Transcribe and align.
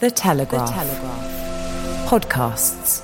The 0.00 0.12
Telegraph. 0.12 0.68
The 0.68 0.74
Telegraph. 0.74 2.08
Podcasts. 2.08 3.02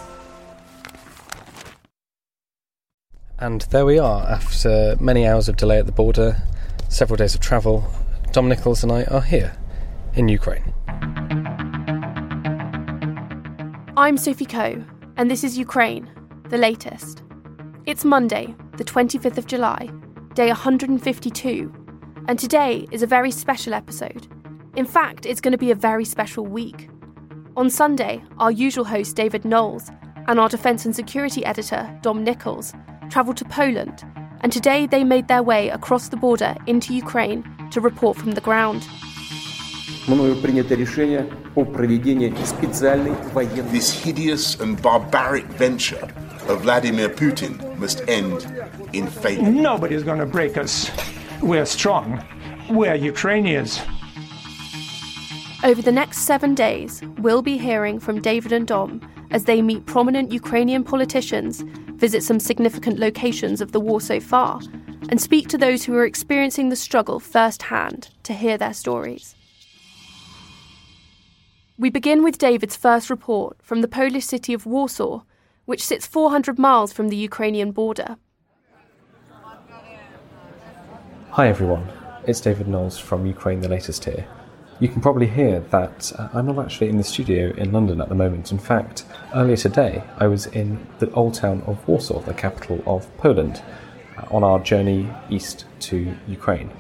And 3.41 3.63
there 3.63 3.85
we 3.85 3.99
are, 3.99 4.23
after 4.29 4.95
many 5.01 5.27
hours 5.27 5.49
of 5.49 5.57
delay 5.57 5.81
at 5.81 5.87
the 5.87 5.93
border, 5.93 6.41
several 6.89 7.17
days 7.17 7.35
of 7.35 7.41
travel, 7.41 7.85
Dom 8.31 8.49
Nicholls 8.49 8.85
and 8.85 8.93
I 8.93 9.03
are 9.07 9.23
here 9.23 9.57
in 10.15 10.29
Ukraine. 10.29 10.73
I'm 13.97 14.17
Sophie 14.17 14.47
Coe, 14.47 14.85
and 15.17 15.29
this 15.29 15.43
is 15.43 15.59
Ukraine, 15.59 16.09
the 16.49 16.59
latest. 16.59 17.25
It's 17.87 18.05
Monday, 18.05 18.55
the 18.77 18.85
25th 18.85 19.39
of 19.39 19.49
July, 19.49 19.91
day 20.35 20.47
152, 20.47 21.75
and 22.29 22.39
today 22.39 22.87
is 22.93 23.03
a 23.03 23.07
very 23.09 23.33
special 23.33 23.75
episode. 23.75 24.29
In 24.77 24.87
fact, 24.87 25.25
it's 25.25 25.41
going 25.41 25.53
to 25.53 25.59
be 25.59 25.71
a 25.71 25.77
very 25.77 26.05
special 26.05 26.45
week. 26.45 26.89
On 27.57 27.71
Sunday, 27.71 28.21
our 28.39 28.51
usual 28.51 28.85
host 28.85 29.15
David 29.15 29.45
Knowles 29.45 29.89
and 30.27 30.41
our 30.41 30.49
defence 30.49 30.85
and 30.85 30.97
security 30.97 31.45
editor 31.45 31.89
Dom 32.03 32.25
Nicholls 32.25 32.75
travelled 33.09 33.37
to 33.37 33.45
Poland, 33.45 34.05
and 34.41 34.51
today 34.51 34.87
they 34.87 35.05
made 35.05 35.29
their 35.29 35.45
way 35.45 35.69
across 35.69 36.09
the 36.09 36.17
border 36.17 36.57
into 36.67 36.93
Ukraine 36.93 37.45
to 37.71 37.81
report 37.81 38.17
from 38.17 38.33
the 38.33 38.41
ground. 38.41 38.83
This 43.71 44.03
hideous 44.03 44.61
and 44.61 44.83
barbaric 44.83 45.45
venture 45.45 46.09
of 46.49 46.63
Vladimir 46.63 47.09
Putin 47.09 47.79
must 47.79 48.03
end 48.09 48.45
in 48.93 49.07
failure. 49.07 49.51
Nobody's 49.51 50.03
going 50.03 50.19
to 50.19 50.27
break 50.27 50.57
us. 50.57 50.91
We're 51.41 51.65
strong. 51.65 52.25
We're 52.69 52.97
Ukrainians. 52.97 53.81
Over 55.65 55.81
the 55.81 55.93
next 55.93 56.19
seven 56.19 56.55
days, 56.55 57.01
we'll 57.21 57.41
be 57.41 57.57
hearing 57.57 57.99
from 57.99 58.21
David 58.21 58.53
and 58.53 58.67
Dom 58.67 59.01
as 59.31 59.45
they 59.45 59.63
meet 59.63 59.87
prominent 59.87 60.31
Ukrainian 60.31 60.85
politicians, 60.85 61.63
visit 61.97 62.23
some 62.23 62.39
significant 62.39 62.99
locations 62.99 63.63
of 63.63 63.73
the 63.73 63.81
war 63.81 63.99
so 64.03 64.21
far, 64.21 64.61
and 65.09 65.19
speak 65.19 65.49
to 65.49 65.57
those 65.57 65.83
who 65.83 65.95
are 65.95 66.05
experiencing 66.05 66.69
the 66.69 66.77
struggle 66.77 67.19
firsthand 67.19 68.11
to 68.25 68.35
hear 68.35 68.59
their 68.59 68.75
stories. 68.75 69.35
We 71.79 71.89
begin 71.89 72.23
with 72.23 72.37
David's 72.37 72.77
first 72.77 73.09
report 73.09 73.57
from 73.63 73.81
the 73.81 73.89
Polish 73.89 74.27
city 74.27 74.53
of 74.53 74.67
Warsaw, 74.67 75.23
which 75.65 75.83
sits 75.83 76.07
400 76.07 76.59
miles 76.59 76.93
from 76.93 77.09
the 77.09 77.17
Ukrainian 77.17 77.73
border. 77.73 78.19
Hi 81.31 81.49
everyone, 81.49 81.89
it's 82.27 82.43
David 82.43 82.69
Knowles 82.69 82.99
from 82.99 83.25
Ukraine 83.25 83.61
the 83.61 83.69
Latest 83.71 84.05
here. 84.05 84.27
You 84.85 84.91
can 84.91 85.01
probably 85.01 85.29
hear 85.29 85.61
that 85.71 86.13
uh, 86.19 86.29
I'm 86.35 86.45
not 86.45 86.59
actually 86.59 86.91
in 86.91 86.99
the 86.99 87.05
studio 87.05 87.55
in 87.57 87.73
London 87.73 88.03
at 88.03 88.11
the 88.11 88.15
moment. 88.15 88.53
In 88.53 88.59
fact, 88.59 89.07
earlier 89.35 89.57
today 89.57 90.05
I 90.19 90.27
was 90.27 90.45
in 90.45 90.87
the 90.99 91.11
old 91.13 91.33
town 91.33 91.63
of 91.67 91.89
Warsaw, 91.89 92.21
the 92.21 92.35
capital 92.35 92.83
of 92.87 93.09
Poland, 93.17 93.63
uh, 94.19 94.27
on 94.31 94.45
our 94.45 94.59
journey 94.59 95.09
east 95.31 95.65
to 95.89 96.15
Ukraine. 96.29 96.71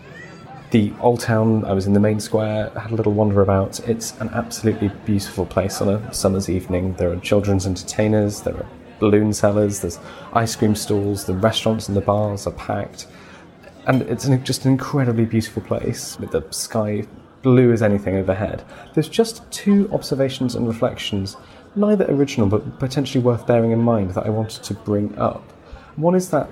The 0.70 0.92
old 1.00 1.20
town, 1.20 1.64
I 1.64 1.72
was 1.72 1.86
in 1.86 1.94
the 1.94 1.98
main 1.98 2.20
square, 2.20 2.68
had 2.78 2.90
a 2.90 2.94
little 2.94 3.14
wander 3.14 3.40
about. 3.40 3.80
It's 3.88 4.12
an 4.20 4.28
absolutely 4.34 4.90
beautiful 5.06 5.46
place 5.46 5.80
on 5.80 5.88
a 5.88 6.12
summer's 6.12 6.50
evening. 6.50 6.92
There 6.96 7.10
are 7.10 7.16
children's 7.20 7.66
entertainers, 7.66 8.42
there 8.42 8.54
are 8.54 8.66
balloon 8.98 9.32
sellers, 9.32 9.80
there's 9.80 9.98
ice 10.34 10.54
cream 10.54 10.74
stalls, 10.74 11.24
the 11.24 11.32
restaurants 11.32 11.88
and 11.88 11.96
the 11.96 12.02
bars 12.02 12.46
are 12.46 12.52
packed. 12.52 13.06
And 13.86 14.02
it's 14.02 14.26
an, 14.26 14.44
just 14.44 14.66
an 14.66 14.72
incredibly 14.72 15.24
beautiful 15.24 15.62
place 15.62 16.18
with 16.20 16.32
the 16.32 16.46
sky 16.50 17.06
blue 17.44 17.70
as 17.72 17.82
anything 17.82 18.16
overhead. 18.16 18.64
There's 18.94 19.08
just 19.08 19.48
two 19.52 19.88
observations 19.92 20.56
and 20.56 20.66
reflections, 20.66 21.36
neither 21.76 22.06
original 22.10 22.48
but 22.48 22.80
potentially 22.80 23.22
worth 23.22 23.46
bearing 23.46 23.70
in 23.70 23.80
mind, 23.80 24.14
that 24.14 24.26
I 24.26 24.30
wanted 24.30 24.64
to 24.64 24.74
bring 24.74 25.16
up. 25.16 25.48
One 25.94 26.16
is 26.16 26.30
that 26.30 26.50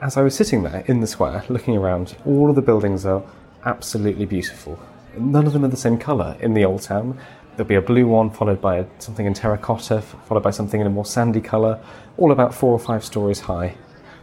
as 0.00 0.16
I 0.16 0.22
was 0.22 0.34
sitting 0.34 0.64
there 0.64 0.82
in 0.88 0.98
the 0.98 1.06
square, 1.06 1.44
looking 1.48 1.76
around, 1.76 2.16
all 2.26 2.50
of 2.50 2.56
the 2.56 2.62
buildings 2.62 3.06
are 3.06 3.22
absolutely 3.64 4.26
beautiful. 4.26 4.80
None 5.16 5.46
of 5.46 5.52
them 5.52 5.64
are 5.64 5.68
the 5.68 5.76
same 5.76 5.98
colour 5.98 6.36
in 6.40 6.54
the 6.54 6.64
old 6.64 6.82
town. 6.82 7.20
There'll 7.54 7.68
be 7.68 7.74
a 7.74 7.82
blue 7.82 8.08
one, 8.08 8.30
followed 8.30 8.60
by 8.60 8.86
something 8.98 9.26
in 9.26 9.34
terracotta, 9.34 10.00
followed 10.00 10.42
by 10.42 10.50
something 10.50 10.80
in 10.80 10.86
a 10.86 10.90
more 10.90 11.04
sandy 11.04 11.42
colour, 11.42 11.78
all 12.16 12.32
about 12.32 12.54
four 12.54 12.72
or 12.72 12.78
five 12.78 13.04
stories 13.04 13.40
high. 13.40 13.76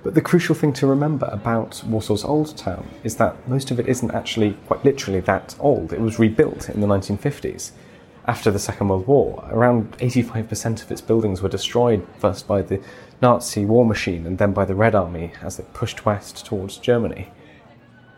But 0.04 0.14
the 0.16 0.22
crucial 0.22 0.56
thing 0.56 0.72
to 0.74 0.88
remember 0.88 1.28
about 1.32 1.84
Warsaw's 1.86 2.24
old 2.24 2.56
town 2.56 2.88
is 3.04 3.18
that 3.18 3.48
most 3.50 3.70
of 3.70 3.80
it 3.80 3.88
isn't 3.88 4.12
actually 4.12 4.54
quite 4.68 4.86
literally 4.86 5.20
that 5.22 5.56
old. 5.60 5.92
It 5.92 6.00
was 6.00 6.20
rebuilt 6.20 6.70
in 6.70 6.80
the 6.80 6.88
1950s. 6.88 7.72
After 8.26 8.52
the 8.52 8.60
Second 8.60 8.90
World 8.90 9.08
War, 9.08 9.44
around 9.52 9.98
85% 9.98 10.84
of 10.84 10.92
its 10.92 11.02
buildings 11.02 11.42
were 11.42 11.50
destroyed 11.50 12.06
first 12.18 12.48
by 12.48 12.62
the 12.62 12.82
Nazi 13.22 13.66
war 13.66 13.86
machine 13.86 14.26
and 14.26 14.38
then 14.38 14.54
by 14.54 14.66
the 14.66 14.76
Red 14.76 14.96
Army 14.96 15.34
as 15.42 15.58
they 15.58 15.66
pushed 15.74 16.06
west 16.06 16.46
towards 16.46 16.78
Germany. 16.78 17.32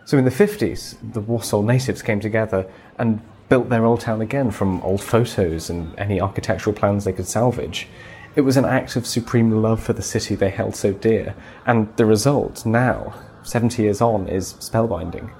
So 0.05 0.17
in 0.17 0.25
the 0.25 0.31
50s, 0.31 0.97
the 1.13 1.21
Warsaw 1.21 1.61
natives 1.61 2.01
came 2.01 2.19
together 2.19 2.69
and 2.99 3.21
built 3.49 3.69
their 3.69 3.85
old 3.85 4.01
town 4.01 4.21
again 4.21 4.51
from 4.51 4.81
old 4.81 5.01
photos 5.01 5.69
and 5.69 5.97
any 5.97 6.21
architectural 6.21 6.75
plans 6.75 7.05
they 7.05 7.13
could 7.13 7.27
salvage. 7.27 7.87
It 8.33 8.41
was 8.41 8.55
an 8.55 8.63
act 8.63 8.95
of 8.95 9.05
supreme 9.05 9.51
love 9.61 9.83
for 9.83 9.91
the 9.91 10.01
city 10.01 10.35
they 10.35 10.51
held 10.51 10.75
so 10.75 10.93
dear, 10.93 11.35
and 11.65 11.93
the 11.97 12.05
result 12.05 12.65
now, 12.65 13.13
70 13.43 13.83
years 13.83 13.99
on, 13.99 14.29
is 14.29 14.53
spellbinding. 14.53 15.31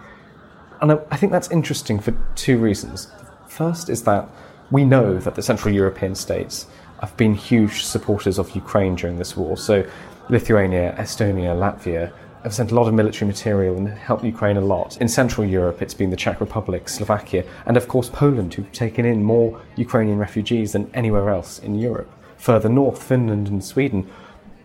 And 0.82 1.00
I 1.10 1.16
think 1.16 1.32
that's 1.32 1.50
interesting 1.52 2.00
for 2.00 2.14
two 2.36 2.58
reasons. 2.58 3.08
First 3.48 3.90
is 3.90 4.04
that 4.04 4.28
we 4.72 4.84
know 4.84 5.20
that 5.20 5.36
the 5.36 5.42
Central 5.42 5.74
European 5.74 6.16
states 6.16 6.68
have 7.00 7.16
been 7.16 7.34
huge 7.34 7.84
supporters 7.84 8.38
of 8.38 8.56
Ukraine 8.56 8.96
during 8.96 9.18
this 9.18 9.38
war. 9.38 9.56
So 9.56 9.86
Lithuania, 10.30 10.94
Estonia, 10.98 11.56
Latvia 11.56 12.12
have 12.44 12.54
sent 12.54 12.72
a 12.72 12.76
lot 12.76 12.88
of 12.88 12.94
military 12.94 13.28
material 13.28 13.78
and 13.78 13.88
helped 13.88 14.24
Ukraine 14.24 14.58
a 14.58 14.62
lot. 14.62 14.98
In 15.00 15.08
Central 15.08 15.48
Europe, 15.48 15.82
it's 15.82 15.94
been 15.94 16.10
the 16.10 16.18
Czech 16.18 16.42
Republic, 16.42 16.90
Slovakia, 16.90 17.46
and 17.66 17.78
of 17.78 17.88
course 17.88 18.10
Poland, 18.10 18.54
who've 18.54 18.72
taken 18.72 19.06
in 19.06 19.24
more 19.24 19.62
Ukrainian 19.78 20.18
refugees 20.18 20.74
than 20.74 20.90
anywhere 20.94 21.30
else 21.30 21.60
in 21.60 21.76
Europe. 21.76 22.10
Further 22.42 22.70
north, 22.70 23.04
Finland 23.04 23.50
and 23.50 23.64
Sweden 23.64 24.10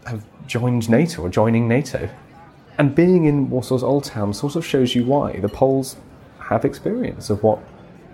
have 0.06 0.24
joined 0.46 0.88
NATO 0.88 1.20
or 1.20 1.28
joining 1.28 1.68
NATO. 1.68 2.08
And 2.78 2.94
being 2.94 3.26
in 3.26 3.50
Warsaw's 3.50 3.82
old 3.82 4.04
town 4.04 4.32
sort 4.32 4.56
of 4.56 4.64
shows 4.64 4.94
you 4.94 5.04
why 5.04 5.38
the 5.40 5.50
Poles 5.50 5.96
have 6.38 6.64
experience 6.64 7.28
of 7.28 7.42
what 7.42 7.58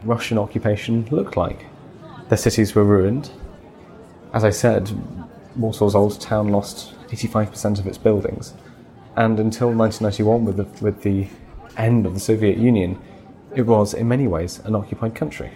Russian 0.02 0.36
occupation 0.36 1.06
looked 1.12 1.36
like. 1.36 1.66
Their 2.28 2.38
cities 2.38 2.74
were 2.74 2.82
ruined. 2.82 3.30
As 4.34 4.42
I 4.42 4.50
said, 4.50 4.90
Warsaw's 5.56 5.94
old 5.94 6.20
town 6.20 6.48
lost 6.48 6.96
85% 7.10 7.78
of 7.78 7.86
its 7.86 7.98
buildings. 7.98 8.54
And 9.16 9.38
until 9.38 9.70
1991, 9.70 10.44
with 10.44 10.56
the, 10.56 10.84
with 10.84 11.02
the 11.04 11.28
end 11.76 12.04
of 12.04 12.14
the 12.14 12.20
Soviet 12.20 12.58
Union, 12.58 13.00
it 13.54 13.62
was 13.62 13.94
in 13.94 14.08
many 14.08 14.26
ways 14.26 14.58
an 14.64 14.74
occupied 14.74 15.14
country. 15.14 15.52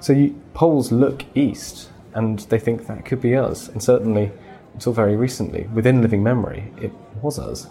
So 0.00 0.14
you, 0.14 0.40
Poles 0.54 0.90
look 0.90 1.22
east 1.34 1.90
and 2.16 2.40
they 2.50 2.58
think 2.58 2.86
that 2.86 3.04
could 3.04 3.20
be 3.20 3.36
us. 3.36 3.68
And 3.68 3.82
certainly, 3.82 4.32
until 4.72 4.92
very 4.92 5.16
recently, 5.16 5.68
within 5.74 6.00
living 6.00 6.22
memory, 6.22 6.72
it 6.80 6.90
was 7.22 7.38
us. 7.38 7.68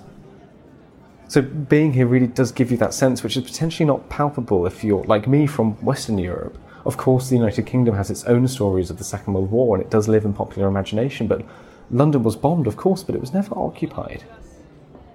So 1.27 1.41
being 1.41 1.93
here 1.93 2.05
really 2.05 2.27
does 2.27 2.51
give 2.51 2.69
you 2.69 2.77
that 2.77 2.93
sense, 2.93 3.23
which 3.23 3.35
is 3.35 3.43
potentially 3.43 3.87
not 3.87 4.07
palpable 4.07 4.67
if 4.67 4.83
you're 4.83 5.03
like 5.05 5.27
me 5.27 5.47
from 5.47 5.73
Western 5.83 6.19
Europe. 6.19 6.57
Of 6.85 6.97
course, 6.97 7.29
the 7.29 7.35
United 7.35 7.65
Kingdom 7.65 7.95
has 7.95 8.11
its 8.11 8.23
own 8.25 8.47
stories 8.47 8.91
of 8.91 8.99
the 8.99 9.03
Second 9.03 9.33
World 9.33 9.49
War, 9.49 9.75
and 9.75 9.83
it 9.83 9.89
does 9.89 10.07
live 10.07 10.23
in 10.23 10.33
popular 10.33 10.67
imagination. 10.67 11.25
But 11.27 11.43
London 11.89 12.21
was 12.21 12.35
bombed, 12.35 12.67
of 12.67 12.77
course, 12.77 13.01
but 13.01 13.15
it 13.15 13.21
was 13.21 13.33
never 13.33 13.57
occupied. 13.57 14.23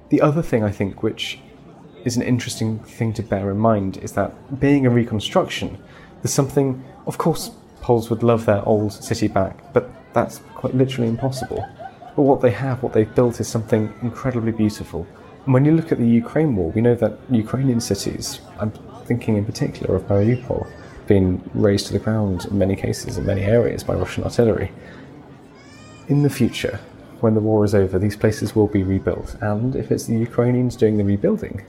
The 0.08 0.20
other 0.20 0.42
thing 0.42 0.64
I 0.64 0.72
think, 0.72 1.04
which 1.04 1.38
is 2.04 2.16
an 2.16 2.22
interesting 2.22 2.80
thing 2.80 3.12
to 3.12 3.22
bear 3.22 3.48
in 3.48 3.58
mind, 3.58 3.98
is 3.98 4.12
that 4.12 4.58
being 4.58 4.86
a 4.86 4.90
reconstruction, 4.90 5.78
there's 6.22 6.34
something. 6.34 6.82
Of 7.06 7.18
course, 7.18 7.52
Poles 7.80 8.10
would 8.10 8.22
love 8.22 8.44
their 8.46 8.64
old 8.66 8.92
city 8.92 9.28
back, 9.28 9.72
but 9.72 9.90
that's 10.12 10.40
quite 10.54 10.74
literally 10.74 11.08
impossible. 11.08 11.66
But 12.16 12.22
what 12.22 12.40
they 12.40 12.50
have, 12.50 12.82
what 12.82 12.92
they've 12.92 13.14
built, 13.14 13.40
is 13.40 13.48
something 13.48 13.92
incredibly 14.02 14.52
beautiful 14.52 15.06
And 15.44 15.54
when 15.54 15.64
you 15.64 15.72
look 15.72 15.90
at 15.90 15.98
the 15.98 16.06
Ukraine 16.06 16.54
war, 16.54 16.70
we 16.70 16.82
know 16.82 16.94
that 16.96 17.18
Ukrainian 17.30 17.80
cities, 17.80 18.40
I'm 18.58 18.72
thinking 19.04 19.36
in 19.36 19.44
particular 19.44 19.96
of 19.96 20.02
Mariupol, 20.04 20.70
been 21.06 21.42
razed 21.54 21.86
to 21.86 21.92
the 21.92 21.98
ground 21.98 22.44
in 22.44 22.58
many 22.58 22.76
cases, 22.76 23.18
in 23.18 23.26
many 23.26 23.42
areas, 23.42 23.82
by 23.82 23.94
Russian 23.94 24.22
artillery. 24.24 24.70
In 26.08 26.22
the 26.22 26.30
future, 26.30 26.78
when 27.20 27.34
the 27.34 27.40
war 27.40 27.64
is 27.64 27.74
over, 27.74 27.98
these 27.98 28.16
places 28.16 28.54
will 28.54 28.66
be 28.66 28.82
rebuilt, 28.82 29.36
and 29.40 29.74
if 29.74 29.90
it's 29.90 30.06
the 30.06 30.16
Ukrainians 30.16 30.76
doing 30.76 30.98
the 30.98 31.04
rebuilding, 31.04 31.64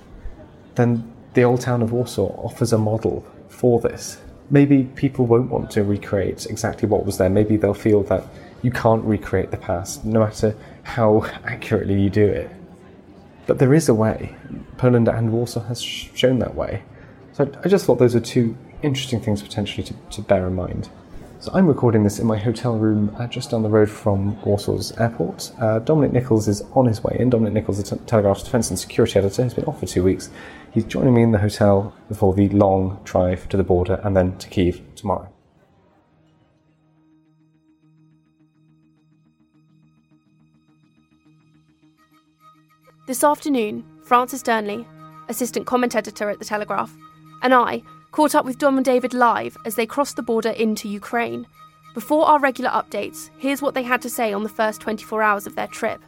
then 0.75 1.11
the 1.33 1.43
old 1.43 1.61
town 1.61 1.81
of 1.81 1.91
Warsaw 1.91 2.29
offers 2.43 2.73
a 2.73 2.77
model 2.77 3.25
for 3.47 3.79
this. 3.79 4.19
Maybe 4.51 4.83
people 4.95 5.25
won't 5.25 5.49
want 5.49 5.71
to 5.71 5.83
recreate 5.83 6.45
exactly 6.45 6.87
what 6.87 7.05
was 7.05 7.17
there. 7.17 7.29
Maybe 7.29 7.57
they'll 7.57 7.73
feel 7.73 8.03
that 8.03 8.25
you 8.61 8.69
can't 8.69 9.03
recreate 9.03 9.49
the 9.49 9.57
past, 9.57 10.05
no 10.05 10.19
matter 10.19 10.55
how 10.83 11.25
accurately 11.45 11.99
you 11.99 12.09
do 12.09 12.25
it. 12.25 12.51
But 13.47 13.59
there 13.59 13.73
is 13.73 13.89
a 13.89 13.93
way. 13.93 14.35
Poland 14.77 15.07
and 15.07 15.31
Warsaw 15.31 15.63
has 15.63 15.81
shown 15.81 16.39
that 16.39 16.53
way. 16.53 16.83
So 17.33 17.51
I 17.63 17.69
just 17.69 17.85
thought 17.85 17.97
those 17.97 18.15
are 18.15 18.19
two 18.19 18.55
interesting 18.83 19.21
things 19.21 19.41
potentially 19.41 19.83
to, 19.83 19.93
to 20.11 20.21
bear 20.21 20.47
in 20.47 20.55
mind. 20.55 20.89
So 21.39 21.51
I'm 21.55 21.65
recording 21.65 22.03
this 22.03 22.19
in 22.19 22.27
my 22.27 22.37
hotel 22.37 22.77
room 22.77 23.15
uh, 23.17 23.25
just 23.25 23.49
down 23.49 23.63
the 23.63 23.69
road 23.69 23.89
from 23.89 24.35
Warsaw's 24.43 24.91
airport. 24.99 25.51
Uh, 25.59 25.79
Dominic 25.79 26.11
Nicholls 26.11 26.47
is 26.47 26.61
on 26.73 26.85
his 26.85 27.03
way 27.03 27.17
in. 27.19 27.31
Dominic 27.31 27.53
Nicholls, 27.53 27.81
the 27.81 27.95
Telegraph's 28.05 28.43
defence 28.43 28.69
and 28.69 28.77
security 28.77 29.17
editor, 29.17 29.41
has 29.41 29.55
been 29.55 29.65
off 29.65 29.79
for 29.79 29.87
two 29.87 30.03
weeks. 30.03 30.29
He's 30.71 30.85
joining 30.85 31.13
me 31.13 31.21
in 31.21 31.31
the 31.31 31.39
hotel 31.39 31.93
before 32.07 32.33
the 32.33 32.47
long 32.47 33.01
drive 33.03 33.49
to 33.49 33.57
the 33.57 33.63
border 33.63 33.99
and 34.05 34.15
then 34.15 34.37
to 34.37 34.47
Kiev 34.47 34.81
tomorrow. 34.95 35.27
This 43.05 43.21
afternoon, 43.21 43.83
Francis 44.05 44.41
Dearnley, 44.41 44.85
assistant 45.27 45.65
comment 45.65 45.93
editor 45.93 46.29
at 46.29 46.39
The 46.39 46.45
Telegraph, 46.45 46.95
and 47.41 47.53
I 47.53 47.81
caught 48.11 48.33
up 48.33 48.45
with 48.45 48.57
Dom 48.57 48.77
and 48.77 48.85
David 48.85 49.13
live 49.13 49.57
as 49.65 49.75
they 49.75 49.85
crossed 49.85 50.15
the 50.15 50.23
border 50.23 50.51
into 50.51 50.87
Ukraine. 50.87 51.47
Before 51.93 52.25
our 52.25 52.39
regular 52.39 52.69
updates, 52.69 53.29
here's 53.37 53.61
what 53.61 53.73
they 53.73 53.83
had 53.83 54.01
to 54.03 54.09
say 54.09 54.31
on 54.31 54.43
the 54.43 54.49
first 54.49 54.79
24 54.79 55.21
hours 55.21 55.45
of 55.45 55.55
their 55.55 55.67
trip. 55.67 55.99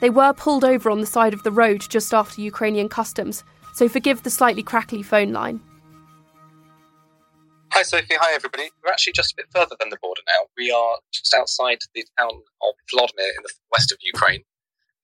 They 0.00 0.08
were 0.08 0.32
pulled 0.32 0.64
over 0.64 0.90
on 0.90 1.00
the 1.00 1.06
side 1.06 1.34
of 1.34 1.42
the 1.42 1.50
road 1.50 1.84
just 1.86 2.14
after 2.14 2.40
Ukrainian 2.40 2.88
customs, 2.88 3.44
so 3.78 3.88
forgive 3.88 4.24
the 4.24 4.30
slightly 4.30 4.64
crackly 4.64 5.04
phone 5.04 5.32
line. 5.32 5.60
Hi, 7.70 7.82
Sophie. 7.82 8.18
Hi, 8.18 8.34
everybody. 8.34 8.70
We're 8.82 8.90
actually 8.90 9.12
just 9.12 9.32
a 9.32 9.36
bit 9.36 9.46
further 9.54 9.76
than 9.78 9.90
the 9.90 9.98
border 10.02 10.22
now. 10.26 10.48
We 10.56 10.72
are 10.72 10.98
just 11.12 11.32
outside 11.32 11.78
the 11.94 12.04
town 12.18 12.42
of 12.60 12.74
Vladimir 12.90 13.28
in 13.28 13.42
the 13.44 13.52
west 13.70 13.92
of 13.92 13.98
Ukraine 14.02 14.42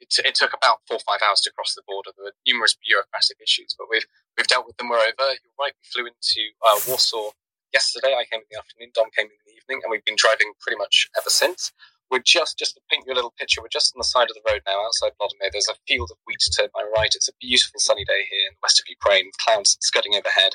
it, 0.01 0.11
t- 0.11 0.27
it, 0.27 0.35
took 0.35 0.53
about 0.53 0.79
four 0.89 0.97
or 0.97 1.07
five 1.07 1.21
hours 1.23 1.41
to 1.43 1.53
cross 1.53 1.75
the 1.75 1.83
border. 1.87 2.11
There 2.17 2.25
were 2.25 2.37
numerous 2.47 2.77
bureaucratic 2.85 3.39
issues, 3.41 3.75
but 3.79 3.87
we've 3.89 4.07
we've 4.37 4.47
dealt 4.47 4.67
with 4.67 4.77
them. 4.77 4.89
We're 4.89 4.99
over. 4.99 5.27
You're 5.31 5.59
right. 5.59 5.73
We 5.73 5.85
flew 5.87 6.07
into 6.11 6.43
uh, 6.67 6.81
Warsaw 6.89 7.31
yesterday. 7.73 8.13
I 8.19 8.27
came 8.27 8.43
in 8.43 8.51
the 8.51 8.59
afternoon. 8.59 8.91
Dom 8.93 9.09
came 9.17 9.27
in 9.27 9.39
the 9.47 9.55
evening, 9.55 9.81
and 9.85 9.91
we've 9.91 10.05
been 10.05 10.19
driving 10.19 10.53
pretty 10.61 10.77
much 10.77 11.09
ever 11.17 11.31
since. 11.31 11.73
We're 12.15 12.23
just 12.23 12.63
just 12.63 12.79
to 12.79 12.81
paint 12.87 13.03
you 13.11 13.13
a 13.13 13.19
little 13.19 13.35
picture. 13.35 13.59
We're 13.59 13.75
just 13.75 13.91
on 13.91 13.99
the 13.99 14.07
side 14.07 14.31
of 14.31 14.39
the 14.39 14.47
road 14.47 14.63
now, 14.71 14.87
outside 14.87 15.19
Vladimir. 15.19 15.51
There's 15.51 15.67
a 15.67 15.75
field 15.83 16.15
of 16.15 16.19
wheat 16.31 16.39
to 16.63 16.71
my 16.71 16.87
right. 16.95 17.11
It's 17.11 17.27
a 17.27 17.35
beautiful 17.43 17.83
sunny 17.83 18.07
day 18.07 18.23
here 18.31 18.47
in 18.47 18.55
the 18.55 18.63
west 18.63 18.79
of 18.79 18.87
Ukraine, 18.87 19.35
clouds 19.43 19.75
scudding 19.83 20.15
overhead. 20.15 20.55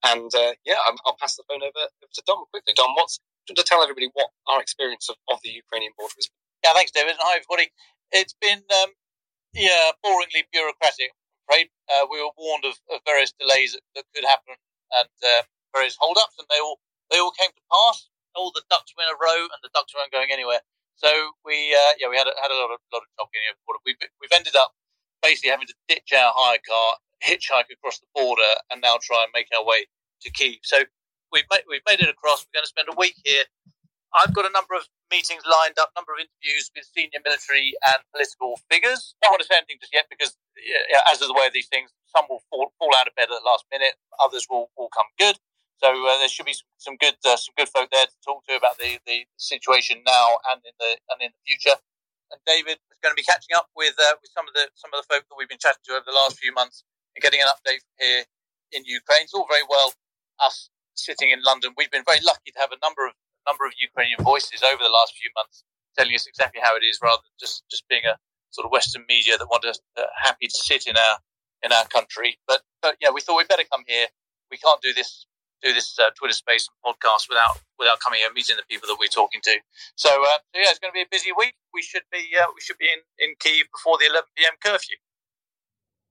And 0.00 0.32
uh, 0.32 0.56
yeah, 0.64 0.80
i 0.80 0.96
will 1.04 1.20
pass 1.20 1.36
the 1.36 1.44
phone 1.44 1.60
over, 1.60 1.76
over 1.76 2.08
to 2.08 2.22
Dom 2.24 2.48
quickly. 2.48 2.72
Dom, 2.72 2.96
what's 2.96 3.20
to 3.52 3.64
tell 3.68 3.84
everybody 3.84 4.08
what 4.16 4.32
our 4.48 4.64
experience 4.64 5.12
of, 5.12 5.20
of 5.28 5.44
the 5.44 5.52
Ukrainian 5.52 5.92
border 6.00 6.16
is? 6.16 6.32
Yeah, 6.64 6.72
thanks, 6.72 6.88
David. 6.88 7.20
Hi, 7.20 7.36
everybody. 7.36 7.68
It's 8.08 8.32
been 8.40 8.64
um, 8.80 8.96
yeah, 9.52 9.92
boringly 10.00 10.48
bureaucratic. 10.56 11.12
I'm 11.52 11.68
uh, 11.68 12.08
we 12.08 12.16
were 12.16 12.32
warned 12.40 12.64
of, 12.64 12.80
of 12.88 13.04
various 13.04 13.36
delays 13.36 13.76
that, 13.76 13.84
that, 13.92 14.08
could 14.16 14.24
happen 14.24 14.56
and 15.04 15.12
uh, 15.20 15.44
various 15.76 16.00
hold-ups, 16.00 16.40
and 16.40 16.48
they 16.48 16.64
all 16.64 16.80
they 17.12 17.20
all 17.20 17.36
came 17.36 17.52
to 17.52 17.64
pass. 17.68 18.08
All 18.32 18.56
the 18.56 18.64
ducks 18.72 18.96
were 18.96 19.04
in 19.04 19.12
a 19.12 19.20
row, 19.20 19.52
and 19.52 19.60
the 19.60 19.68
ducks 19.76 19.92
weren't 19.92 20.08
going 20.08 20.32
anywhere. 20.32 20.64
So 20.96 21.10
we 21.44 21.74
uh, 21.74 21.92
yeah 21.98 22.08
we 22.08 22.16
had 22.16 22.26
a, 22.26 22.34
had 22.40 22.50
a 22.50 22.58
lot 22.58 22.70
of 22.70 22.80
lot 22.92 23.02
of 23.02 23.10
talking. 23.18 23.42
We've 23.84 23.98
we've 24.20 24.34
ended 24.34 24.54
up 24.56 24.72
basically 25.22 25.50
having 25.50 25.66
to 25.66 25.76
ditch 25.88 26.12
our 26.12 26.32
hire 26.34 26.60
car, 26.60 27.00
hitchhike 27.24 27.72
across 27.72 27.98
the 27.98 28.06
border, 28.14 28.60
and 28.70 28.80
now 28.80 29.00
try 29.00 29.24
and 29.24 29.32
make 29.34 29.48
our 29.56 29.64
way 29.64 29.86
to 30.22 30.30
Kiev. 30.30 30.60
So 30.62 30.84
we've 31.32 31.48
made, 31.50 31.64
we've 31.68 31.86
made 31.88 32.00
it 32.00 32.08
across. 32.08 32.44
We're 32.46 32.60
going 32.60 32.68
to 32.68 32.74
spend 32.74 32.88
a 32.92 32.96
week 32.96 33.16
here. 33.24 33.44
I've 34.14 34.32
got 34.32 34.46
a 34.46 34.52
number 34.54 34.78
of 34.78 34.86
meetings 35.10 35.42
lined 35.42 35.74
up, 35.82 35.90
number 35.98 36.14
of 36.14 36.22
interviews 36.22 36.70
with 36.70 36.86
senior 36.86 37.18
military 37.26 37.74
and 37.90 37.98
political 38.14 38.54
figures. 38.70 39.18
I 39.18 39.26
don't 39.26 39.34
want 39.34 39.42
to 39.42 39.50
say 39.50 39.58
anything 39.58 39.82
just 39.82 39.90
yet 39.90 40.06
because, 40.06 40.38
yeah, 40.54 41.02
as 41.10 41.18
is 41.18 41.26
the 41.26 41.34
way 41.34 41.50
of 41.50 41.54
these 41.54 41.66
things, 41.66 41.90
some 42.14 42.30
will 42.30 42.46
fall, 42.46 42.70
fall 42.78 42.94
out 42.94 43.10
of 43.10 43.14
bed 43.18 43.26
at 43.26 43.34
the 43.34 43.42
last 43.42 43.66
minute, 43.74 43.98
others 44.22 44.46
will, 44.46 44.70
will 44.78 44.90
come 44.94 45.10
good. 45.18 45.34
So 45.82 45.90
uh, 45.90 46.18
there 46.18 46.30
should 46.30 46.46
be 46.46 46.56
some, 46.78 46.96
good 46.96 47.18
uh, 47.26 47.36
some 47.36 47.54
good 47.56 47.68
folk 47.68 47.90
there 47.90 48.06
to 48.06 48.18
talk 48.24 48.46
to 48.46 48.56
about 48.56 48.78
the, 48.78 48.98
the 49.06 49.26
situation 49.36 50.00
now 50.06 50.38
and 50.52 50.62
in 50.64 50.74
the 50.78 50.90
and 51.12 51.18
in 51.20 51.30
the 51.34 51.42
future. 51.44 51.76
And 52.32 52.40
David 52.46 52.78
is 52.78 52.98
going 53.02 53.12
to 53.12 53.18
be 53.18 53.26
catching 53.26 53.52
up 53.56 53.68
with 53.76 53.94
uh, 53.98 54.16
with 54.22 54.30
some 54.32 54.46
of 54.48 54.54
the 54.54 54.70
some 54.78 54.94
of 54.94 55.02
the 55.02 55.06
folk 55.10 55.26
that 55.28 55.36
we've 55.36 55.50
been 55.50 55.60
chatting 55.60 55.82
to 55.90 55.98
over 55.98 56.06
the 56.06 56.16
last 56.16 56.38
few 56.38 56.54
months 56.54 56.86
and 57.14 57.20
getting 57.20 57.42
an 57.42 57.50
update 57.50 57.84
here 58.00 58.24
in 58.72 58.86
Ukraine. 58.86 59.28
It's 59.28 59.34
all 59.34 59.46
very 59.50 59.66
well 59.68 59.92
us 60.40 60.70
sitting 60.94 61.30
in 61.30 61.42
London. 61.42 61.74
We've 61.76 61.90
been 61.90 62.06
very 62.06 62.22
lucky 62.22 62.54
to 62.54 62.60
have 62.62 62.72
a 62.72 62.80
number 62.80 63.06
of 63.06 63.12
number 63.46 63.66
of 63.66 63.76
Ukrainian 63.76 64.24
voices 64.24 64.64
over 64.64 64.80
the 64.80 64.94
last 64.94 65.14
few 65.20 65.30
months 65.36 65.64
telling 65.96 66.14
us 66.14 66.26
exactly 66.26 66.60
how 66.62 66.76
it 66.76 66.82
is, 66.82 66.98
rather 67.02 67.22
than 67.22 67.34
just, 67.38 67.62
just 67.70 67.86
being 67.88 68.02
a 68.04 68.16
sort 68.50 68.66
of 68.66 68.72
Western 68.72 69.04
media 69.08 69.38
that 69.38 69.46
want 69.46 69.64
us 69.64 69.78
uh, 69.96 70.02
happy 70.22 70.46
to 70.46 70.58
sit 70.58 70.86
in 70.86 70.96
our 70.96 71.18
in 71.62 71.72
our 71.72 71.86
country. 71.88 72.38
But 72.46 72.62
but 72.82 72.96
yeah, 73.00 73.10
we 73.10 73.20
thought 73.20 73.36
we'd 73.36 73.48
better 73.48 73.64
come 73.70 73.84
here. 73.86 74.06
We 74.50 74.58
can't 74.58 74.80
do 74.82 74.92
this 74.92 75.26
do 75.64 75.72
this 75.72 75.98
uh, 75.98 76.10
Twitter 76.18 76.34
space 76.34 76.68
and 76.68 76.76
podcast 76.84 77.28
without 77.28 77.58
without 77.78 77.98
coming 78.00 78.20
here 78.20 78.28
and 78.28 78.34
meeting 78.34 78.56
the 78.56 78.68
people 78.68 78.86
that 78.88 78.96
we're 79.00 79.08
talking 79.08 79.40
to. 79.42 79.56
So, 79.96 80.10
uh, 80.10 80.38
so 80.52 80.60
yeah, 80.60 80.70
it's 80.70 80.78
going 80.78 80.92
to 80.92 80.94
be 80.94 81.02
a 81.02 81.10
busy 81.10 81.30
week. 81.36 81.54
We 81.72 81.82
should 81.82 82.04
be 82.12 82.30
uh, 82.40 82.46
we 82.54 82.60
should 82.60 82.78
be 82.78 82.86
in 82.86 83.00
in 83.18 83.34
Kiev 83.40 83.66
before 83.72 83.98
the 83.98 84.06
11 84.06 84.28
p.m. 84.36 84.54
curfew. 84.62 84.96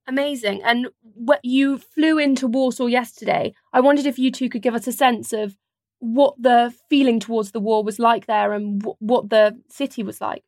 Amazing. 0.06 0.62
And 0.64 0.88
what 1.02 1.40
you 1.44 1.78
flew 1.78 2.18
into 2.18 2.48
Warsaw 2.48 2.88
yesterday. 2.88 3.54
I 3.72 3.80
wondered 3.80 4.06
if 4.06 4.20
you 4.20 4.32
two 4.32 4.50
could 4.50 4.62
give 4.62 4.76
us 4.76 4.86
a 4.86 4.92
sense 4.92 5.32
of 5.32 5.56
what 6.00 6.36
the 6.38 6.74
feeling 6.90 7.22
towards 7.22 7.52
the 7.52 7.62
war 7.62 7.82
was 7.82 8.00
like 8.00 8.26
there 8.26 8.52
and 8.52 8.82
w- 8.82 8.98
what 9.00 9.30
the 9.30 9.58
city 9.70 10.04
was 10.04 10.20
like? 10.20 10.44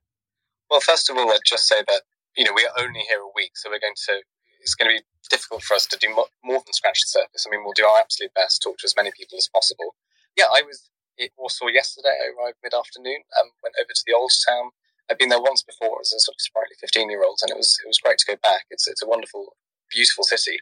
Well, 0.69 0.81
first 0.81 1.09
of 1.09 1.15
all, 1.15 1.31
I'd 1.31 1.39
just 1.45 1.67
say 1.67 1.81
that 1.87 2.01
you 2.35 2.43
know 2.43 2.51
we 2.53 2.65
are 2.65 2.83
only 2.83 2.99
here 3.07 3.19
a 3.19 3.31
week, 3.33 3.51
so 3.55 3.69
we're 3.69 3.79
going 3.79 3.95
to 4.07 4.21
it's 4.59 4.75
going 4.75 4.89
to 4.89 5.01
be 5.01 5.05
difficult 5.27 5.63
for 5.63 5.75
us 5.75 5.85
to 5.87 5.97
do 5.97 6.09
more, 6.13 6.61
than 6.63 6.73
scratch 6.73 7.01
the 7.01 7.19
surface. 7.21 7.45
I 7.45 7.49
mean, 7.49 7.63
we'll 7.63 7.77
do 7.77 7.85
our 7.85 7.99
absolute 7.99 8.33
best, 8.33 8.61
talk 8.61 8.77
to 8.79 8.85
as 8.85 8.95
many 8.95 9.11
people 9.11 9.37
as 9.37 9.49
possible. 9.51 9.95
Yeah, 10.37 10.51
I 10.53 10.61
was 10.61 10.89
at 11.19 11.31
Warsaw 11.37 11.67
yesterday. 11.67 12.15
I 12.19 12.33
arrived 12.33 12.57
mid 12.63 12.73
afternoon, 12.73 13.23
and 13.39 13.51
went 13.63 13.75
over 13.79 13.93
to 13.93 14.03
the 14.05 14.13
old 14.13 14.31
town. 14.47 14.71
I've 15.09 15.19
been 15.19 15.29
there 15.29 15.41
once 15.41 15.61
before 15.61 16.01
as 16.01 16.11
a 16.11 16.19
sort 16.19 16.35
of 16.35 16.41
sprightly 16.41 16.75
fifteen 16.81 17.09
year 17.09 17.23
old, 17.23 17.39
and 17.41 17.51
it 17.51 17.57
was 17.57 17.77
it 17.83 17.87
was 17.87 17.99
great 17.99 18.17
to 18.19 18.29
go 18.29 18.37
back. 18.41 18.65
It's 18.69 18.87
it's 18.87 19.03
a 19.03 19.07
wonderful 19.07 19.55
beautiful 19.91 20.23
city. 20.23 20.57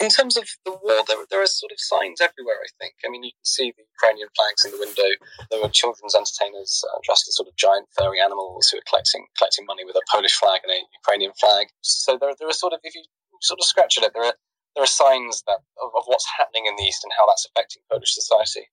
In 0.00 0.10
terms 0.10 0.36
of 0.36 0.44
the 0.66 0.72
war, 0.72 1.00
there, 1.06 1.22
there 1.30 1.42
are 1.42 1.46
sort 1.46 1.72
of 1.72 1.78
signs 1.80 2.20
everywhere, 2.20 2.58
I 2.60 2.70
think. 2.78 2.94
I 3.06 3.08
mean, 3.08 3.22
you 3.22 3.30
can 3.30 3.46
see 3.46 3.72
the 3.72 3.86
Ukrainian 3.96 4.28
flags 4.36 4.66
in 4.66 4.74
the 4.74 4.82
window. 4.82 5.08
There 5.50 5.62
are 5.62 5.70
children's 5.70 6.14
entertainers 6.14 6.84
uh, 6.84 6.98
dressed 7.06 7.28
as 7.28 7.36
sort 7.36 7.48
of 7.48 7.56
giant 7.56 7.86
furry 7.96 8.20
animals 8.20 8.68
who 8.68 8.78
are 8.78 8.88
collecting 8.90 9.26
collecting 9.38 9.64
money 9.64 9.84
with 9.84 9.96
a 9.96 10.04
Polish 10.10 10.34
flag 10.34 10.60
and 10.64 10.72
a 10.72 10.82
Ukrainian 11.00 11.32
flag. 11.40 11.68
So 11.80 12.18
there, 12.18 12.34
there 12.38 12.48
are 12.48 12.58
sort 12.58 12.74
of, 12.74 12.80
if 12.82 12.94
you 12.94 13.04
sort 13.46 13.60
of 13.60 13.66
scratch 13.66 13.98
at 13.98 14.04
it, 14.04 14.12
there 14.14 14.24
are, 14.24 14.34
there 14.74 14.84
are 14.84 14.88
signs 14.88 15.42
that 15.46 15.58
of, 15.82 15.90
of 15.96 16.04
what's 16.06 16.26
happening 16.38 16.66
in 16.66 16.76
the 16.76 16.84
East 16.84 17.04
and 17.04 17.12
how 17.16 17.26
that's 17.26 17.46
affecting 17.46 17.82
Polish 17.90 18.14
society 18.14 18.68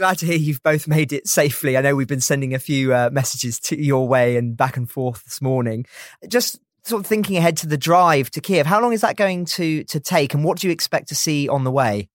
glad 0.00 0.16
to 0.16 0.24
hear 0.24 0.36
you've 0.36 0.62
both 0.62 0.88
made 0.88 1.12
it 1.12 1.28
safely. 1.28 1.76
I 1.76 1.82
know 1.82 1.94
we've 1.94 2.08
been 2.08 2.22
sending 2.22 2.54
a 2.54 2.58
few 2.58 2.94
uh, 2.94 3.10
messages 3.12 3.60
to 3.60 3.78
your 3.78 4.08
way 4.08 4.38
and 4.38 4.56
back 4.56 4.78
and 4.78 4.88
forth 4.88 5.22
this 5.24 5.42
morning. 5.42 5.84
Just 6.26 6.58
sort 6.84 7.00
of 7.00 7.06
thinking 7.06 7.36
ahead 7.36 7.58
to 7.58 7.66
the 7.66 7.76
drive 7.76 8.30
to 8.30 8.40
Kiev, 8.40 8.64
how 8.64 8.80
long 8.80 8.94
is 8.94 9.02
that 9.02 9.16
going 9.16 9.44
to 9.44 9.84
to 9.84 10.00
take, 10.00 10.32
and 10.32 10.42
what 10.42 10.58
do 10.58 10.66
you 10.66 10.72
expect 10.72 11.08
to 11.08 11.14
see 11.14 11.48
on 11.48 11.64
the 11.64 11.70
way? 11.70 12.08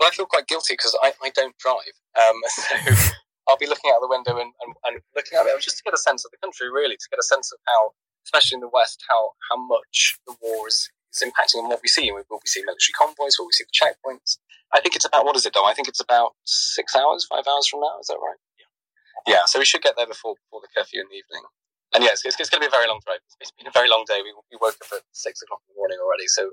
Well, 0.00 0.08
I 0.08 0.14
feel 0.14 0.26
quite 0.26 0.48
guilty 0.48 0.74
because 0.74 0.96
I, 1.00 1.12
I 1.22 1.30
don't 1.30 1.56
drive, 1.58 1.94
um, 2.20 2.36
so 2.48 3.12
I'll 3.48 3.56
be 3.56 3.68
looking 3.68 3.90
out 3.94 4.00
the 4.00 4.08
window 4.08 4.32
and, 4.32 4.52
and, 4.66 4.74
and 4.86 5.00
looking 5.14 5.38
at 5.38 5.46
it 5.46 5.60
just 5.60 5.78
to 5.78 5.84
get 5.84 5.94
a 5.94 5.98
sense 5.98 6.24
of 6.24 6.32
the 6.32 6.38
country, 6.38 6.68
really, 6.70 6.96
to 6.96 7.08
get 7.08 7.20
a 7.20 7.22
sense 7.22 7.52
of 7.52 7.58
how, 7.66 7.92
especially 8.26 8.56
in 8.56 8.60
the 8.60 8.70
West, 8.72 9.02
how 9.08 9.32
how 9.50 9.56
much 9.56 10.18
the 10.26 10.34
war 10.42 10.68
is 10.68 10.90
it's 11.16 11.24
impacting 11.24 11.62
on 11.62 11.68
what 11.70 11.80
we 11.82 11.88
see. 11.88 12.10
Will 12.12 12.26
we 12.28 12.46
see 12.46 12.60
military 12.60 12.92
convoys? 12.98 13.38
Will 13.38 13.46
we 13.46 13.56
see 13.56 13.64
the 13.64 13.72
checkpoints? 13.72 14.36
I 14.74 14.80
think 14.80 14.96
it's 14.96 15.06
about 15.06 15.24
what 15.24 15.36
is 15.36 15.46
it, 15.46 15.54
Dom? 15.54 15.64
I 15.64 15.72
think 15.72 15.88
it's 15.88 16.00
about 16.00 16.32
six 16.44 16.94
hours, 16.94 17.24
five 17.24 17.44
hours 17.48 17.66
from 17.68 17.80
now. 17.80 17.96
Is 18.00 18.08
that 18.08 18.18
right? 18.20 18.36
Yeah. 18.58 19.34
Yeah. 19.34 19.44
So 19.46 19.58
we 19.58 19.64
should 19.64 19.80
get 19.82 19.94
there 19.96 20.06
before 20.06 20.34
before 20.34 20.60
the 20.60 20.68
curfew 20.76 21.00
in 21.00 21.06
the 21.08 21.16
evening. 21.16 21.48
And 21.94 22.04
yes, 22.04 22.22
it's, 22.24 22.38
it's 22.38 22.50
going 22.50 22.60
to 22.60 22.68
be 22.68 22.74
a 22.74 22.76
very 22.76 22.88
long 22.88 23.00
drive. 23.06 23.20
It's 23.40 23.52
been 23.52 23.66
a 23.66 23.70
very 23.70 23.88
long 23.88 24.04
day. 24.06 24.18
We, 24.22 24.34
we 24.50 24.58
woke 24.60 24.76
up 24.82 24.92
at 24.92 25.02
six 25.12 25.40
o'clock 25.40 25.60
in 25.68 25.74
the 25.74 25.78
morning 25.78 25.98
already, 26.02 26.26
so 26.26 26.50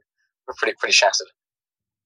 we're 0.48 0.54
pretty 0.56 0.76
pretty 0.80 0.94
shattered. 0.94 1.28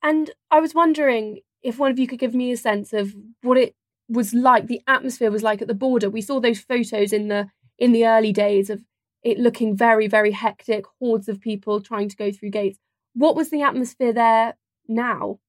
And 0.02 0.32
I 0.50 0.60
was 0.60 0.74
wondering 0.74 1.42
if 1.62 1.78
one 1.78 1.92
of 1.92 2.00
you 2.00 2.08
could 2.08 2.20
give 2.20 2.34
me 2.34 2.52
a 2.52 2.58
sense 2.58 2.94
of 2.94 3.14
what 3.42 3.58
it 3.58 3.76
was 4.08 4.34
like, 4.34 4.68
the 4.68 4.82
atmosphere 4.88 5.30
was 5.30 5.44
like 5.44 5.62
at 5.62 5.68
the 5.68 5.74
border. 5.74 6.10
We 6.10 6.22
saw 6.22 6.40
those 6.40 6.60
photos 6.62 7.12
in 7.12 7.28
the 7.28 7.50
in 7.78 7.92
the 7.92 8.08
early 8.08 8.34
days 8.34 8.70
of 8.70 8.82
it 9.28 9.38
looking 9.38 9.76
very, 9.76 10.08
very 10.08 10.32
hectic, 10.32 10.86
hordes 11.00 11.28
of 11.28 11.42
people 11.42 11.82
trying 11.82 12.08
to 12.08 12.16
go 12.16 12.32
through 12.32 12.50
gates. 12.50 12.80
What 13.14 13.36
was 13.36 13.50
the 13.50 13.62
atmosphere 13.62 14.14
there 14.14 14.56
now? 14.88 15.40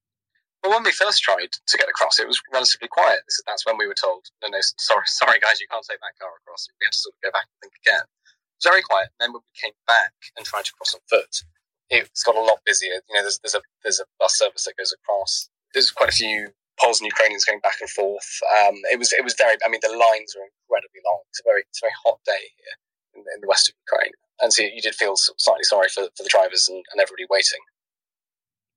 Well, 0.59 0.75
when 0.75 0.83
we 0.83 0.91
first 0.91 1.23
tried 1.23 1.55
to 1.55 1.77
get 1.77 1.87
across, 1.87 2.19
it 2.19 2.27
was 2.27 2.41
relatively 2.51 2.89
quiet. 2.91 3.23
That's 3.47 3.65
when 3.65 3.77
we 3.77 3.87
were 3.87 3.95
told, 3.95 4.27
no, 4.43 4.49
no, 4.49 4.59
sorry, 4.75 5.03
sorry, 5.07 5.39
guys, 5.39 5.61
you 5.61 5.67
can't 5.71 5.85
take 5.87 6.03
that 6.03 6.19
car 6.19 6.27
across. 6.43 6.67
We 6.67 6.83
had 6.83 6.91
to 6.91 6.99
sort 6.99 7.15
of 7.15 7.23
go 7.23 7.31
back 7.31 7.47
and 7.47 7.57
think 7.63 7.79
again. 7.87 8.03
It 8.03 8.59
was 8.59 8.67
very 8.67 8.83
quiet. 8.83 9.15
And 9.15 9.19
then 9.23 9.31
when 9.31 9.47
we 9.47 9.55
came 9.55 9.77
back 9.87 10.11
and 10.35 10.43
tried 10.43 10.67
to 10.67 10.75
cross 10.75 10.91
on 10.91 10.99
foot, 11.07 11.47
it's 11.89 12.23
got 12.23 12.35
a 12.35 12.43
lot 12.43 12.59
busier. 12.67 12.99
You 13.07 13.15
know, 13.15 13.23
there's, 13.23 13.39
there's 13.39 13.55
a 13.55 13.63
there's 13.81 14.03
a 14.03 14.05
bus 14.19 14.35
service 14.35 14.67
that 14.67 14.75
goes 14.75 14.91
across. 14.91 15.47
There's 15.73 15.89
quite 15.89 16.11
a 16.11 16.19
few 16.19 16.51
Poles 16.77 16.99
and 16.99 17.07
Ukrainians 17.07 17.47
going 17.47 17.63
back 17.63 17.79
and 17.79 17.89
forth. 17.89 18.27
Um, 18.59 18.75
it 18.91 18.99
was 18.99 19.15
it 19.15 19.23
was 19.23 19.33
very. 19.39 19.55
I 19.65 19.71
mean, 19.71 19.79
the 19.81 19.95
lines 19.95 20.35
are 20.35 20.43
incredibly 20.43 21.01
long. 21.07 21.23
It's 21.31 21.39
a 21.39 21.47
very 21.47 21.63
it's 21.63 21.79
a 21.79 21.87
very 21.87 21.97
hot 22.03 22.19
day 22.27 22.43
here 22.59 22.77
in, 23.19 23.23
in 23.35 23.41
the 23.41 23.47
west 23.47 23.69
of 23.69 23.75
Ukraine, 23.87 24.13
and 24.41 24.53
so 24.53 24.63
you 24.63 24.81
did 24.81 24.95
feel 24.95 25.15
slightly 25.15 25.63
sorry 25.63 25.89
for 25.89 26.03
for 26.15 26.23
the 26.23 26.29
drivers 26.29 26.67
and, 26.69 26.83
and 26.91 27.01
everybody 27.01 27.25
waiting. 27.29 27.63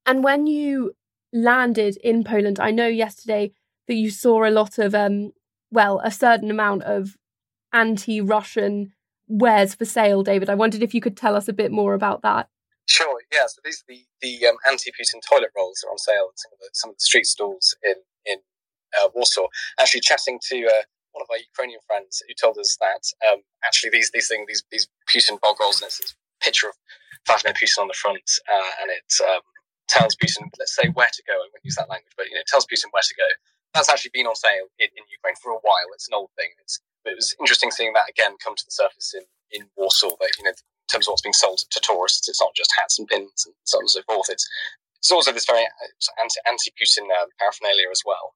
And 0.04 0.24
when 0.24 0.46
you 0.46 0.94
landed 1.32 1.96
in 1.98 2.24
Poland, 2.24 2.58
I 2.60 2.70
know 2.70 2.88
yesterday 2.88 3.52
that 3.88 3.94
you 3.94 4.10
saw 4.10 4.44
a 4.44 4.50
lot 4.50 4.78
of, 4.78 4.94
um, 4.94 5.32
well, 5.70 6.00
a 6.04 6.10
certain 6.10 6.50
amount 6.50 6.82
of 6.82 7.16
anti 7.72 8.20
Russian 8.20 8.92
wares 9.28 9.74
for 9.74 9.84
sale, 9.84 10.22
David. 10.22 10.50
I 10.50 10.54
wondered 10.54 10.82
if 10.82 10.94
you 10.94 11.00
could 11.00 11.16
tell 11.16 11.36
us 11.36 11.48
a 11.48 11.52
bit 11.52 11.70
more 11.70 11.94
about 11.94 12.22
that. 12.22 12.48
Sure, 12.86 13.20
yeah. 13.32 13.46
So 13.46 13.60
these 13.64 13.82
are 13.82 13.94
the, 13.94 14.04
the 14.20 14.46
um, 14.48 14.56
anti-Putin 14.68 15.20
toilet 15.28 15.50
rolls 15.56 15.84
are 15.86 15.90
on 15.90 15.98
sale 15.98 16.28
at 16.30 16.38
some 16.38 16.52
of 16.52 16.58
the, 16.58 16.68
some 16.72 16.90
of 16.90 16.96
the 16.96 17.04
street 17.04 17.26
stalls 17.26 17.74
in, 17.82 17.94
in 18.26 18.38
uh, 19.00 19.08
Warsaw. 19.14 19.46
Actually 19.80 20.00
chatting 20.00 20.40
to 20.50 20.66
uh, 20.66 20.82
one 21.12 21.22
of 21.22 21.30
our 21.30 21.38
Ukrainian 21.38 21.80
friends 21.86 22.22
who 22.26 22.34
told 22.34 22.58
us 22.58 22.76
that 22.80 23.04
um, 23.28 23.40
actually 23.64 23.90
these, 23.90 24.10
these 24.12 24.28
things, 24.28 24.44
these, 24.48 24.64
these 24.72 24.88
Putin 25.08 25.40
bog 25.40 25.56
rolls, 25.60 25.80
and 25.80 25.88
it's 25.88 26.00
a 26.00 26.44
picture 26.44 26.68
of 26.68 26.76
Vladimir 27.26 27.54
Putin 27.54 27.80
on 27.80 27.88
the 27.88 27.96
front, 27.96 28.24
uh, 28.50 28.72
and 28.82 28.90
it 28.90 29.08
um, 29.24 29.44
tells 29.88 30.16
Putin, 30.16 30.48
let's 30.58 30.74
say, 30.74 30.88
where 30.92 31.12
to 31.12 31.22
go. 31.28 31.36
I 31.36 31.48
won't 31.52 31.64
use 31.64 31.76
that 31.76 31.90
language, 31.90 32.12
but 32.16 32.26
you 32.26 32.34
know, 32.34 32.44
tells 32.48 32.66
Putin 32.66 32.90
where 32.90 33.04
to 33.04 33.16
go. 33.20 33.28
That's 33.74 33.88
actually 33.88 34.12
been 34.12 34.26
on 34.28 34.36
sale 34.36 34.68
in, 34.78 34.88
in 34.96 35.04
Ukraine 35.08 35.36
for 35.40 35.52
a 35.52 35.62
while. 35.64 35.88
It's 35.94 36.08
an 36.08 36.16
old 36.16 36.28
thing. 36.36 36.52
It's, 36.60 36.80
it 37.04 37.16
was 37.16 37.34
interesting 37.40 37.70
seeing 37.70 37.92
that 37.94 38.08
again 38.08 38.36
come 38.42 38.54
to 38.54 38.64
the 38.66 38.74
surface 38.74 39.14
in, 39.16 39.24
in 39.50 39.68
Warsaw. 39.76 40.12
That 40.20 40.32
you 40.38 40.44
know, 40.44 40.52
in 40.52 40.88
terms 40.90 41.08
of 41.08 41.12
what's 41.12 41.24
being 41.24 41.36
sold 41.36 41.60
to 41.70 41.80
tourists, 41.80 42.28
it's 42.28 42.40
not 42.40 42.54
just 42.54 42.72
hats 42.76 42.98
and 42.98 43.08
pins 43.08 43.46
and 43.46 43.54
so 43.64 43.78
on 43.78 43.88
and 43.88 43.90
so 43.90 44.02
forth. 44.06 44.28
It's 44.28 44.46
it's 45.00 45.10
also 45.10 45.32
this 45.32 45.46
very 45.46 45.66
anti 46.22 46.38
anti 46.46 46.70
Putin 46.78 47.10
um, 47.10 47.28
paraphernalia 47.40 47.90
as 47.90 48.02
well. 48.06 48.34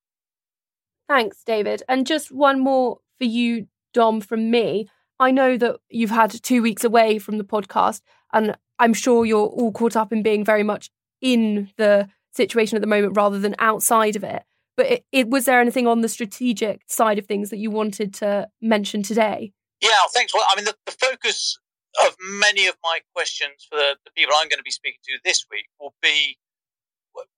Thanks, 1.08 1.42
David. 1.44 1.82
And 1.88 2.06
just 2.06 2.32
one 2.32 2.60
more 2.60 2.98
for 3.18 3.25
you, 3.25 3.68
Dom, 3.92 4.20
from 4.20 4.50
me. 4.50 4.88
I 5.18 5.30
know 5.30 5.56
that 5.56 5.76
you've 5.88 6.10
had 6.10 6.30
two 6.42 6.62
weeks 6.62 6.84
away 6.84 7.18
from 7.18 7.38
the 7.38 7.44
podcast, 7.44 8.02
and 8.32 8.56
I'm 8.78 8.92
sure 8.92 9.25
you're 9.25 9.46
all 9.46 9.72
caught 9.72 9.96
up 9.96 10.12
in 10.12 10.22
being 10.22 10.44
very 10.44 10.62
much 10.62 10.90
in 11.20 11.70
the 11.78 12.08
situation 12.32 12.76
at 12.76 12.82
the 12.82 12.86
moment 12.86 13.16
rather 13.16 13.38
than 13.38 13.54
outside 13.58 14.16
of 14.16 14.25
it. 14.25 14.42
But 14.76 14.86
it, 14.86 15.04
it, 15.10 15.28
was 15.28 15.46
there 15.46 15.60
anything 15.60 15.86
on 15.86 16.02
the 16.02 16.08
strategic 16.08 16.82
side 16.86 17.18
of 17.18 17.26
things 17.26 17.48
that 17.48 17.56
you 17.56 17.70
wanted 17.70 18.12
to 18.14 18.48
mention 18.60 19.02
today? 19.02 19.52
Yeah, 19.80 19.88
thanks. 20.12 20.34
Well, 20.34 20.44
I 20.50 20.56
mean, 20.56 20.66
the, 20.66 20.76
the 20.84 20.92
focus 20.92 21.58
of 22.04 22.14
many 22.20 22.66
of 22.66 22.76
my 22.82 23.00
questions 23.14 23.66
for 23.68 23.76
the, 23.76 23.96
the, 24.04 24.10
people 24.14 24.34
I'm 24.36 24.48
going 24.48 24.58
to 24.58 24.64
be 24.64 24.70
speaking 24.70 25.00
to 25.04 25.18
this 25.25 25.46
week 25.50 25.64
will 25.80 25.94
be 26.02 26.36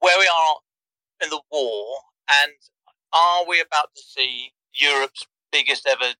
where 0.00 0.18
we 0.18 0.26
are 0.26 0.56
in 1.22 1.30
the 1.30 1.40
war 1.52 1.98
and 2.42 2.52
are 3.12 3.46
we 3.48 3.60
about 3.60 3.94
to 3.94 4.02
see 4.02 4.52
Europe's 4.74 5.26
biggest 5.52 5.86
ever 5.86 6.14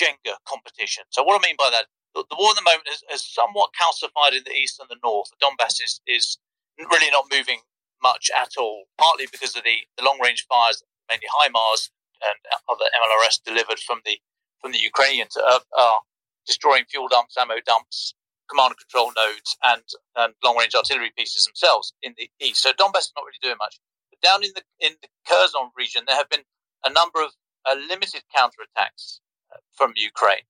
Jenga 0.00 0.36
competition? 0.46 1.04
So, 1.10 1.22
what 1.22 1.40
I 1.40 1.46
mean 1.46 1.56
by 1.58 1.70
that, 1.70 1.86
the, 2.14 2.24
war 2.36 2.50
at 2.50 2.56
the 2.56 2.62
moment 2.62 2.88
is, 2.92 3.24
somewhat 3.24 3.70
calcified 3.78 4.36
in 4.36 4.44
the 4.44 4.52
east 4.52 4.80
and 4.80 4.88
the 4.88 5.00
north. 5.02 5.30
Donbass 5.42 5.82
is, 5.82 6.00
is 6.06 6.38
really 6.78 7.10
not 7.10 7.24
moving 7.32 7.60
much 8.02 8.30
at 8.36 8.50
all, 8.58 8.84
partly 8.98 9.26
because 9.30 9.56
of 9.56 9.62
the, 9.64 9.86
the 9.96 10.04
long 10.04 10.18
range 10.22 10.46
fires, 10.48 10.82
mainly 11.08 11.26
HIMARS 11.40 11.90
and 12.22 12.38
other 12.68 12.86
MLRS 12.86 13.42
delivered 13.44 13.78
from 13.78 14.00
the 14.04 14.18
from 14.60 14.72
the 14.72 14.78
Ukrainians 14.78 15.36
are, 15.36 15.60
are 15.76 16.00
destroying 16.46 16.84
fuel 16.88 17.08
dumps, 17.08 17.36
ammo 17.36 17.54
dumps, 17.66 18.14
command 18.48 18.70
and 18.70 18.78
control 18.78 19.12
nodes, 19.16 19.56
and, 19.64 19.82
and 20.16 20.34
long 20.44 20.56
range 20.56 20.74
artillery 20.74 21.10
pieces 21.16 21.44
themselves 21.44 21.92
in 22.00 22.14
the 22.16 22.30
east. 22.40 22.62
So 22.62 22.70
Donbass 22.70 23.10
is 23.10 23.12
not 23.16 23.24
really 23.26 23.42
doing 23.42 23.58
much. 23.58 23.80
Down 24.22 24.44
in 24.44 24.50
the 24.54 24.62
in 24.80 24.92
the 25.02 25.08
Kherson 25.28 25.70
region, 25.76 26.04
there 26.06 26.16
have 26.16 26.30
been 26.30 26.44
a 26.84 26.92
number 26.92 27.22
of 27.22 27.30
uh, 27.66 27.76
limited 27.88 28.22
counterattacks 28.36 29.20
uh, 29.52 29.58
from 29.72 29.92
Ukraine. 29.96 30.46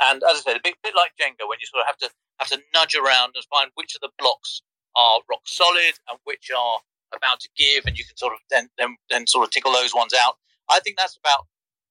And 0.00 0.22
as 0.24 0.38
I 0.38 0.40
said, 0.40 0.56
a 0.56 0.60
bit, 0.62 0.74
bit 0.82 0.94
like 0.96 1.12
Jenga, 1.20 1.46
when 1.46 1.58
you 1.60 1.66
sort 1.66 1.82
of 1.82 1.86
have 1.86 1.98
to 1.98 2.10
have 2.40 2.48
to 2.48 2.60
nudge 2.74 2.94
around 2.94 3.32
and 3.34 3.44
find 3.50 3.70
which 3.74 3.94
of 3.94 4.00
the 4.00 4.10
blocks 4.18 4.62
are 4.96 5.20
rock 5.30 5.42
solid 5.46 5.94
and 6.10 6.18
which 6.24 6.50
are 6.50 6.78
about 7.14 7.40
to 7.40 7.48
give, 7.56 7.84
and 7.86 7.96
you 7.96 8.04
can 8.04 8.16
sort 8.16 8.32
of 8.32 8.40
then 8.50 8.68
then, 8.78 8.96
then 9.10 9.26
sort 9.26 9.44
of 9.44 9.50
tickle 9.50 9.72
those 9.72 9.94
ones 9.94 10.12
out. 10.14 10.36
I 10.70 10.80
think 10.80 10.96
that's 10.98 11.16
about. 11.16 11.46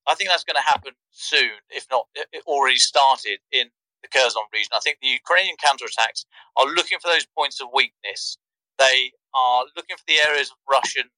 I 0.07 0.15
think 0.15 0.29
that's 0.29 0.43
going 0.43 0.55
to 0.55 0.67
happen 0.67 0.93
soon, 1.12 1.62
if 1.69 1.86
not 1.91 2.07
it 2.15 2.43
already 2.48 2.77
started 2.77 3.38
in 3.51 3.69
the 4.01 4.10
Kherson 4.10 4.41
region. 4.51 4.69
I 4.74 4.79
think 4.79 4.98
the 5.01 5.07
Ukrainian 5.07 5.55
counterattacks 5.63 6.25
are 6.57 6.65
looking 6.65 6.98
for 7.00 7.07
those 7.07 7.27
points 7.38 7.62
of 7.62 7.67
weakness. 7.74 8.38
They 8.79 9.12
are 9.33 9.65
looking 9.75 9.97
for 9.97 10.07
the 10.07 10.19
areas 10.27 10.51
of 10.51 10.57
Russian, 10.69 11.09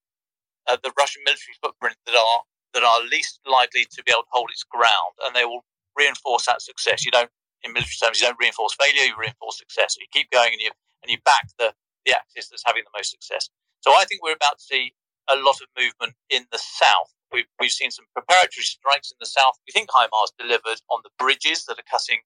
uh, 0.67 0.77
the 0.83 0.93
Russian 0.97 1.21
military 1.25 1.55
footprint 1.61 1.97
that 2.05 2.15
are 2.15 2.41
that 2.73 2.83
are 2.83 3.01
least 3.05 3.39
likely 3.45 3.85
to 3.85 4.03
be 4.03 4.11
able 4.11 4.23
to 4.23 4.33
hold 4.33 4.49
its 4.49 4.63
ground, 4.63 5.13
and 5.25 5.35
they 5.35 5.45
will 5.45 5.65
reinforce 5.95 6.47
that 6.47 6.61
success. 6.61 7.05
You 7.05 7.11
don't, 7.11 7.29
in 7.63 7.73
military 7.73 7.97
terms, 8.01 8.19
you 8.19 8.27
don't 8.27 8.39
reinforce 8.39 8.75
failure; 8.75 9.05
you 9.05 9.15
reinforce 9.17 9.57
success. 9.57 9.95
So 9.95 10.01
you 10.01 10.09
keep 10.11 10.31
going, 10.31 10.53
and 10.53 10.61
you 10.61 10.71
and 11.03 11.11
you 11.11 11.17
back 11.25 11.47
the, 11.59 11.73
the 12.05 12.15
axis 12.15 12.49
that's 12.49 12.63
having 12.65 12.83
the 12.83 12.97
most 12.97 13.11
success. 13.11 13.49
So 13.81 13.91
I 13.91 14.05
think 14.05 14.23
we're 14.23 14.39
about 14.39 14.57
to 14.59 14.63
see 14.63 14.93
a 15.29 15.35
lot 15.35 15.59
of 15.61 15.67
movement 15.77 16.15
in 16.29 16.45
the 16.51 16.59
south. 16.59 17.13
We've, 17.31 17.47
we've 17.59 17.71
seen 17.71 17.91
some 17.91 18.05
preparatory 18.13 18.63
strikes 18.63 19.11
in 19.11 19.17
the 19.19 19.25
south. 19.25 19.55
We 19.67 19.71
think 19.71 19.89
HIMARS 19.91 20.31
delivered 20.37 20.79
on 20.89 21.01
the 21.03 21.09
bridges 21.17 21.65
that 21.65 21.79
are 21.79 21.89
cutting 21.89 22.19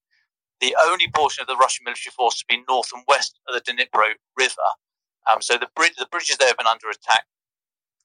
the 0.60 0.76
only 0.86 1.08
portion 1.14 1.42
of 1.42 1.48
the 1.48 1.56
Russian 1.56 1.84
military 1.84 2.12
force 2.16 2.38
to 2.38 2.44
be 2.48 2.62
north 2.68 2.90
and 2.94 3.04
west 3.08 3.38
of 3.48 3.54
the 3.54 3.60
Dnipro 3.60 4.14
River. 4.36 4.70
Um, 5.26 5.42
so 5.42 5.58
the, 5.58 5.68
bridge, 5.74 5.96
the 5.98 6.06
bridges 6.06 6.36
there 6.38 6.48
have 6.48 6.56
been 6.56 6.70
under 6.70 6.88
attack. 6.88 7.24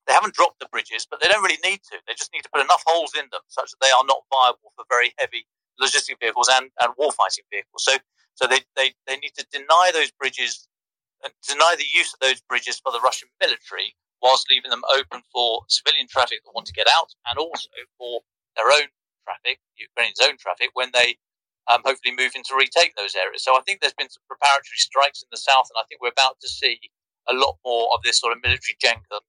They 0.08 0.14
haven't 0.14 0.34
dropped 0.34 0.60
the 0.60 0.68
bridges, 0.68 1.08
but 1.10 1.22
they 1.22 1.30
don't 1.30 1.44
really 1.44 1.62
need 1.64 1.80
to. 1.92 1.96
They 2.08 2.14
just 2.18 2.34
need 2.34 2.44
to 2.44 2.52
put 2.52 2.60
enough 2.60 2.84
holes 2.88 3.14
in 3.16 3.28
them 3.32 3.42
such 3.48 3.72
that 3.72 3.80
they 3.80 3.92
are 3.92 4.04
not 4.04 4.28
viable 4.28 4.76
for 4.76 4.84
very 4.90 5.14
heavy 5.18 5.48
logistic 5.82 6.20
vehicles 6.20 6.50
and, 6.52 6.70
and 6.82 6.94
warfighting 7.00 7.48
vehicles. 7.50 7.84
So 7.88 7.98
so 8.36 8.48
they, 8.48 8.62
they, 8.76 8.94
they 9.06 9.18
need 9.18 9.34
to 9.38 9.46
deny 9.52 9.92
those 9.94 10.12
bridges, 10.12 10.68
uh, 11.24 11.30
deny 11.48 11.76
the 11.78 11.86
use 11.94 12.14
of 12.14 12.20
those 12.20 12.42
bridges 12.42 12.80
for 12.80 12.92
the 12.92 13.00
Russian 13.02 13.30
military, 13.40 13.96
whilst 14.22 14.50
leaving 14.50 14.72
them 14.72 14.82
open 14.98 15.22
for 15.32 15.62
civilian 15.70 16.08
traffic 16.10 16.42
that 16.44 16.56
want 16.56 16.68
to 16.68 16.74
get 16.74 16.88
out, 16.98 17.14
and 17.30 17.38
also 17.38 17.70
for 17.98 18.22
their 18.58 18.70
own 18.72 18.90
traffic, 19.24 19.60
Ukraine's 19.78 20.20
own 20.20 20.38
traffic, 20.38 20.72
when 20.74 20.90
they 20.94 21.18
um, 21.70 21.82
hopefully 21.86 22.16
move 22.18 22.34
in 22.36 22.44
to 22.44 22.58
retake 22.58 22.96
those 22.98 23.16
areas. 23.16 23.44
So 23.44 23.56
I 23.56 23.62
think 23.62 23.80
there's 23.80 23.94
been 23.94 24.10
some 24.10 24.26
preparatory 24.28 24.82
strikes 24.82 25.22
in 25.22 25.30
the 25.32 25.38
south, 25.38 25.70
and 25.70 25.78
I 25.78 25.86
think 25.88 26.02
we're 26.02 26.16
about 26.16 26.42
to 26.42 26.50
see 26.50 26.80
a 27.30 27.34
lot 27.34 27.58
more 27.66 27.90
of 27.94 28.02
this 28.04 28.20
sort 28.20 28.34
of 28.34 28.44
military 28.44 28.76
Jenga. 28.84 29.20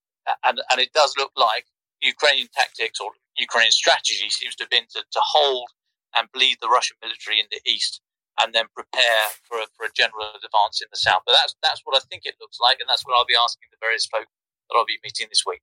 And, 0.45 0.61
and 0.71 0.81
it 0.81 0.93
does 0.93 1.15
look 1.19 1.33
like 1.37 1.67
Ukrainian 2.01 2.49
tactics 2.55 3.01
or 3.01 3.13
Ukrainian 3.37 3.73
strategy 3.73 4.29
seems 4.31 4.55
to 4.57 4.65
have 4.65 4.71
been 4.71 4.89
to, 4.95 5.03
to 5.05 5.21
hold 5.21 5.69
and 6.17 6.31
bleed 6.33 6.59
the 6.61 6.69
Russian 6.69 6.97
military 7.03 7.41
in 7.41 7.47
the 7.51 7.61
east 7.67 8.01
and 8.41 8.55
then 8.55 8.67
prepare 8.75 9.27
for 9.47 9.59
a, 9.59 9.67
for 9.77 9.87
a 9.87 9.93
general 9.95 10.27
advance 10.35 10.83
in 10.83 10.89
the 10.91 10.99
south. 10.99 11.23
But 11.27 11.37
that's 11.39 11.55
that's 11.63 11.83
what 11.85 11.97
I 11.97 12.03
think 12.11 12.23
it 12.25 12.35
looks 12.41 12.59
like, 12.59 12.79
and 12.81 12.89
that's 12.89 13.05
what 13.07 13.15
I'll 13.15 13.29
be 13.29 13.39
asking 13.39 13.71
the 13.71 13.83
various 13.83 14.07
folk 14.07 14.27
that 14.27 14.75
I'll 14.75 14.89
be 14.89 14.99
meeting 15.05 15.29
this 15.31 15.45
week. 15.47 15.63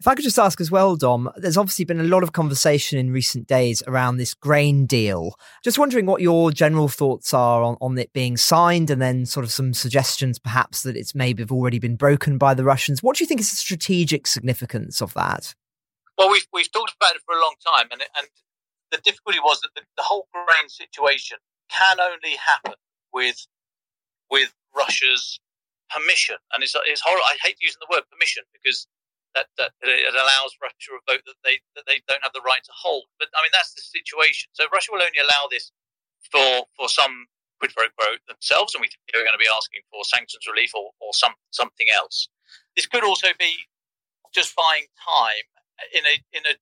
If 0.00 0.06
I 0.06 0.14
could 0.14 0.24
just 0.24 0.38
ask 0.38 0.60
as 0.60 0.70
well, 0.70 0.94
Dom, 0.94 1.28
there's 1.36 1.56
obviously 1.56 1.84
been 1.84 1.98
a 1.98 2.04
lot 2.04 2.22
of 2.22 2.32
conversation 2.32 3.00
in 3.00 3.10
recent 3.10 3.48
days 3.48 3.82
around 3.88 4.16
this 4.16 4.32
grain 4.32 4.86
deal. 4.86 5.34
Just 5.64 5.78
wondering 5.78 6.06
what 6.06 6.20
your 6.20 6.52
general 6.52 6.86
thoughts 6.86 7.34
are 7.34 7.64
on, 7.64 7.76
on 7.80 7.98
it 7.98 8.12
being 8.12 8.36
signed 8.36 8.90
and 8.90 9.02
then 9.02 9.26
sort 9.26 9.42
of 9.42 9.50
some 9.50 9.74
suggestions 9.74 10.38
perhaps 10.38 10.82
that 10.82 10.96
it's 10.96 11.16
maybe 11.16 11.42
have 11.42 11.50
already 11.50 11.80
been 11.80 11.96
broken 11.96 12.38
by 12.38 12.54
the 12.54 12.62
Russians. 12.62 13.02
What 13.02 13.16
do 13.16 13.24
you 13.24 13.26
think 13.26 13.40
is 13.40 13.50
the 13.50 13.56
strategic 13.56 14.28
significance 14.28 15.02
of 15.02 15.14
that? 15.14 15.54
Well, 16.16 16.30
we've, 16.30 16.46
we've 16.52 16.70
talked 16.70 16.94
about 17.00 17.16
it 17.16 17.22
for 17.26 17.34
a 17.34 17.40
long 17.40 17.54
time, 17.76 17.88
and, 17.90 18.00
and 18.00 18.28
the 18.92 18.98
difficulty 18.98 19.40
was 19.40 19.60
that 19.62 19.70
the, 19.74 19.82
the 19.96 20.04
whole 20.04 20.28
grain 20.32 20.68
situation 20.68 21.38
can 21.70 21.98
only 22.00 22.36
happen 22.36 22.74
with 23.12 23.46
with 24.30 24.52
Russia's 24.76 25.40
permission. 25.90 26.36
And 26.52 26.62
it's, 26.62 26.74
it's 26.86 27.00
horrible. 27.00 27.24
I 27.24 27.36
hate 27.42 27.56
using 27.60 27.80
the 27.80 27.94
word 27.94 28.04
permission 28.12 28.44
because 28.52 28.86
that, 29.58 29.70
that 29.82 29.88
it 29.88 30.14
allows 30.14 30.56
Russia 30.58 30.98
a 30.98 31.02
vote 31.06 31.22
that 31.26 31.38
they 31.44 31.62
that 31.76 31.86
they 31.86 32.02
don't 32.08 32.22
have 32.24 32.34
the 32.34 32.42
right 32.42 32.62
to 32.64 32.74
hold. 32.74 33.06
But 33.18 33.28
I 33.36 33.44
mean, 33.44 33.54
that's 33.54 33.74
the 33.74 33.84
situation. 33.84 34.50
So 34.56 34.66
Russia 34.72 34.90
will 34.90 35.04
only 35.04 35.22
allow 35.22 35.46
this 35.50 35.70
for 36.32 36.66
for 36.74 36.88
some 36.88 37.30
quid 37.60 37.74
pro 37.74 37.86
quo 37.94 38.18
themselves, 38.26 38.74
and 38.74 38.80
we 38.80 38.88
think 38.88 39.02
they're 39.10 39.26
going 39.26 39.36
to 39.36 39.42
be 39.42 39.50
asking 39.50 39.82
for 39.90 40.02
sanctions 40.04 40.46
relief 40.46 40.72
or, 40.74 40.90
or 41.00 41.12
some 41.12 41.34
something 41.50 41.86
else. 41.92 42.28
This 42.74 42.86
could 42.86 43.04
also 43.04 43.28
be 43.38 43.68
just 44.34 44.54
buying 44.56 44.86
time 44.98 45.46
in 45.94 46.04
a 46.06 46.14
in 46.32 46.42
a 46.46 46.54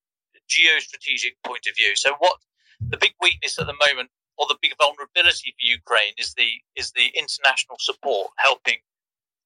geostrategic 0.47 1.35
point 1.45 1.67
of 1.69 1.75
view. 1.77 1.97
So 1.97 2.15
what 2.19 2.39
the 2.81 2.97
big 2.97 3.15
weakness 3.21 3.59
at 3.59 3.67
the 3.67 3.79
moment 3.89 4.11
or 4.39 4.47
the 4.49 4.59
big 4.61 4.75
vulnerability 4.79 5.55
for 5.57 5.65
Ukraine 5.65 6.15
is 6.19 6.35
the 6.35 6.61
is 6.77 6.93
the 6.93 7.13
international 7.17 7.79
support 7.81 8.31
helping 8.39 8.79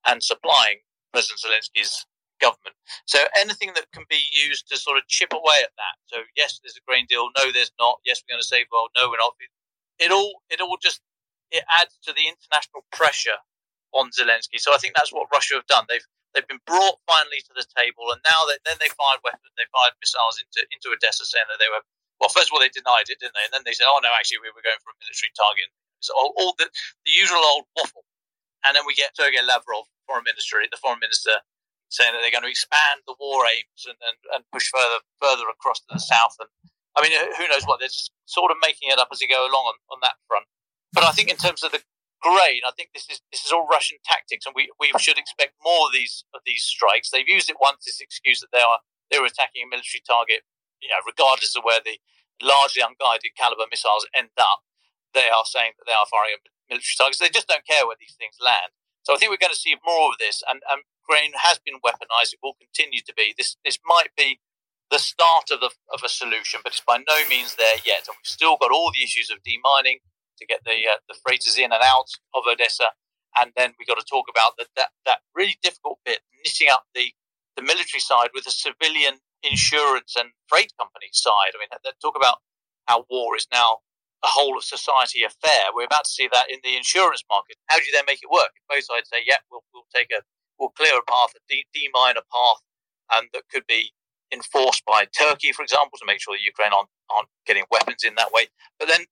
and 0.07 0.23
supplying 0.23 0.79
President 1.13 1.41
Zelensky's 1.41 2.07
government. 2.41 2.75
So 3.07 3.21
anything 3.39 3.73
that 3.77 3.87
can 3.93 4.05
be 4.09 4.21
used 4.33 4.69
to 4.69 4.77
sort 4.77 4.97
of 4.97 5.07
chip 5.07 5.33
away 5.33 5.59
at 5.63 5.77
that. 5.77 5.97
So 6.09 6.25
yes, 6.37 6.59
there's 6.63 6.77
a 6.77 6.85
grain 6.89 7.07
deal. 7.09 7.29
No, 7.37 7.53
there's 7.53 7.73
not. 7.79 8.01
Yes, 8.05 8.23
we're 8.25 8.35
going 8.35 8.43
to 8.43 8.49
say, 8.49 8.65
well, 8.73 8.89
no, 8.97 9.09
we're 9.09 9.21
not. 9.21 9.37
It 10.01 10.11
all 10.11 10.43
it 10.49 10.61
all 10.61 10.79
just 10.81 11.01
it 11.51 11.65
adds 11.81 11.99
to 12.07 12.13
the 12.17 12.25
international 12.25 12.87
pressure 12.91 13.39
on 13.93 14.11
Zelensky. 14.15 14.59
So 14.59 14.73
I 14.73 14.79
think 14.79 14.95
that's 14.95 15.13
what 15.13 15.29
Russia 15.33 15.59
have 15.61 15.69
done. 15.69 15.85
They've 15.89 16.07
they've 16.33 16.47
been 16.47 16.63
brought 16.65 17.03
finally 17.07 17.43
to 17.45 17.53
the 17.55 17.67
table, 17.77 18.09
and 18.15 18.23
now 18.25 18.47
they, 18.47 18.57
then 18.65 18.79
they 18.79 18.91
fired 18.95 19.21
weapons. 19.27 19.53
They 19.59 19.69
fired 19.71 19.99
missiles 20.01 20.39
into 20.41 20.65
into 20.71 20.95
Odessa, 20.95 21.27
saying 21.27 21.47
that 21.51 21.61
they 21.61 21.69
were 21.69 21.85
well. 22.23 22.33
First 22.33 22.49
of 22.49 22.57
all, 22.57 22.63
they 22.63 22.73
denied 22.73 23.11
it, 23.11 23.21
didn't 23.21 23.37
they? 23.37 23.45
And 23.45 23.55
then 23.55 23.67
they 23.67 23.77
said, 23.77 23.91
oh 23.91 24.01
no, 24.01 24.11
actually, 24.15 24.43
we 24.43 24.55
were 24.55 24.65
going 24.65 24.81
for 24.81 24.95
a 24.95 24.99
military 25.03 25.35
target. 25.37 25.69
So 26.01 26.17
all, 26.17 26.33
all 26.39 26.53
the 26.57 26.71
the 27.05 27.13
usual 27.13 27.43
old 27.43 27.69
waffle. 27.77 28.07
And 28.65 28.77
then 28.77 28.85
we 28.87 28.95
get 28.95 29.17
Sergei 29.17 29.41
Lavrov, 29.41 29.89
foreign 30.05 30.25
minister, 30.25 30.61
the 30.69 30.77
foreign 30.77 31.01
minister, 31.01 31.33
saying 31.91 32.15
that 32.15 32.23
they're 32.23 32.35
going 32.35 32.47
to 32.47 32.51
expand 32.51 33.03
the 33.05 33.19
war 33.19 33.45
aims 33.51 33.83
and, 33.85 33.99
and, 34.01 34.19
and 34.35 34.43
push 34.55 34.71
further 34.71 35.03
further 35.19 35.51
across 35.51 35.83
to 35.85 35.91
the 35.91 36.03
south. 36.03 36.39
And 36.39 36.51
I 36.95 37.03
mean, 37.03 37.15
uh, 37.15 37.35
who 37.35 37.47
knows 37.51 37.67
what? 37.67 37.79
They're 37.83 37.93
just 37.93 38.15
sort 38.27 38.51
of 38.51 38.59
making 38.63 38.91
it 38.91 38.99
up 38.99 39.11
as 39.11 39.19
they 39.19 39.31
go 39.31 39.43
along 39.43 39.75
on, 39.75 39.79
on 39.91 40.01
that 40.07 40.19
front. 40.31 40.47
But 40.95 41.05
I 41.05 41.13
think 41.13 41.31
in 41.31 41.39
terms 41.39 41.63
of 41.63 41.71
the 41.71 41.83
grain, 42.23 42.63
I 42.67 42.73
think 42.75 42.95
this 42.95 43.11
is 43.11 43.21
this 43.35 43.43
is 43.45 43.53
all 43.53 43.67
Russian 43.67 43.99
tactics, 44.07 44.47
and 44.47 44.55
we, 44.55 44.71
we 44.79 44.91
should 44.99 45.19
expect 45.19 45.59
more 45.63 45.91
of 45.91 45.93
these 45.93 46.25
of 46.35 46.43
these 46.47 46.63
strikes. 46.63 47.11
They've 47.11 47.29
used 47.29 47.51
it 47.51 47.59
once 47.61 47.85
this 47.85 48.01
excuse 48.01 48.41
that 48.41 48.55
they 48.55 48.63
are 48.63 48.81
they 49.11 49.19
were 49.19 49.31
attacking 49.31 49.67
a 49.67 49.71
military 49.71 50.03
target, 50.07 50.47
you 50.79 50.89
know, 50.89 51.03
regardless 51.03 51.55
of 51.59 51.67
where 51.67 51.83
the 51.83 51.99
largely 52.41 52.81
unguided 52.83 53.37
Kalibr 53.37 53.69
missiles 53.71 54.07
end 54.17 54.33
up. 54.39 54.65
They 55.13 55.27
are 55.29 55.45
saying 55.45 55.75
that 55.77 55.91
they 55.91 55.97
are 55.97 56.07
firing 56.07 56.39
at 56.39 56.47
military 56.71 56.97
targets. 56.97 57.19
They 57.19 57.35
just 57.35 57.51
don't 57.51 57.67
care 57.67 57.83
where 57.85 57.99
these 57.99 58.15
things 58.15 58.39
land. 58.39 58.71
So 59.03 59.15
I 59.15 59.19
think 59.19 59.33
we're 59.33 59.43
going 59.43 59.55
to 59.55 59.59
see 59.59 59.75
more 59.85 60.13
of 60.13 60.21
this, 60.21 60.45
and, 60.47 60.61
and 60.71 60.85
has 61.19 61.59
been 61.65 61.81
weaponized. 61.85 62.33
It 62.35 62.41
will 62.43 62.57
continue 62.61 63.01
to 63.07 63.15
be. 63.17 63.35
This 63.37 63.57
this 63.65 63.79
might 63.87 64.11
be 64.17 64.41
the 64.91 64.99
start 64.99 65.51
of, 65.53 65.61
the, 65.61 65.71
of 65.95 66.03
a 66.05 66.09
solution, 66.09 66.61
but 66.65 66.73
it's 66.73 66.83
by 66.83 66.99
no 66.99 67.19
means 67.29 67.55
there 67.55 67.79
yet. 67.87 68.11
And 68.11 68.19
we've 68.19 68.27
still 68.27 68.59
got 68.61 68.73
all 68.73 68.91
the 68.91 69.03
issues 69.05 69.31
of 69.31 69.39
demining 69.47 70.03
to 70.39 70.47
get 70.47 70.61
the 70.65 70.89
uh, 70.89 70.99
the 71.09 71.15
freighters 71.23 71.57
in 71.59 71.71
and 71.73 71.83
out 71.85 72.11
of 72.35 72.43
Odessa, 72.51 72.91
and 73.41 73.53
then 73.57 73.73
we've 73.79 73.89
got 73.89 73.99
to 73.99 74.07
talk 74.09 74.27
about 74.29 74.57
the, 74.59 74.67
that 74.77 74.91
that 75.07 75.21
really 75.35 75.57
difficult 75.63 75.99
bit, 76.05 76.21
knitting 76.45 76.69
up 76.73 76.85
the 76.95 77.13
the 77.57 77.63
military 77.63 78.01
side 78.01 78.31
with 78.35 78.45
the 78.45 78.51
civilian 78.51 79.21
insurance 79.43 80.17
and 80.17 80.31
freight 80.49 80.73
company 80.79 81.09
side. 81.13 81.53
I 81.55 81.59
mean, 81.61 81.69
talk 82.03 82.17
about 82.17 82.39
how 82.87 83.05
war 83.11 83.37
is 83.37 83.47
now 83.53 83.79
a 84.25 84.29
whole 84.29 84.57
of 84.57 84.65
society 84.65 85.25
affair. 85.25 85.73
We're 85.75 85.89
about 85.89 86.05
to 86.05 86.11
see 86.11 86.29
that 86.33 86.51
in 86.51 86.61
the 86.65 86.77
insurance 86.77 87.25
market. 87.31 87.57
How 87.69 87.79
do 87.79 87.85
you 87.85 87.93
then 87.93 88.05
make 88.07 88.21
it 88.23 88.31
work? 88.31 88.53
If 88.57 88.65
both 88.69 88.85
sides 88.85 89.09
say, 89.09 89.23
"Yeah, 89.25 89.41
we'll 89.51 89.65
we'll 89.73 89.89
take 89.95 90.11
a 90.11 90.21
we'll 90.61 90.77
clear 90.77 90.93
a 90.93 91.03
path, 91.11 91.33
a 91.35 91.41
de- 91.49 91.67
demine 91.73 92.21
a 92.21 92.25
path, 92.29 92.61
and 93.17 93.29
that 93.33 93.49
could 93.51 93.67
be 93.67 93.91
enforced 94.31 94.85
by 94.85 95.09
Turkey, 95.17 95.51
for 95.51 95.65
example, 95.65 95.99
to 95.99 96.07
make 96.07 96.21
sure 96.21 96.37
that 96.37 96.45
Ukraine 96.45 96.73
aren't, 96.77 96.93
aren't 97.09 97.33
getting 97.47 97.65
weapons 97.73 98.05
in 98.05 98.15
that 98.15 98.31
way. 98.31 98.47
But 98.79 98.87
then, 98.87 99.09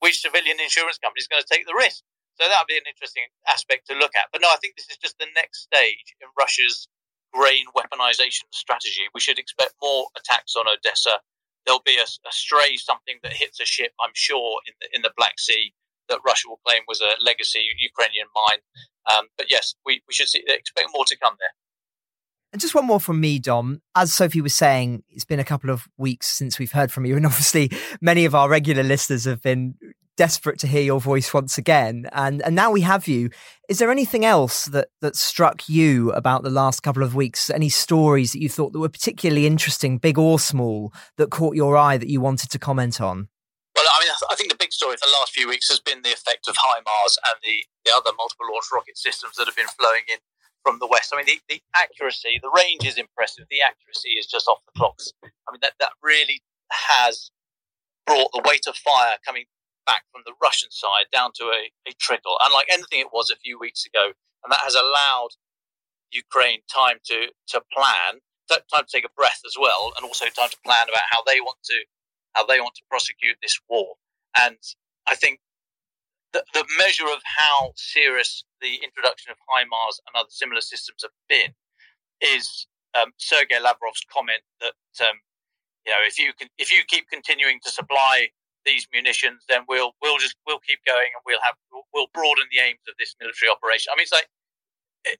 which 0.00 0.22
civilian 0.22 0.56
insurance 0.62 0.96
company 0.96 1.20
is 1.20 1.28
going 1.28 1.42
to 1.42 1.50
take 1.50 1.66
the 1.66 1.76
risk? 1.76 2.00
So 2.40 2.48
that 2.48 2.56
would 2.62 2.72
be 2.72 2.78
an 2.78 2.88
interesting 2.88 3.26
aspect 3.46 3.86
to 3.88 3.94
look 3.94 4.14
at. 4.16 4.32
But 4.32 4.40
no, 4.40 4.48
I 4.48 4.56
think 4.62 4.74
this 4.74 4.88
is 4.90 4.96
just 4.96 5.18
the 5.18 5.30
next 5.34 5.66
stage 5.66 6.16
in 6.22 6.26
Russia's 6.38 6.88
grain 7.32 7.66
weaponization 7.76 8.46
strategy. 8.50 9.06
We 9.12 9.20
should 9.20 9.38
expect 9.38 9.74
more 9.82 10.06
attacks 10.16 10.56
on 10.56 10.66
Odessa 10.66 11.20
there'll 11.64 11.82
be 11.84 11.96
a, 11.96 12.04
a, 12.04 12.32
stray 12.32 12.76
something 12.76 13.16
that 13.22 13.32
hits 13.32 13.60
a 13.60 13.64
ship, 13.64 13.92
I'm 14.00 14.12
sure, 14.14 14.60
in 14.66 14.74
the 14.80 14.88
in 14.96 15.02
the 15.02 15.12
Black 15.16 15.38
Sea 15.38 15.72
that 16.08 16.20
Russia 16.26 16.48
will 16.48 16.60
claim 16.66 16.82
was 16.86 17.00
a 17.00 17.22
legacy 17.22 17.60
Ukrainian 17.78 18.26
mine. 18.34 18.58
Um, 19.12 19.26
but 19.36 19.46
yes, 19.50 19.74
we, 19.84 20.02
we 20.08 20.14
should 20.14 20.28
see, 20.28 20.42
expect 20.46 20.88
more 20.94 21.04
to 21.06 21.16
come 21.18 21.34
there. 21.38 21.50
And 22.52 22.60
just 22.60 22.74
one 22.74 22.86
more 22.86 23.00
from 23.00 23.20
me, 23.20 23.40
Dom. 23.40 23.82
As 23.96 24.14
Sophie 24.14 24.40
was 24.40 24.54
saying, 24.54 25.02
it's 25.10 25.24
been 25.24 25.40
a 25.40 25.44
couple 25.44 25.70
of 25.70 25.88
weeks 25.98 26.28
since 26.28 26.58
we've 26.58 26.70
heard 26.70 26.92
from 26.92 27.04
you, 27.04 27.16
and 27.16 27.26
obviously 27.32 27.70
many 28.00 28.24
of 28.24 28.34
our 28.34 28.48
regular 28.48 28.84
listeners 28.84 29.24
have 29.24 29.42
been 29.42 29.74
desperate 30.16 30.60
to 30.60 30.68
hear 30.68 30.82
your 30.82 31.00
voice 31.00 31.34
once 31.34 31.58
again. 31.58 32.06
And 32.12 32.42
and 32.42 32.54
now 32.54 32.70
we 32.70 32.82
have 32.82 33.08
you. 33.08 33.30
Is 33.68 33.78
there 33.78 33.90
anything 33.90 34.24
else 34.24 34.66
that 34.66 34.88
that 35.00 35.16
struck 35.16 35.68
you 35.68 36.12
about 36.12 36.44
the 36.44 36.50
last 36.50 36.84
couple 36.84 37.02
of 37.02 37.14
weeks? 37.14 37.50
Any 37.50 37.68
stories 37.68 38.32
that 38.32 38.40
you 38.40 38.48
thought 38.48 38.72
that 38.72 38.78
were 38.78 38.88
particularly 38.88 39.46
interesting, 39.46 39.98
big 39.98 40.18
or 40.18 40.38
small, 40.38 40.92
that 41.16 41.30
caught 41.30 41.56
your 41.56 41.76
eye 41.76 41.98
that 41.98 42.08
you 42.08 42.20
wanted 42.20 42.50
to 42.50 42.58
comment 42.58 43.00
on? 43.00 43.28
Mean, 44.04 44.12
I 44.28 44.36
think 44.36 44.52
the 44.52 44.60
big 44.60 44.72
story 44.72 45.00
for 45.00 45.08
the 45.08 45.16
last 45.16 45.32
few 45.32 45.48
weeks 45.48 45.72
has 45.72 45.80
been 45.80 46.04
the 46.04 46.12
effect 46.12 46.44
of 46.44 46.60
HIMARS 46.60 47.16
and 47.24 47.40
the, 47.40 47.64
the 47.88 47.92
other 47.96 48.12
multiple 48.12 48.44
launch 48.52 48.68
rocket 48.68 49.00
systems 49.00 49.36
that 49.40 49.48
have 49.48 49.56
been 49.56 49.72
flowing 49.80 50.04
in 50.12 50.20
from 50.60 50.76
the 50.76 50.86
west. 50.86 51.08
I 51.12 51.16
mean, 51.16 51.24
the, 51.24 51.40
the 51.48 51.64
accuracy, 51.72 52.36
the 52.42 52.52
range 52.52 52.84
is 52.84 53.00
impressive. 53.00 53.48
The 53.48 53.64
accuracy 53.64 54.20
is 54.20 54.28
just 54.28 54.44
off 54.44 54.60
the 54.68 54.76
clocks. 54.76 55.12
I 55.24 55.52
mean, 55.52 55.64
that, 55.64 55.80
that 55.80 55.96
really 56.04 56.44
has 56.68 57.32
brought 58.04 58.28
the 58.36 58.44
weight 58.44 58.68
of 58.68 58.76
fire 58.76 59.16
coming 59.24 59.48
back 59.88 60.04
from 60.12 60.20
the 60.28 60.36
Russian 60.36 60.68
side 60.68 61.08
down 61.12 61.32
to 61.40 61.48
a, 61.48 61.72
a 61.88 61.92
trickle, 61.96 62.36
unlike 62.44 62.68
anything 62.68 63.00
it 63.00 63.12
was 63.12 63.32
a 63.32 63.40
few 63.40 63.58
weeks 63.58 63.88
ago. 63.88 64.12
And 64.44 64.52
that 64.52 64.64
has 64.64 64.76
allowed 64.76 65.40
Ukraine 66.12 66.60
time 66.68 67.00
to, 67.08 67.32
to 67.56 67.64
plan, 67.72 68.20
time 68.48 68.84
to 68.84 68.92
take 68.92 69.08
a 69.08 69.16
breath 69.16 69.40
as 69.48 69.56
well, 69.56 69.92
and 69.96 70.04
also 70.04 70.28
time 70.28 70.52
to 70.52 70.60
plan 70.64 70.92
about 70.92 71.08
how 71.08 71.24
they 71.24 71.40
want 71.40 71.64
to 71.72 71.84
how 72.34 72.46
they 72.46 72.60
want 72.60 72.74
to 72.76 72.82
prosecute 72.90 73.36
this 73.42 73.58
war. 73.68 73.94
And 74.40 74.58
I 75.06 75.14
think 75.14 75.40
the, 76.32 76.44
the 76.52 76.64
measure 76.78 77.06
of 77.06 77.22
how 77.24 77.72
serious 77.76 78.44
the 78.60 78.80
introduction 78.82 79.30
of 79.30 79.38
HIMARS 79.48 80.00
and 80.06 80.18
other 80.18 80.30
similar 80.30 80.60
systems 80.60 81.02
have 81.02 81.14
been 81.28 81.54
is 82.20 82.66
um, 82.98 83.12
Sergei 83.18 83.58
Lavrov's 83.58 84.04
comment 84.12 84.42
that 84.60 84.74
um, 85.02 85.18
you 85.86 85.92
know 85.92 86.02
if 86.06 86.18
you 86.18 86.32
can 86.38 86.48
if 86.58 86.72
you 86.72 86.82
keep 86.86 87.08
continuing 87.08 87.58
to 87.64 87.70
supply 87.70 88.28
these 88.64 88.88
munitions, 88.92 89.44
then 89.48 89.62
we'll 89.68 89.92
we'll 90.02 90.18
just 90.18 90.36
we'll 90.46 90.62
keep 90.66 90.80
going 90.86 91.10
and 91.14 91.22
we'll 91.26 91.42
have 91.42 91.54
we'll, 91.70 91.86
we'll 91.92 92.10
broaden 92.14 92.46
the 92.50 92.58
aims 92.58 92.82
of 92.88 92.94
this 92.98 93.14
military 93.20 93.50
operation. 93.50 93.92
I 93.92 93.96
mean, 93.96 94.04
it's 94.08 94.12
like 94.12 94.28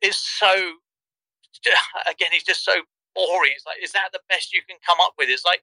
it's 0.03 0.19
so 0.19 0.51
again, 2.11 2.31
it's 2.33 2.45
just 2.45 2.65
so 2.65 2.75
boring. 3.15 3.53
It's 3.55 3.67
like, 3.67 3.79
is 3.83 3.93
that 3.93 4.11
the 4.13 4.21
best 4.29 4.53
you 4.53 4.63
can 4.67 4.77
come 4.85 4.99
up 5.01 5.15
with? 5.19 5.29
It's 5.29 5.45
like 5.45 5.63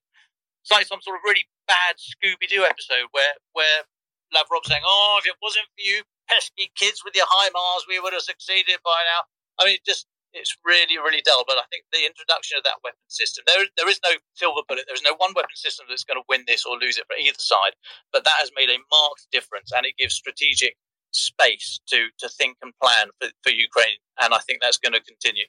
it's 0.62 0.72
like 0.72 0.86
some 0.86 1.02
sort 1.02 1.18
of 1.18 1.26
really 1.26 1.46
bad 1.68 1.98
Scooby 1.98 2.48
Doo 2.50 2.64
episode 2.64 3.10
where 3.12 3.34
where 3.54 3.86
Lavrov 4.34 4.64
saying, 4.66 4.86
"Oh, 4.86 5.20
if 5.20 5.28
it 5.28 5.36
wasn't 5.42 5.68
for 5.74 5.84
you 5.84 6.04
pesky 6.30 6.72
kids 6.78 7.04
with 7.04 7.16
your 7.16 7.28
HIMARS, 7.28 7.90
we 7.90 8.00
would 8.00 8.14
have 8.14 8.24
succeeded 8.24 8.80
by 8.86 9.02
now." 9.10 9.22
I 9.60 9.66
mean, 9.66 9.78
just 9.86 10.08
it's 10.34 10.56
really, 10.64 10.98
really 10.98 11.22
dull. 11.24 11.44
But 11.48 11.58
I 11.58 11.68
think 11.70 11.84
the 11.92 12.06
introduction 12.06 12.58
of 12.58 12.64
that 12.64 12.80
weapon 12.84 13.04
system, 13.08 13.44
there, 13.48 13.66
there 13.78 13.90
is 13.90 14.00
no 14.04 14.16
silver 14.34 14.62
bullet. 14.68 14.86
There 14.88 14.96
is 14.96 15.06
no 15.06 15.16
one 15.18 15.34
weapon 15.36 15.56
system 15.56 15.86
that's 15.90 16.04
going 16.04 16.20
to 16.20 16.28
win 16.30 16.44
this 16.48 16.66
or 16.66 16.78
lose 16.78 16.98
it 16.98 17.06
for 17.08 17.18
either 17.20 17.40
side. 17.40 17.76
But 18.14 18.24
that 18.24 18.40
has 18.40 18.52
made 18.56 18.70
a 18.70 18.80
marked 18.92 19.28
difference, 19.32 19.72
and 19.76 19.86
it 19.86 19.98
gives 19.98 20.16
strategic 20.16 20.76
space 21.12 21.82
to 21.88 22.08
to 22.20 22.30
think 22.30 22.58
and 22.62 22.74
plan 22.82 23.12
for, 23.20 23.30
for 23.44 23.52
Ukraine. 23.52 24.00
And 24.22 24.34
I 24.34 24.40
think 24.40 24.62
that's 24.62 24.78
going 24.78 24.94
to 24.94 25.04
continue. 25.04 25.46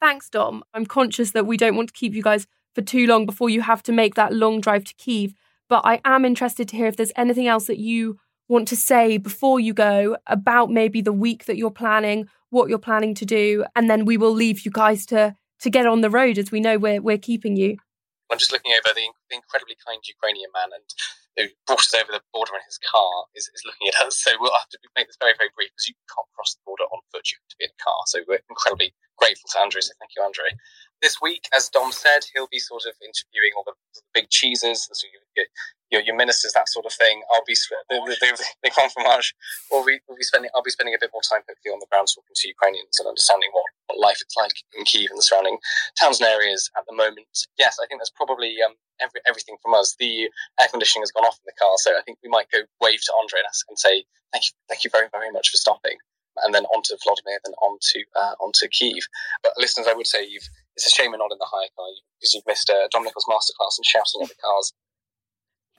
Thanks, 0.00 0.30
Dom. 0.30 0.64
I'm 0.72 0.86
conscious 0.86 1.32
that 1.32 1.44
we 1.44 1.58
don't 1.58 1.76
want 1.76 1.90
to 1.90 1.94
keep 1.94 2.14
you 2.14 2.22
guys 2.22 2.46
for 2.74 2.82
too 2.82 3.06
long 3.06 3.26
before 3.26 3.50
you 3.50 3.62
have 3.62 3.82
to 3.84 3.92
make 3.92 4.14
that 4.14 4.32
long 4.32 4.60
drive 4.60 4.84
to 4.84 4.94
Kiev. 4.94 5.34
But 5.68 5.82
I 5.84 6.00
am 6.04 6.24
interested 6.24 6.68
to 6.68 6.76
hear 6.76 6.86
if 6.86 6.96
there's 6.96 7.12
anything 7.16 7.46
else 7.46 7.66
that 7.66 7.78
you 7.78 8.18
want 8.48 8.66
to 8.68 8.76
say 8.76 9.16
before 9.16 9.60
you 9.60 9.72
go 9.72 10.16
about 10.26 10.70
maybe 10.70 11.00
the 11.00 11.12
week 11.12 11.44
that 11.46 11.56
you're 11.56 11.70
planning 11.70 12.28
what 12.50 12.68
you're 12.68 12.78
planning 12.78 13.14
to 13.14 13.24
do, 13.24 13.64
and 13.76 13.88
then 13.88 14.04
we 14.04 14.16
will 14.16 14.32
leave 14.34 14.64
you 14.64 14.70
guys 14.70 15.06
to 15.06 15.36
to 15.60 15.70
get 15.70 15.86
on 15.86 16.00
the 16.00 16.10
road 16.10 16.36
as 16.36 16.50
we 16.50 16.60
know 16.60 16.78
we're 16.78 17.00
we're 17.00 17.18
keeping 17.18 17.56
you. 17.56 17.76
I'm 18.30 18.38
just 18.38 18.52
looking 18.52 18.72
over 18.72 18.94
the, 18.94 19.06
the 19.30 19.36
incredibly 19.36 19.74
kind 19.86 19.98
Ukrainian 20.06 20.50
man 20.54 20.70
and 20.70 20.86
who 21.34 21.50
brought 21.66 21.82
us 21.82 21.94
over 21.94 22.14
the 22.14 22.22
border 22.32 22.54
in 22.54 22.62
his 22.66 22.78
car 22.78 23.26
is, 23.34 23.50
is 23.54 23.66
looking 23.66 23.90
at 23.90 23.98
us. 24.06 24.22
So 24.22 24.30
we'll 24.38 24.54
have 24.54 24.70
to 24.70 24.78
make 24.94 25.10
this 25.10 25.18
very, 25.18 25.34
very 25.34 25.50
brief 25.54 25.70
because 25.74 25.90
you 25.90 25.98
can't 26.06 26.30
cross 26.34 26.54
the 26.54 26.62
border 26.62 26.86
on 26.90 27.02
foot. 27.10 27.26
You 27.26 27.42
have 27.42 27.50
to 27.50 27.58
be 27.58 27.66
in 27.66 27.74
a 27.74 27.82
car. 27.82 27.98
So 28.06 28.22
we're 28.26 28.42
incredibly 28.46 28.94
grateful 29.18 29.50
to 29.50 29.58
Andrew. 29.58 29.82
So 29.82 29.94
thank 29.98 30.14
you, 30.14 30.22
Andrew. 30.22 30.50
This 31.02 31.16
week, 31.20 31.48
as 31.56 31.68
Dom 31.68 31.92
said, 31.92 32.28
he'll 32.34 32.50
be 32.50 32.58
sort 32.58 32.82
of 32.86 32.92
interviewing 33.00 33.52
all 33.56 33.64
the, 33.64 33.72
the 33.94 34.02
big 34.14 34.30
cheeses. 34.30 34.88
So 34.92 35.06
you 35.06 35.20
your, 35.90 36.02
your 36.02 36.16
ministers, 36.16 36.54
that 36.54 36.68
sort 36.68 36.86
of 36.86 36.92
thing. 36.94 37.22
I'll 37.34 37.44
be 37.46 37.58
the, 37.90 37.98
the, 38.06 38.44
the, 38.62 38.70
confirmage. 38.70 39.34
Be, 39.70 39.98
will 40.06 40.16
be 40.16 40.22
spending. 40.22 40.50
I'll 40.54 40.62
be 40.62 40.70
spending 40.70 40.94
a 40.94 41.02
bit 41.02 41.10
more 41.12 41.22
time 41.22 41.42
hopefully 41.42 41.74
on 41.74 41.82
the 41.82 41.90
ground 41.90 42.06
talking 42.14 42.34
to 42.34 42.48
Ukrainians 42.48 42.98
and 42.98 43.10
understanding 43.10 43.50
what, 43.52 43.66
what 43.90 43.98
life 43.98 44.22
is 44.22 44.34
like 44.38 44.54
in 44.78 44.84
Kiev 44.86 45.10
and 45.10 45.18
the 45.18 45.26
surrounding 45.26 45.58
towns 45.98 46.22
and 46.22 46.30
areas 46.30 46.70
at 46.78 46.86
the 46.86 46.94
moment. 46.94 47.26
Yes, 47.58 47.76
I 47.82 47.86
think 47.90 48.00
that's 48.00 48.14
probably 48.14 48.54
um, 48.62 48.78
every, 49.02 49.20
everything 49.26 49.58
from 49.62 49.74
us. 49.74 49.98
The 49.98 50.30
air 50.62 50.70
conditioning 50.70 51.02
has 51.02 51.10
gone 51.10 51.26
off 51.26 51.38
in 51.42 51.46
the 51.50 51.58
car, 51.58 51.74
so 51.82 51.98
I 51.98 52.02
think 52.06 52.18
we 52.22 52.30
might 52.30 52.50
go 52.54 52.62
wave 52.80 53.02
to 53.02 53.12
Andre 53.18 53.42
and 53.42 53.50
ask 53.50 53.66
and 53.66 53.78
say 53.78 54.06
thank 54.30 54.46
you, 54.46 54.54
thank 54.70 54.86
you 54.86 54.90
very 54.94 55.10
very 55.10 55.34
much 55.34 55.50
for 55.50 55.58
stopping. 55.58 55.98
And 56.46 56.54
then 56.54 56.64
on 56.70 56.80
to 56.86 56.96
Vladimir, 57.02 57.42
then 57.42 57.58
on 57.58 57.76
to 57.82 57.98
uh, 58.14 58.34
on 58.38 58.54
to 58.62 58.68
Kiev. 58.70 59.02
But 59.42 59.58
listeners, 59.58 59.90
I 59.90 59.94
would 59.98 60.06
say 60.06 60.22
you've 60.22 60.46
it's 60.76 60.86
a 60.86 60.90
shame 60.90 61.10
we're 61.10 61.18
not 61.18 61.32
in 61.32 61.38
the 61.38 61.50
hire 61.50 61.68
car 61.76 61.86
because 62.18 62.34
you've 62.34 62.46
missed 62.46 62.70
uh, 62.70 62.88
Dom 62.90 63.04
Nicholls' 63.04 63.26
masterclass 63.28 63.78
and 63.78 63.84
shouting 63.84 64.22
at 64.22 64.28
the 64.28 64.40
cars 64.42 64.72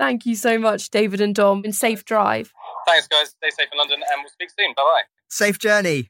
Thank 0.01 0.25
you 0.25 0.35
so 0.35 0.57
much, 0.57 0.89
David 0.89 1.21
and 1.21 1.35
Dom, 1.35 1.61
and 1.63 1.75
safe 1.75 2.03
drive. 2.05 2.51
Thanks, 2.87 3.07
guys. 3.07 3.29
Stay 3.29 3.51
safe 3.51 3.69
in 3.71 3.77
London, 3.77 3.99
and 4.11 4.21
we'll 4.21 4.31
speak 4.31 4.49
soon. 4.49 4.73
Bye 4.75 4.81
bye. 4.81 5.01
Safe 5.29 5.59
journey. 5.59 6.09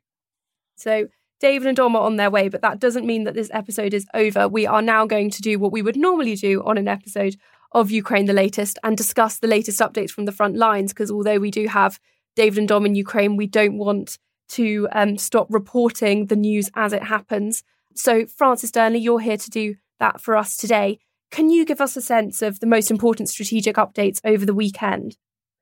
So, 0.77 1.07
David 1.41 1.67
and 1.67 1.75
Dom 1.75 1.97
are 1.97 2.03
on 2.03 2.15
their 2.15 2.31
way, 2.31 2.47
but 2.47 2.61
that 2.61 2.79
doesn't 2.79 3.05
mean 3.05 3.25
that 3.25 3.33
this 3.33 3.49
episode 3.53 3.93
is 3.93 4.07
over. 4.13 4.47
We 4.47 4.65
are 4.65 4.81
now 4.81 5.05
going 5.05 5.29
to 5.31 5.41
do 5.41 5.59
what 5.59 5.73
we 5.73 5.81
would 5.81 5.97
normally 5.97 6.35
do 6.35 6.63
on 6.63 6.77
an 6.77 6.87
episode 6.87 7.35
of 7.73 7.91
Ukraine 7.91 8.27
the 8.27 8.33
latest 8.33 8.79
and 8.81 8.95
discuss 8.95 9.39
the 9.39 9.47
latest 9.47 9.81
updates 9.81 10.11
from 10.11 10.23
the 10.23 10.31
front 10.31 10.55
lines. 10.55 10.93
Because 10.93 11.11
although 11.11 11.39
we 11.39 11.51
do 11.51 11.67
have 11.67 11.99
David 12.37 12.59
and 12.59 12.67
Dom 12.69 12.85
in 12.85 12.95
Ukraine, 12.95 13.35
we 13.35 13.47
don't 13.47 13.77
want 13.77 14.17
to 14.51 14.87
um, 14.93 15.17
stop 15.17 15.47
reporting 15.49 16.27
the 16.27 16.37
news 16.37 16.69
as 16.75 16.93
it 16.93 17.03
happens. 17.03 17.61
So, 17.95 18.25
Francis 18.25 18.71
Dearnley, 18.71 19.01
you're 19.01 19.19
here 19.19 19.37
to 19.37 19.49
do 19.49 19.75
that 19.99 20.21
for 20.21 20.35
us 20.35 20.57
today. 20.57 20.99
Can 21.29 21.49
you 21.49 21.65
give 21.65 21.81
us 21.81 21.95
a 21.95 22.01
sense 22.01 22.41
of 22.41 22.59
the 22.59 22.67
most 22.67 22.91
important 22.91 23.29
strategic 23.29 23.77
updates 23.77 24.19
over 24.25 24.45
the 24.45 24.53
weekend? 24.53 25.15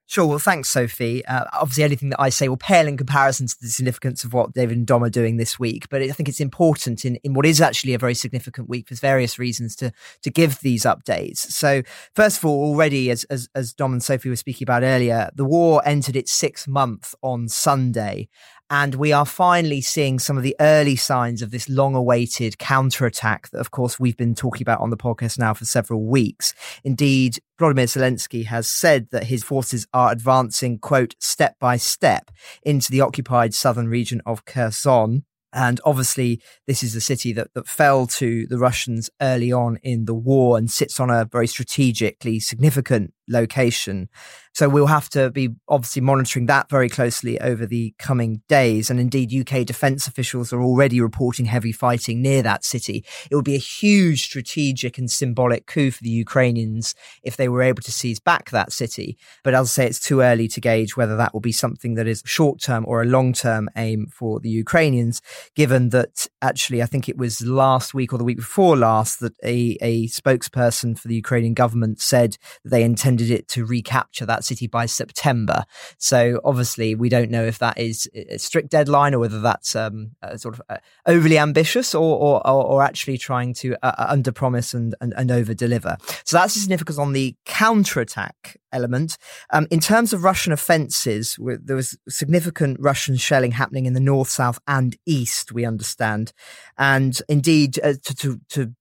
Sure. 0.09 0.25
Well, 0.25 0.39
thanks, 0.39 0.69
Sophie. 0.69 1.23
Uh, 1.27 1.45
obviously, 1.53 1.83
anything 1.83 2.09
that 2.09 2.19
I 2.19 2.29
say 2.29 2.49
will 2.49 2.57
pale 2.57 2.87
in 2.87 2.97
comparison 2.97 3.45
to 3.45 3.55
the 3.61 3.67
significance 3.67 4.23
of 4.23 4.33
what 4.33 4.53
David 4.53 4.75
and 4.75 4.87
Dom 4.87 5.03
are 5.03 5.09
doing 5.11 5.37
this 5.37 5.59
week. 5.59 5.87
But 5.87 6.01
I 6.01 6.09
think 6.09 6.27
it's 6.27 6.39
important 6.39 7.05
in, 7.05 7.17
in 7.17 7.35
what 7.35 7.45
is 7.45 7.61
actually 7.61 7.93
a 7.93 7.99
very 7.99 8.15
significant 8.15 8.67
week 8.67 8.87
for 8.87 8.95
various 8.95 9.37
reasons 9.37 9.75
to 9.75 9.91
to 10.23 10.31
give 10.31 10.61
these 10.61 10.81
updates. 10.83 11.37
So, 11.37 11.83
first 12.15 12.39
of 12.39 12.45
all, 12.45 12.71
already 12.71 13.11
as 13.11 13.23
as, 13.25 13.49
as 13.53 13.71
Dom 13.71 13.93
and 13.93 14.01
Sophie 14.01 14.29
were 14.29 14.35
speaking 14.35 14.65
about 14.65 14.81
earlier, 14.81 15.29
the 15.35 15.45
war 15.45 15.83
entered 15.85 16.15
its 16.15 16.31
sixth 16.31 16.67
month 16.67 17.13
on 17.21 17.47
Sunday, 17.47 18.29
and 18.69 18.95
we 18.95 19.11
are 19.11 19.25
finally 19.25 19.81
seeing 19.81 20.19
some 20.19 20.37
of 20.37 20.43
the 20.43 20.55
early 20.59 20.95
signs 20.95 21.41
of 21.41 21.51
this 21.51 21.67
long 21.67 21.95
awaited 21.95 22.57
counterattack 22.59 23.49
that, 23.49 23.59
of 23.59 23.71
course, 23.71 23.99
we've 23.99 24.17
been 24.17 24.35
talking 24.35 24.61
about 24.61 24.81
on 24.81 24.91
the 24.91 24.97
podcast 24.97 25.39
now 25.39 25.53
for 25.53 25.65
several 25.65 26.05
weeks. 26.05 26.53
Indeed, 26.83 27.39
Vladimir 27.57 27.85
Zelensky 27.85 28.45
has 28.45 28.69
said 28.69 29.07
that 29.11 29.25
his 29.25 29.43
forces 29.43 29.87
are 29.93 30.11
advancing, 30.11 30.77
quote, 30.77 31.15
step 31.19 31.55
by 31.59 31.77
step 31.77 32.29
into 32.63 32.91
the 32.91 33.01
occupied 33.01 33.53
southern 33.53 33.87
region 33.87 34.21
of 34.25 34.45
Kherson. 34.45 35.25
And 35.51 35.81
obviously, 35.83 36.39
this 36.67 36.83
is 36.83 36.95
a 36.95 37.01
city 37.01 37.33
that, 37.33 37.53
that 37.55 37.67
fell 37.67 38.05
to 38.05 38.45
the 38.45 38.59
Russians 38.59 39.09
early 39.19 39.51
on 39.51 39.79
in 39.81 40.05
the 40.05 40.13
war 40.13 40.57
and 40.59 40.69
sits 40.69 40.99
on 40.99 41.09
a 41.09 41.25
very 41.25 41.47
strategically 41.47 42.39
significant 42.39 43.13
location. 43.29 44.09
So 44.53 44.67
we'll 44.67 44.87
have 44.87 45.09
to 45.11 45.29
be 45.29 45.49
obviously 45.67 46.01
monitoring 46.01 46.47
that 46.47 46.69
very 46.69 46.89
closely 46.89 47.39
over 47.39 47.65
the 47.65 47.93
coming 47.97 48.41
days. 48.49 48.89
And 48.89 48.99
indeed, 48.99 49.33
UK 49.33 49.65
defense 49.65 50.07
officials 50.07 50.51
are 50.51 50.61
already 50.61 50.99
reporting 50.99 51.45
heavy 51.45 51.71
fighting 51.71 52.21
near 52.21 52.41
that 52.41 52.65
city. 52.65 53.05
It 53.29 53.35
would 53.35 53.45
be 53.45 53.55
a 53.55 53.59
huge 53.59 54.23
strategic 54.23 54.97
and 54.97 55.09
symbolic 55.09 55.65
coup 55.65 55.91
for 55.91 56.03
the 56.03 56.09
Ukrainians 56.09 56.95
if 57.23 57.37
they 57.37 57.47
were 57.47 57.61
able 57.61 57.83
to 57.83 57.91
seize 57.91 58.19
back 58.19 58.49
that 58.49 58.73
city. 58.73 59.17
But 59.43 59.53
as 59.53 59.67
I 59.67 59.69
say, 59.69 59.85
it's 59.87 59.99
too 59.99 60.21
early 60.21 60.47
to 60.49 60.59
gauge 60.59 60.97
whether 60.97 61.15
that 61.15 61.33
will 61.33 61.39
be 61.39 61.51
something 61.51 61.93
that 61.95 62.07
is 62.07 62.23
short 62.25 62.59
term 62.59 62.85
or 62.87 63.01
a 63.01 63.05
long 63.05 63.33
term 63.33 63.69
aim 63.77 64.07
for 64.07 64.39
the 64.39 64.49
Ukrainians, 64.49 65.21
given 65.55 65.89
that 65.89 66.27
actually, 66.41 66.81
I 66.81 66.85
think 66.85 67.07
it 67.07 67.17
was 67.17 67.41
last 67.41 67.93
week 67.93 68.13
or 68.13 68.17
the 68.17 68.23
week 68.23 68.37
before 68.37 68.75
last 68.75 69.19
that 69.19 69.33
a, 69.43 69.77
a 69.81 70.07
spokesperson 70.07 70.97
for 70.97 71.07
the 71.07 71.15
Ukrainian 71.15 71.53
government 71.53 72.01
said 72.01 72.37
that 72.63 72.71
they 72.71 72.83
intended 72.83 73.18
it 73.21 73.47
to 73.49 73.65
recapture 73.65 74.25
that 74.25 74.43
city 74.43 74.67
by 74.67 74.85
September. 74.85 75.65
So 75.97 76.39
obviously, 76.43 76.95
we 76.95 77.09
don't 77.09 77.29
know 77.31 77.43
if 77.43 77.59
that 77.59 77.77
is 77.77 78.09
a 78.13 78.37
strict 78.37 78.69
deadline 78.69 79.13
or 79.13 79.19
whether 79.19 79.41
that's 79.41 79.75
um, 79.75 80.11
sort 80.37 80.55
of 80.55 80.61
uh, 80.69 80.77
overly 81.05 81.37
ambitious 81.37 81.93
or, 81.93 82.17
or, 82.17 82.47
or 82.47 82.83
actually 82.83 83.17
trying 83.17 83.53
to 83.55 83.75
uh, 83.83 83.93
uh 83.97 84.05
under 84.09 84.31
promise 84.31 84.73
and, 84.73 84.95
and, 85.01 85.13
and 85.17 85.31
over 85.31 85.53
deliver. 85.53 85.97
So 86.23 86.37
that's 86.37 86.53
the 86.53 86.59
significance 86.59 86.97
on 86.97 87.13
the 87.13 87.35
counterattack 87.45 88.57
element. 88.71 89.17
Um, 89.51 89.67
in 89.71 89.79
terms 89.79 90.13
of 90.13 90.23
Russian 90.23 90.53
offences, 90.53 91.37
there 91.39 91.75
was 91.75 91.97
significant 92.07 92.77
Russian 92.79 93.17
shelling 93.17 93.51
happening 93.51 93.85
in 93.85 93.93
the 93.93 93.99
north, 93.99 94.29
south, 94.29 94.59
and 94.67 94.95
east. 95.05 95.51
We 95.51 95.65
understand, 95.65 96.33
and 96.77 97.19
indeed 97.27 97.79
uh, 97.83 97.93
to, 98.03 98.15
to, 98.15 98.41
to 98.49 98.73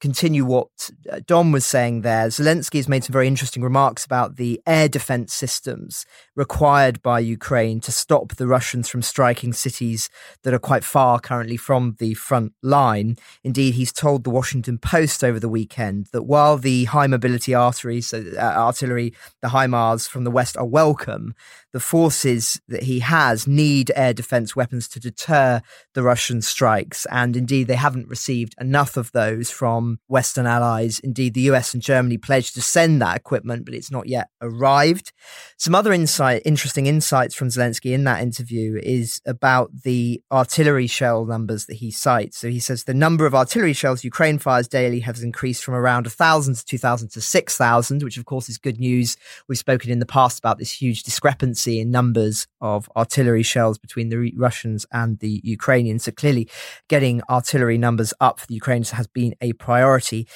continue 0.00 0.44
what 0.44 0.90
uh, 1.10 1.20
Dom 1.26 1.52
was 1.52 1.64
saying 1.64 2.02
there, 2.02 2.28
Zelensky 2.28 2.76
has 2.76 2.88
made 2.88 3.04
some 3.04 3.12
very 3.12 3.26
interesting 3.26 3.62
remarks 3.62 4.04
about 4.04 4.36
the 4.36 4.60
air 4.66 4.88
defense 4.88 5.32
systems 5.32 6.06
required 6.34 7.02
by 7.02 7.20
Ukraine 7.20 7.80
to 7.80 7.92
stop 7.92 8.34
the 8.34 8.46
Russians 8.46 8.88
from 8.88 9.02
striking 9.02 9.52
cities 9.52 10.10
that 10.42 10.54
are 10.54 10.58
quite 10.58 10.84
far 10.84 11.18
currently 11.18 11.56
from 11.56 11.96
the 11.98 12.14
front 12.14 12.52
line. 12.62 13.16
Indeed, 13.42 13.74
he's 13.74 13.92
told 13.92 14.24
the 14.24 14.30
Washington 14.30 14.78
Post 14.78 15.24
over 15.24 15.40
the 15.40 15.48
weekend 15.48 16.08
that 16.12 16.22
while 16.22 16.58
the 16.58 16.84
high 16.84 17.06
mobility 17.06 17.54
arteries, 17.54 18.08
so, 18.08 18.24
uh, 18.36 18.40
artillery, 18.40 19.14
the 19.42 19.48
HIMARS 19.48 20.08
from 20.08 20.24
the 20.24 20.30
west 20.30 20.56
are 20.56 20.66
welcome, 20.66 21.34
the 21.76 21.80
forces 21.80 22.58
that 22.68 22.84
he 22.84 23.00
has 23.00 23.46
need 23.46 23.92
air 23.94 24.14
defense 24.14 24.56
weapons 24.56 24.88
to 24.88 24.98
deter 24.98 25.60
the 25.92 26.02
Russian 26.02 26.40
strikes. 26.40 27.04
And 27.10 27.36
indeed, 27.36 27.66
they 27.66 27.76
haven't 27.76 28.08
received 28.08 28.54
enough 28.58 28.96
of 28.96 29.12
those 29.12 29.50
from 29.50 29.98
Western 30.08 30.46
allies. 30.46 31.00
Indeed, 31.00 31.34
the 31.34 31.42
US 31.52 31.74
and 31.74 31.82
Germany 31.82 32.16
pledged 32.16 32.54
to 32.54 32.62
send 32.62 33.02
that 33.02 33.14
equipment, 33.14 33.66
but 33.66 33.74
it's 33.74 33.90
not 33.90 34.08
yet 34.08 34.28
arrived. 34.40 35.12
Some 35.58 35.74
other 35.74 35.92
insight, 35.92 36.40
interesting 36.46 36.86
insights 36.86 37.34
from 37.34 37.48
Zelensky 37.48 37.92
in 37.92 38.04
that 38.04 38.22
interview 38.22 38.80
is 38.82 39.20
about 39.26 39.70
the 39.82 40.22
artillery 40.32 40.86
shell 40.86 41.26
numbers 41.26 41.66
that 41.66 41.74
he 41.74 41.90
cites. 41.90 42.38
So 42.38 42.48
he 42.48 42.58
says 42.58 42.84
the 42.84 42.94
number 42.94 43.26
of 43.26 43.34
artillery 43.34 43.74
shells 43.74 44.02
Ukraine 44.02 44.38
fires 44.38 44.66
daily 44.66 45.00
has 45.00 45.22
increased 45.22 45.62
from 45.62 45.74
around 45.74 46.06
1,000 46.06 46.54
to 46.54 46.64
2,000 46.64 47.10
to 47.10 47.20
6,000, 47.20 48.02
which 48.02 48.16
of 48.16 48.24
course 48.24 48.48
is 48.48 48.56
good 48.56 48.80
news. 48.80 49.18
We've 49.46 49.58
spoken 49.58 49.90
in 49.90 49.98
the 49.98 50.06
past 50.06 50.38
about 50.38 50.56
this 50.56 50.72
huge 50.72 51.02
discrepancy 51.02 51.65
in 51.66 51.90
numbers 51.90 52.46
of 52.60 52.88
artillery 52.96 53.42
shells 53.42 53.78
between 53.78 54.08
the 54.08 54.32
Russians 54.36 54.86
and 54.92 55.18
the 55.18 55.40
Ukrainians. 55.44 56.04
So 56.04 56.12
clearly, 56.12 56.48
getting 56.88 57.22
artillery 57.28 57.78
numbers 57.78 58.14
up 58.20 58.40
for 58.40 58.46
the 58.46 58.54
Ukrainians 58.54 58.90
has 58.90 59.06
been 59.06 59.34
a 59.40 59.52
priority. 59.54 60.26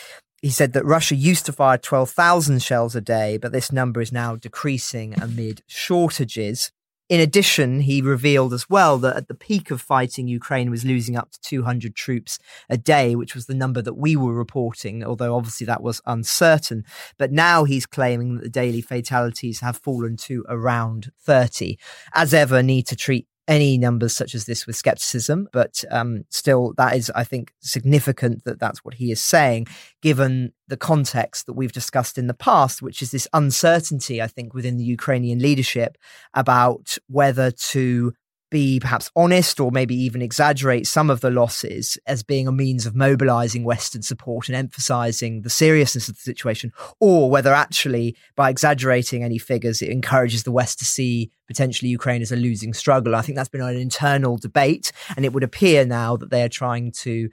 He 0.42 0.50
said 0.50 0.72
that 0.72 0.84
Russia 0.84 1.14
used 1.14 1.46
to 1.46 1.52
fire 1.52 1.78
12,000 1.78 2.62
shells 2.62 2.96
a 2.96 3.00
day, 3.00 3.36
but 3.36 3.52
this 3.52 3.70
number 3.70 4.00
is 4.00 4.12
now 4.12 4.36
decreasing 4.36 5.14
amid 5.20 5.62
shortages. 5.66 6.72
In 7.10 7.18
addition, 7.18 7.80
he 7.80 8.00
revealed 8.00 8.54
as 8.54 8.70
well 8.70 8.96
that 8.98 9.16
at 9.16 9.26
the 9.26 9.34
peak 9.34 9.72
of 9.72 9.80
fighting, 9.80 10.28
Ukraine 10.28 10.70
was 10.70 10.84
losing 10.84 11.16
up 11.16 11.32
to 11.32 11.40
200 11.40 11.96
troops 11.96 12.38
a 12.68 12.76
day, 12.76 13.16
which 13.16 13.34
was 13.34 13.46
the 13.46 13.54
number 13.54 13.82
that 13.82 13.94
we 13.94 14.14
were 14.14 14.32
reporting, 14.32 15.02
although 15.02 15.34
obviously 15.34 15.66
that 15.66 15.82
was 15.82 16.00
uncertain. 16.06 16.84
But 17.18 17.32
now 17.32 17.64
he's 17.64 17.84
claiming 17.84 18.36
that 18.36 18.44
the 18.44 18.48
daily 18.48 18.80
fatalities 18.80 19.58
have 19.58 19.76
fallen 19.76 20.16
to 20.18 20.44
around 20.48 21.10
30. 21.20 21.80
As 22.14 22.32
ever, 22.32 22.62
need 22.62 22.86
to 22.86 22.94
treat 22.94 23.26
any 23.50 23.76
numbers 23.76 24.16
such 24.16 24.34
as 24.36 24.46
this 24.46 24.64
with 24.64 24.76
skepticism, 24.76 25.48
but 25.52 25.84
um, 25.90 26.24
still, 26.30 26.72
that 26.76 26.96
is, 26.96 27.10
I 27.16 27.24
think, 27.24 27.52
significant 27.58 28.44
that 28.44 28.60
that's 28.60 28.84
what 28.84 28.94
he 28.94 29.10
is 29.10 29.20
saying, 29.20 29.66
given 30.00 30.52
the 30.68 30.76
context 30.76 31.46
that 31.46 31.54
we've 31.54 31.72
discussed 31.72 32.16
in 32.16 32.28
the 32.28 32.32
past, 32.32 32.80
which 32.80 33.02
is 33.02 33.10
this 33.10 33.26
uncertainty, 33.32 34.22
I 34.22 34.28
think, 34.28 34.54
within 34.54 34.76
the 34.76 34.84
Ukrainian 34.84 35.40
leadership 35.40 35.98
about 36.32 36.96
whether 37.08 37.50
to 37.50 38.12
be 38.50 38.80
perhaps 38.80 39.10
honest 39.16 39.60
or 39.60 39.70
maybe 39.70 39.94
even 39.94 40.20
exaggerate 40.20 40.86
some 40.86 41.08
of 41.08 41.20
the 41.20 41.30
losses 41.30 41.98
as 42.06 42.22
being 42.22 42.48
a 42.48 42.52
means 42.52 42.84
of 42.84 42.94
mobilizing 42.94 43.64
Western 43.64 44.02
support 44.02 44.48
and 44.48 44.56
emphasizing 44.56 45.42
the 45.42 45.50
seriousness 45.50 46.08
of 46.08 46.16
the 46.16 46.20
situation, 46.20 46.72
or 46.98 47.30
whether 47.30 47.54
actually 47.54 48.16
by 48.36 48.50
exaggerating 48.50 49.22
any 49.22 49.38
figures, 49.38 49.80
it 49.80 49.90
encourages 49.90 50.42
the 50.42 50.52
West 50.52 50.78
to 50.80 50.84
see 50.84 51.30
potentially 51.46 51.90
Ukraine 51.90 52.22
as 52.22 52.32
a 52.32 52.36
losing 52.36 52.74
struggle. 52.74 53.14
I 53.14 53.22
think 53.22 53.36
that's 53.36 53.48
been 53.48 53.60
an 53.60 53.76
internal 53.76 54.36
debate, 54.36 54.92
and 55.16 55.24
it 55.24 55.32
would 55.32 55.44
appear 55.44 55.84
now 55.84 56.16
that 56.16 56.30
they 56.30 56.42
are 56.42 56.48
trying 56.48 56.92
to 56.92 57.30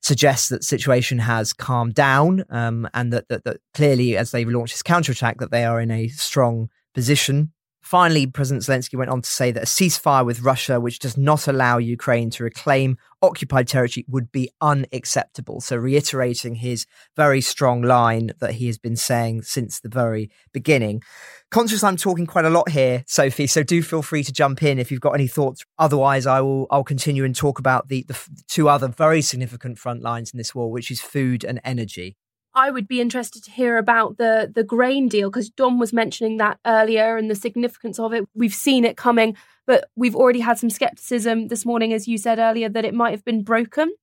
suggest 0.00 0.50
that 0.50 0.62
situation 0.62 1.18
has 1.18 1.52
calmed 1.52 1.94
down 1.94 2.44
um, 2.50 2.88
and 2.94 3.12
that, 3.12 3.28
that, 3.28 3.44
that 3.44 3.58
clearly 3.74 4.16
as 4.16 4.30
they've 4.30 4.48
launched 4.48 4.74
this 4.74 4.82
counterattack 4.82 5.38
that 5.38 5.50
they 5.50 5.64
are 5.64 5.80
in 5.80 5.90
a 5.90 6.06
strong 6.08 6.70
position 6.94 7.52
Finally, 7.88 8.26
President 8.26 8.62
Zelensky 8.62 8.98
went 8.98 9.10
on 9.10 9.22
to 9.22 9.30
say 9.30 9.50
that 9.50 9.62
a 9.62 9.66
ceasefire 9.66 10.22
with 10.22 10.42
Russia, 10.42 10.78
which 10.78 10.98
does 10.98 11.16
not 11.16 11.48
allow 11.48 11.78
Ukraine 11.78 12.28
to 12.28 12.44
reclaim 12.44 12.98
occupied 13.22 13.66
territory, 13.66 14.04
would 14.06 14.30
be 14.30 14.50
unacceptable. 14.60 15.62
So, 15.62 15.74
reiterating 15.74 16.56
his 16.56 16.84
very 17.16 17.40
strong 17.40 17.80
line 17.80 18.32
that 18.40 18.56
he 18.56 18.66
has 18.66 18.76
been 18.76 18.94
saying 18.94 19.40
since 19.44 19.80
the 19.80 19.88
very 19.88 20.30
beginning. 20.52 21.02
Conscious 21.50 21.82
I'm 21.82 21.96
talking 21.96 22.26
quite 22.26 22.44
a 22.44 22.50
lot 22.50 22.68
here, 22.68 23.04
Sophie, 23.06 23.46
so 23.46 23.62
do 23.62 23.82
feel 23.82 24.02
free 24.02 24.22
to 24.22 24.34
jump 24.34 24.62
in 24.62 24.78
if 24.78 24.92
you've 24.92 25.00
got 25.00 25.14
any 25.14 25.26
thoughts. 25.26 25.64
Otherwise, 25.78 26.26
I 26.26 26.42
will 26.42 26.66
I'll 26.70 26.84
continue 26.84 27.24
and 27.24 27.34
talk 27.34 27.58
about 27.58 27.88
the, 27.88 28.04
the 28.06 28.18
two 28.48 28.68
other 28.68 28.88
very 28.88 29.22
significant 29.22 29.78
front 29.78 30.02
lines 30.02 30.30
in 30.30 30.36
this 30.36 30.54
war, 30.54 30.70
which 30.70 30.90
is 30.90 31.00
food 31.00 31.42
and 31.42 31.58
energy. 31.64 32.18
I 32.58 32.70
would 32.70 32.88
be 32.88 33.00
interested 33.00 33.44
to 33.44 33.52
hear 33.52 33.76
about 33.78 34.18
the 34.18 34.50
the 34.52 34.64
grain 34.64 35.08
deal 35.08 35.30
because 35.30 35.48
Dom 35.48 35.78
was 35.78 35.92
mentioning 35.92 36.38
that 36.38 36.58
earlier 36.66 37.16
and 37.16 37.30
the 37.30 37.36
significance 37.36 38.00
of 38.00 38.12
it. 38.12 38.28
We've 38.34 38.52
seen 38.52 38.84
it 38.84 38.96
coming, 38.96 39.36
but 39.64 39.88
we've 39.94 40.16
already 40.16 40.40
had 40.40 40.58
some 40.58 40.68
skepticism 40.68 41.48
this 41.48 41.64
morning, 41.64 41.92
as 41.92 42.08
you 42.08 42.18
said 42.18 42.40
earlier, 42.40 42.68
that 42.68 42.84
it 42.84 42.94
might 42.94 43.12
have 43.12 43.24
been 43.24 43.44
broken. 43.44 43.94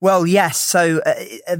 Well, 0.00 0.26
yes. 0.26 0.58
So. 0.58 1.00
Uh, 1.04 1.14
uh, 1.48 1.56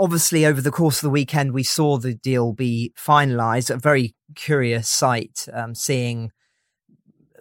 obviously, 0.00 0.44
over 0.44 0.60
the 0.60 0.70
course 0.70 0.98
of 0.98 1.02
the 1.02 1.10
weekend, 1.10 1.52
we 1.52 1.62
saw 1.62 1.98
the 1.98 2.14
deal 2.14 2.52
be 2.52 2.92
finalized. 2.96 3.70
A 3.70 3.78
very 3.78 4.14
curious 4.34 4.88
sight, 4.88 5.46
um, 5.52 5.74
seeing 5.74 6.32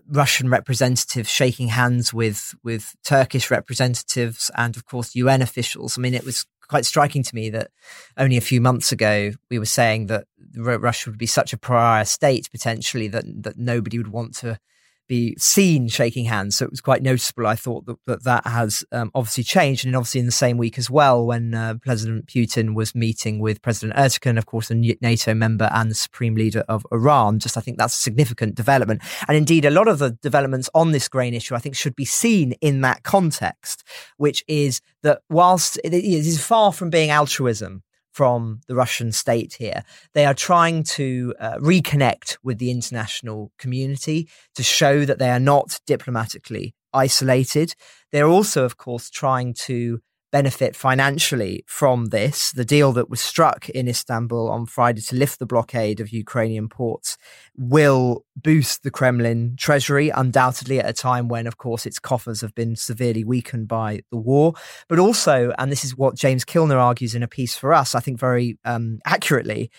Russian 0.07 0.49
representatives 0.49 1.29
shaking 1.29 1.69
hands 1.69 2.13
with 2.13 2.53
with 2.63 2.95
Turkish 3.03 3.49
representatives 3.49 4.51
and, 4.55 4.77
of 4.77 4.85
course, 4.85 5.15
UN 5.15 5.41
officials. 5.41 5.97
I 5.97 6.01
mean, 6.01 6.13
it 6.13 6.25
was 6.25 6.45
quite 6.69 6.85
striking 6.85 7.23
to 7.23 7.35
me 7.35 7.49
that 7.49 7.71
only 8.17 8.37
a 8.37 8.41
few 8.41 8.61
months 8.61 8.91
ago 8.91 9.31
we 9.49 9.59
were 9.59 9.65
saying 9.65 10.07
that 10.07 10.25
Russia 10.55 11.09
would 11.09 11.19
be 11.19 11.25
such 11.25 11.53
a 11.53 11.57
pariah 11.57 12.05
state 12.05 12.49
potentially 12.51 13.07
that 13.07 13.25
that 13.43 13.57
nobody 13.57 13.97
would 13.97 14.11
want 14.11 14.35
to 14.35 14.59
be 15.07 15.35
seen 15.37 15.87
shaking 15.87 16.25
hands. 16.25 16.57
So 16.57 16.65
it 16.65 16.71
was 16.71 16.81
quite 16.81 17.01
noticeable. 17.01 17.47
I 17.47 17.55
thought 17.55 17.85
that 17.85 17.97
that, 18.05 18.23
that 18.23 18.47
has 18.47 18.83
um, 18.91 19.11
obviously 19.15 19.43
changed. 19.43 19.85
And 19.85 19.95
obviously 19.95 20.19
in 20.19 20.25
the 20.25 20.31
same 20.31 20.57
week 20.57 20.77
as 20.77 20.89
well, 20.89 21.25
when 21.25 21.53
uh, 21.53 21.75
President 21.81 22.27
Putin 22.27 22.75
was 22.75 22.95
meeting 22.95 23.39
with 23.39 23.61
President 23.61 23.97
Erdogan, 23.97 24.37
of 24.37 24.45
course, 24.45 24.71
a 24.71 24.75
NATO 24.75 25.33
member 25.33 25.69
and 25.71 25.89
the 25.89 25.95
supreme 25.95 26.35
leader 26.35 26.63
of 26.67 26.85
Iran, 26.91 27.39
just 27.39 27.57
I 27.57 27.61
think 27.61 27.77
that's 27.77 27.97
a 27.97 28.01
significant 28.01 28.55
development. 28.55 29.01
And 29.27 29.37
indeed, 29.37 29.65
a 29.65 29.71
lot 29.71 29.87
of 29.87 29.99
the 29.99 30.11
developments 30.11 30.69
on 30.73 30.91
this 30.91 31.07
grain 31.07 31.33
issue, 31.33 31.55
I 31.55 31.59
think, 31.59 31.75
should 31.75 31.95
be 31.95 32.05
seen 32.05 32.53
in 32.61 32.81
that 32.81 33.03
context, 33.03 33.83
which 34.17 34.43
is 34.47 34.81
that 35.03 35.21
whilst 35.29 35.79
it 35.83 35.93
is 35.93 36.43
far 36.43 36.73
from 36.73 36.89
being 36.89 37.09
altruism, 37.09 37.83
from 38.17 38.61
the 38.67 38.73
Russian 38.73 39.11
state 39.11 39.53
here. 39.59 39.83
They 40.15 40.25
are 40.25 40.33
trying 40.33 40.81
to 40.97 41.35
uh, 41.39 41.57
reconnect 41.59 42.37
with 42.41 42.57
the 42.57 42.71
international 42.71 43.51
community 43.59 44.27
to 44.55 44.63
show 44.63 45.05
that 45.05 45.19
they 45.19 45.29
are 45.29 45.39
not 45.39 45.79
diplomatically 45.85 46.73
isolated. 46.91 47.75
They're 48.11 48.25
also, 48.27 48.65
of 48.65 48.75
course, 48.75 49.11
trying 49.11 49.53
to 49.65 49.99
benefit 50.31 50.75
financially 50.75 51.63
from 51.67 52.07
this. 52.07 52.51
The 52.51 52.65
deal 52.65 52.91
that 52.93 53.09
was 53.09 53.21
struck 53.21 53.69
in 53.69 53.87
Istanbul 53.87 54.49
on 54.49 54.65
Friday 54.65 55.01
to 55.01 55.15
lift 55.15 55.39
the 55.39 55.45
blockade 55.45 55.99
of 55.99 56.09
Ukrainian 56.09 56.69
ports 56.69 57.17
will 57.55 58.25
boost 58.35 58.83
the 58.83 58.91
Kremlin 58.91 59.55
treasury, 59.57 60.09
undoubtedly 60.09 60.79
at 60.79 60.89
a 60.89 60.93
time 60.93 61.27
when, 61.27 61.47
of 61.47 61.57
course, 61.57 61.85
its 61.85 61.99
coffers 61.99 62.41
have 62.41 62.53
been 62.55 62.75
severely 62.75 63.23
weakened 63.23 63.67
by 63.67 64.01
the 64.11 64.17
war. 64.17 64.53
But 64.87 64.99
also, 64.99 65.53
and 65.57 65.71
this 65.71 65.85
is 65.85 65.97
what 65.97 66.15
James 66.15 66.45
Kilner 66.45 66.77
argues 66.77 67.15
in 67.15 67.23
a 67.23 67.27
piece 67.27 67.55
for 67.55 67.73
us, 67.73 67.95
I 67.95 67.99
think 67.99 68.19
very 68.19 68.57
um, 68.65 68.99
accurately, 69.05 69.71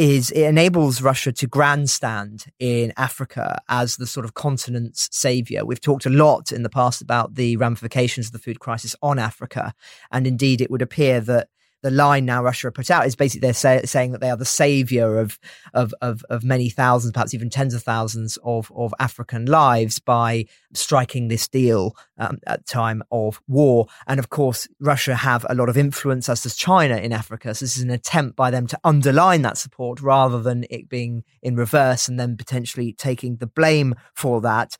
is 0.00 0.30
it 0.30 0.44
enables 0.44 1.02
Russia 1.02 1.30
to 1.30 1.46
grandstand 1.46 2.46
in 2.58 2.90
Africa 2.96 3.60
as 3.68 3.98
the 3.98 4.06
sort 4.06 4.24
of 4.24 4.32
continent's 4.32 5.10
savior. 5.12 5.62
We've 5.62 5.78
talked 5.78 6.06
a 6.06 6.10
lot 6.10 6.52
in 6.52 6.62
the 6.62 6.70
past 6.70 7.02
about 7.02 7.34
the 7.34 7.58
ramifications 7.58 8.28
of 8.28 8.32
the 8.32 8.38
food 8.38 8.60
crisis 8.60 8.96
on 9.02 9.18
Africa. 9.18 9.74
And 10.10 10.26
indeed, 10.26 10.62
it 10.62 10.70
would 10.70 10.80
appear 10.80 11.20
that 11.20 11.48
the 11.82 11.90
line 11.90 12.24
now 12.24 12.42
Russia 12.42 12.70
put 12.70 12.90
out 12.90 13.06
is 13.06 13.16
basically 13.16 13.46
they're 13.46 13.54
say, 13.54 13.82
saying 13.84 14.12
that 14.12 14.20
they 14.20 14.30
are 14.30 14.36
the 14.36 14.44
savior 14.44 15.18
of, 15.18 15.38
of, 15.74 15.94
of, 16.00 16.24
of, 16.28 16.44
many 16.44 16.68
thousands, 16.68 17.12
perhaps 17.12 17.34
even 17.34 17.50
tens 17.50 17.74
of 17.74 17.82
thousands 17.82 18.38
of, 18.44 18.70
of 18.74 18.94
African 18.98 19.46
lives 19.46 19.98
by 19.98 20.44
striking 20.74 21.28
this 21.28 21.48
deal 21.48 21.96
um, 22.18 22.38
at 22.46 22.66
time 22.66 23.02
of 23.10 23.40
war. 23.48 23.86
And 24.06 24.18
of 24.18 24.30
course, 24.30 24.68
Russia 24.80 25.14
have 25.14 25.46
a 25.48 25.54
lot 25.54 25.68
of 25.68 25.78
influence, 25.78 26.28
as 26.28 26.42
does 26.42 26.56
China 26.56 26.96
in 26.96 27.12
Africa. 27.12 27.54
So 27.54 27.64
this 27.64 27.76
is 27.76 27.82
an 27.82 27.90
attempt 27.90 28.36
by 28.36 28.50
them 28.50 28.66
to 28.68 28.80
underline 28.84 29.42
that 29.42 29.58
support 29.58 30.00
rather 30.00 30.40
than 30.40 30.64
it 30.70 30.88
being 30.88 31.24
in 31.42 31.56
reverse 31.56 32.08
and 32.08 32.20
then 32.20 32.36
potentially 32.36 32.92
taking 32.92 33.36
the 33.36 33.46
blame 33.46 33.94
for 34.14 34.40
that 34.42 34.76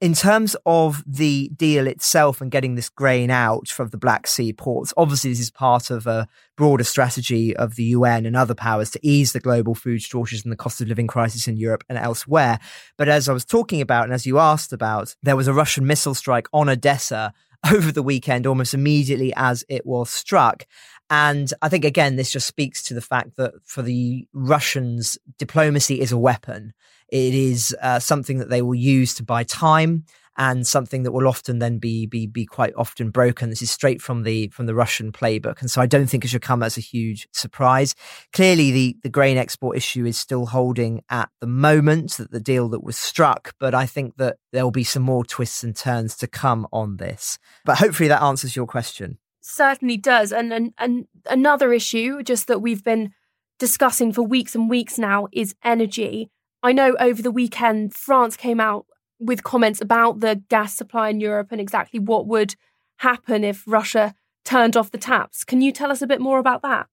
in 0.00 0.14
terms 0.14 0.56
of 0.64 1.04
the 1.06 1.50
deal 1.54 1.86
itself 1.86 2.40
and 2.40 2.50
getting 2.50 2.74
this 2.74 2.88
grain 2.88 3.30
out 3.30 3.68
from 3.68 3.88
the 3.88 3.98
Black 3.98 4.26
Sea 4.26 4.52
ports, 4.52 4.94
obviously 4.96 5.30
this 5.30 5.40
is 5.40 5.50
part 5.50 5.90
of 5.90 6.06
a 6.06 6.26
broader 6.56 6.84
strategy 6.84 7.54
of 7.54 7.74
the 7.74 7.84
UN 7.84 8.24
and 8.24 8.34
other 8.34 8.54
powers 8.54 8.90
to 8.92 9.00
ease 9.02 9.32
the 9.32 9.40
global 9.40 9.74
food 9.74 10.00
shortages 10.00 10.42
and 10.42 10.50
the 10.50 10.56
cost 10.56 10.80
of 10.80 10.88
living 10.88 11.06
crisis 11.06 11.46
in 11.46 11.58
Europe 11.58 11.84
and 11.88 11.98
elsewhere. 11.98 12.58
But 12.96 13.10
as 13.10 13.28
I 13.28 13.34
was 13.34 13.44
talking 13.44 13.82
about, 13.82 14.04
and 14.04 14.14
as 14.14 14.24
you 14.24 14.38
asked 14.38 14.72
about, 14.72 15.14
there 15.22 15.36
was 15.36 15.48
a 15.48 15.54
Russian 15.54 15.86
missile 15.86 16.14
strike 16.14 16.48
on 16.52 16.70
Odessa 16.70 17.34
over 17.70 17.92
the 17.92 18.02
weekend, 18.02 18.46
almost 18.46 18.72
immediately 18.72 19.34
as 19.36 19.64
it 19.68 19.84
was 19.84 20.08
struck. 20.08 20.64
And 21.10 21.52
I 21.60 21.68
think, 21.68 21.84
again, 21.84 22.16
this 22.16 22.32
just 22.32 22.46
speaks 22.46 22.84
to 22.84 22.94
the 22.94 23.00
fact 23.00 23.36
that 23.36 23.54
for 23.64 23.82
the 23.82 24.26
Russians, 24.32 25.18
diplomacy 25.38 26.00
is 26.00 26.12
a 26.12 26.18
weapon. 26.18 26.72
It 27.10 27.34
is 27.34 27.76
uh, 27.80 27.98
something 27.98 28.38
that 28.38 28.50
they 28.50 28.62
will 28.62 28.74
use 28.74 29.14
to 29.14 29.22
buy 29.22 29.44
time 29.44 30.04
and 30.36 30.66
something 30.66 31.02
that 31.02 31.12
will 31.12 31.28
often 31.28 31.58
then 31.58 31.78
be 31.78 32.06
be 32.06 32.26
be 32.26 32.46
quite 32.46 32.72
often 32.76 33.10
broken. 33.10 33.50
This 33.50 33.62
is 33.62 33.70
straight 33.70 34.00
from 34.00 34.22
the 34.22 34.48
from 34.48 34.66
the 34.66 34.74
Russian 34.74 35.12
playbook, 35.12 35.60
and 35.60 35.70
so 35.70 35.80
I 35.80 35.86
don't 35.86 36.06
think 36.06 36.24
it 36.24 36.28
should 36.28 36.40
come 36.40 36.62
as 36.62 36.78
a 36.78 36.80
huge 36.80 37.28
surprise. 37.32 37.94
Clearly, 38.32 38.70
the 38.70 38.96
the 39.02 39.08
grain 39.08 39.36
export 39.36 39.76
issue 39.76 40.06
is 40.06 40.18
still 40.18 40.46
holding 40.46 41.02
at 41.10 41.28
the 41.40 41.46
moment 41.46 42.12
that 42.12 42.30
the 42.30 42.40
deal 42.40 42.68
that 42.70 42.84
was 42.84 42.96
struck, 42.96 43.54
but 43.58 43.74
I 43.74 43.86
think 43.86 44.16
that 44.16 44.36
there 44.52 44.64
will 44.64 44.70
be 44.70 44.84
some 44.84 45.02
more 45.02 45.24
twists 45.24 45.62
and 45.62 45.76
turns 45.76 46.16
to 46.18 46.26
come 46.26 46.66
on 46.72 46.96
this. 46.96 47.38
But 47.64 47.78
hopefully, 47.78 48.08
that 48.08 48.22
answers 48.22 48.56
your 48.56 48.66
question 48.66 49.18
certainly 49.40 49.96
does. 49.96 50.32
And, 50.32 50.52
and, 50.52 50.72
and 50.78 51.06
another 51.26 51.72
issue, 51.72 52.22
just 52.22 52.46
that 52.46 52.60
we've 52.60 52.84
been 52.84 53.12
discussing 53.58 54.12
for 54.12 54.22
weeks 54.22 54.54
and 54.54 54.70
weeks 54.70 54.98
now, 54.98 55.26
is 55.32 55.54
energy. 55.64 56.30
I 56.62 56.72
know 56.72 56.94
over 57.00 57.22
the 57.22 57.30
weekend, 57.30 57.94
France 57.94 58.36
came 58.36 58.60
out 58.60 58.86
with 59.18 59.44
comments 59.44 59.80
about 59.80 60.20
the 60.20 60.42
gas 60.48 60.74
supply 60.74 61.08
in 61.08 61.20
Europe 61.20 61.48
and 61.50 61.60
exactly 61.60 62.00
what 62.00 62.26
would 62.26 62.54
happen 62.98 63.44
if 63.44 63.64
Russia 63.66 64.14
turned 64.44 64.76
off 64.76 64.90
the 64.90 64.98
taps. 64.98 65.44
Can 65.44 65.60
you 65.60 65.72
tell 65.72 65.90
us 65.90 66.02
a 66.02 66.06
bit 66.06 66.20
more 66.20 66.38
about 66.38 66.62
that? 66.62 66.86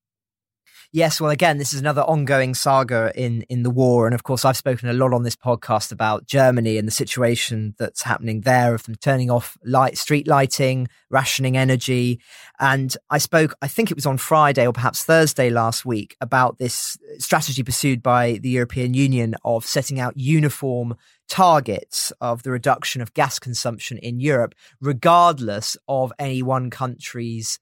Yes, 0.93 1.19
well, 1.19 1.31
again, 1.31 1.57
this 1.57 1.73
is 1.73 1.81
another 1.81 2.01
ongoing 2.03 2.53
saga 2.53 3.11
in 3.13 3.41
in 3.49 3.63
the 3.63 3.69
war, 3.69 4.07
and 4.07 4.15
of 4.15 4.23
course, 4.23 4.45
I've 4.45 4.55
spoken 4.55 4.87
a 4.87 4.93
lot 4.93 5.13
on 5.13 5.23
this 5.23 5.35
podcast 5.35 5.91
about 5.91 6.25
Germany 6.25 6.77
and 6.77 6.87
the 6.87 6.93
situation 6.93 7.75
that's 7.77 8.03
happening 8.03 8.41
there 8.41 8.73
of 8.73 8.83
them 8.83 8.95
turning 8.95 9.29
off 9.29 9.57
light 9.65 9.97
street 9.97 10.27
lighting, 10.27 10.87
rationing 11.09 11.57
energy, 11.57 12.21
and 12.57 12.95
I 13.09 13.17
spoke, 13.17 13.53
I 13.61 13.67
think 13.67 13.91
it 13.91 13.95
was 13.95 14.05
on 14.05 14.17
Friday 14.17 14.65
or 14.65 14.71
perhaps 14.71 15.03
Thursday 15.03 15.49
last 15.49 15.85
week, 15.85 16.15
about 16.21 16.57
this 16.57 16.97
strategy 17.17 17.63
pursued 17.63 18.01
by 18.01 18.39
the 18.41 18.49
European 18.49 18.93
Union 18.93 19.35
of 19.43 19.65
setting 19.65 19.99
out 19.99 20.17
uniform 20.17 20.95
targets 21.27 22.13
of 22.21 22.43
the 22.43 22.51
reduction 22.51 23.01
of 23.01 23.13
gas 23.13 23.39
consumption 23.39 23.97
in 23.97 24.21
Europe, 24.21 24.55
regardless 24.79 25.75
of 25.89 26.13
any 26.17 26.41
one 26.41 26.69
country's 26.69 27.59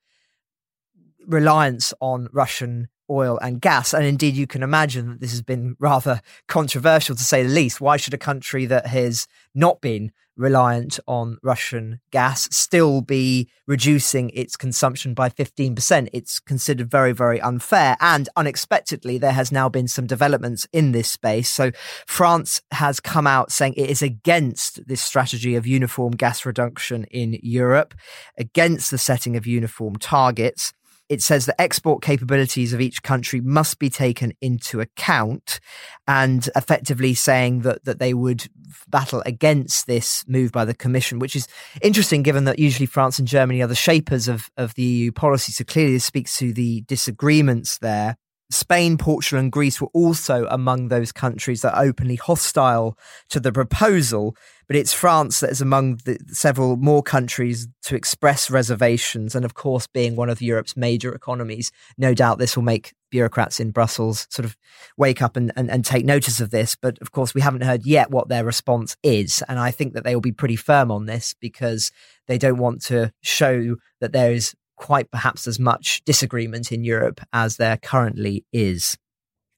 reliance 1.26 1.92
on 2.00 2.30
Russian 2.32 2.88
oil 3.10 3.38
and 3.42 3.62
gas. 3.62 3.94
And 3.94 4.06
indeed, 4.06 4.36
you 4.36 4.48
can 4.48 4.64
imagine 4.64 5.10
that 5.10 5.20
this 5.20 5.32
has 5.32 5.42
been 5.42 5.76
rather 5.80 6.22
controversial 6.48 7.16
to 7.16 7.24
say 7.24 7.44
the 7.44 7.50
least. 7.50 7.82
Why 7.82 7.98
should 7.98 8.14
a 8.14 8.20
country 8.20 8.66
that 8.66 8.88
has 8.88 9.28
not 9.54 9.82
been 9.82 10.12
reliant 10.38 11.00
on 11.08 11.38
Russian 11.42 12.02
gas 12.12 12.50
still 12.52 13.02
be 13.02 13.50
reducing 13.68 14.30
its 14.32 14.58
consumption 14.58 15.14
by 15.14 15.30
15%? 15.30 16.10
It's 16.14 16.40
considered 16.40 16.92
very, 16.92 17.14
very 17.14 17.40
unfair. 17.40 17.96
And 18.00 18.28
unexpectedly, 18.36 19.18
there 19.18 19.32
has 19.32 19.52
now 19.52 19.70
been 19.70 19.88
some 19.88 20.08
developments 20.08 20.68
in 20.74 20.92
this 20.92 21.10
space. 21.10 21.50
So 21.50 21.72
France 22.06 22.62
has 22.72 23.00
come 23.00 23.28
out 23.28 23.52
saying 23.52 23.74
it 23.76 23.90
is 23.90 24.02
against 24.02 24.86
this 24.88 25.02
strategy 25.02 25.56
of 25.56 25.66
uniform 25.66 26.12
gas 26.12 26.46
reduction 26.46 27.06
in 27.06 27.40
Europe, 27.42 27.94
against 28.38 28.92
the 28.92 28.98
setting 28.98 29.38
of 29.38 29.48
uniform 29.48 29.96
targets 29.96 30.74
it 31.10 31.22
says 31.22 31.46
that 31.46 31.62
export 31.62 32.02
capabilities 32.02 32.74
of 32.74 32.82
each 32.82 33.04
country 33.04 33.42
must 33.42 33.80
be 33.80 33.90
taken 33.90 34.34
into 34.42 34.82
account 34.82 35.60
and 36.08 36.50
effectively 36.56 37.14
saying 37.14 37.62
that, 37.62 37.84
that 37.86 38.00
they 38.00 38.14
would 38.14 38.48
battle 38.88 39.22
against 39.26 39.88
this 39.88 40.24
move 40.28 40.52
by 40.52 40.66
the 40.66 40.74
Commission, 40.74 41.20
which 41.20 41.36
is 41.36 41.48
interesting 41.82 42.24
given 42.24 42.46
that 42.46 42.60
usually 42.60 42.86
France 42.86 43.20
and 43.20 43.28
Germany 43.28 43.62
are 43.62 43.68
the 43.68 43.76
shapers 43.76 44.28
of, 44.28 44.50
of 44.58 44.74
the 44.76 44.84
EU 44.84 45.12
policy. 45.12 45.52
So 45.52 45.64
clearly 45.64 45.94
this 45.94 46.06
speaks 46.06 46.38
to 46.38 46.54
the 46.54 46.82
disagreements 46.82 47.78
there. 47.78 48.18
Spain, 48.52 48.98
Portugal, 48.98 49.40
and 49.40 49.52
Greece 49.52 49.82
were 49.82 49.90
also 49.94 50.46
among 50.50 50.88
those 50.88 51.12
countries 51.12 51.62
that 51.62 51.74
are 51.74 51.84
openly 51.84 52.16
hostile 52.16 52.98
to 53.30 53.40
the 53.40 53.52
proposal. 53.52 54.36
But 54.68 54.76
it's 54.76 54.94
France 54.94 55.40
that 55.40 55.52
is 55.52 55.62
among 55.62 55.98
the 56.06 56.18
several 56.28 56.76
more 56.78 57.04
countries 57.04 57.68
to 57.84 57.96
express 57.96 58.50
reservations. 58.50 59.36
And 59.36 59.46
of 59.46 59.54
course, 59.54 59.88
being 59.88 60.16
one 60.16 60.30
of 60.30 60.42
Europe's 60.42 60.78
major 60.78 61.14
economies, 61.14 61.72
no 61.98 62.14
doubt 62.14 62.40
this 62.40 62.56
will 62.56 62.64
make 62.64 62.94
bureaucrats 63.12 63.60
in 63.60 63.72
Brussels 63.72 64.28
sort 64.30 64.46
of 64.46 64.58
wake 64.98 65.22
up 65.22 65.36
and, 65.36 65.52
and, 65.56 65.70
and 65.70 65.86
take 65.86 66.06
notice 66.06 66.40
of 66.40 66.50
this. 66.50 66.76
But 66.76 66.98
of 67.02 67.12
course, 67.12 67.34
we 67.34 67.42
haven't 67.42 67.64
heard 67.64 67.86
yet 67.86 68.12
what 68.12 68.28
their 68.28 68.44
response 68.44 68.98
is. 69.04 69.44
And 69.48 69.60
I 69.60 69.72
think 69.72 69.94
that 69.94 70.04
they 70.04 70.16
will 70.16 70.22
be 70.22 70.32
pretty 70.32 70.56
firm 70.56 70.92
on 70.92 71.06
this 71.06 71.36
because 71.40 71.92
they 72.28 72.38
don't 72.38 72.58
want 72.58 72.82
to 72.84 73.12
show 73.22 73.78
that 74.02 74.12
there 74.14 74.32
is 74.32 74.56
quite 74.76 75.12
perhaps 75.12 75.48
as 75.48 75.60
much 75.60 76.04
disagreement 76.06 76.72
in 76.72 76.84
Europe 76.84 77.22
as 77.34 77.58
there 77.58 77.78
currently 77.78 78.46
is. 78.52 78.98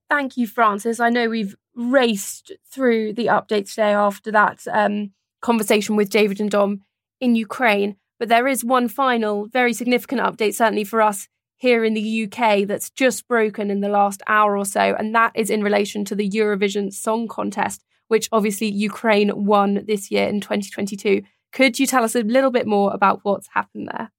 Thank 0.10 0.38
you, 0.38 0.48
Francis. 0.48 1.00
I 1.00 1.10
know 1.10 1.30
we've 1.30 1.56
raced 1.76 2.52
through 2.72 3.14
the 3.14 3.28
updates 3.28 3.72
today 3.72 3.94
after 3.94 4.32
that 4.32 4.66
um, 4.72 5.12
conversation 5.42 5.96
with 5.96 6.10
David 6.10 6.40
and 6.40 6.50
Dom 6.50 6.82
in 7.20 7.36
Ukraine, 7.36 7.98
but 8.20 8.30
there 8.30 8.48
is 8.48 8.64
one 8.64 8.88
final, 8.88 9.48
very 9.48 9.74
significant 9.74 10.22
update, 10.22 10.56
certainly 10.56 10.84
for 10.84 11.02
us 11.02 11.28
here 11.58 11.84
in 11.84 11.96
the 11.96 12.24
UK, 12.24 12.68
that's 12.68 12.90
just 12.92 13.28
broken 13.28 13.72
in 13.72 13.82
the 13.82 13.90
last 13.90 14.22
hour 14.28 14.56
or 14.56 14.66
so, 14.66 14.96
and 14.98 15.14
that 15.16 15.32
is 15.36 15.50
in 15.50 15.64
relation 15.64 16.06
to 16.06 16.16
the 16.16 16.30
Eurovision 16.30 16.94
Song 16.94 17.28
Contest, 17.28 17.84
which 18.08 18.30
obviously 18.32 18.68
Ukraine 18.68 19.46
won 19.46 19.84
this 19.88 20.12
year 20.12 20.28
in 20.28 20.40
2022. 20.40 21.24
Could 21.52 21.80
you 21.80 21.88
tell 21.88 22.04
us 22.04 22.16
a 22.16 22.22
little 22.22 22.52
bit 22.52 22.68
more 22.68 22.94
about 22.94 23.22
what's 23.24 23.50
happened 23.54 23.90
there? 23.92 24.12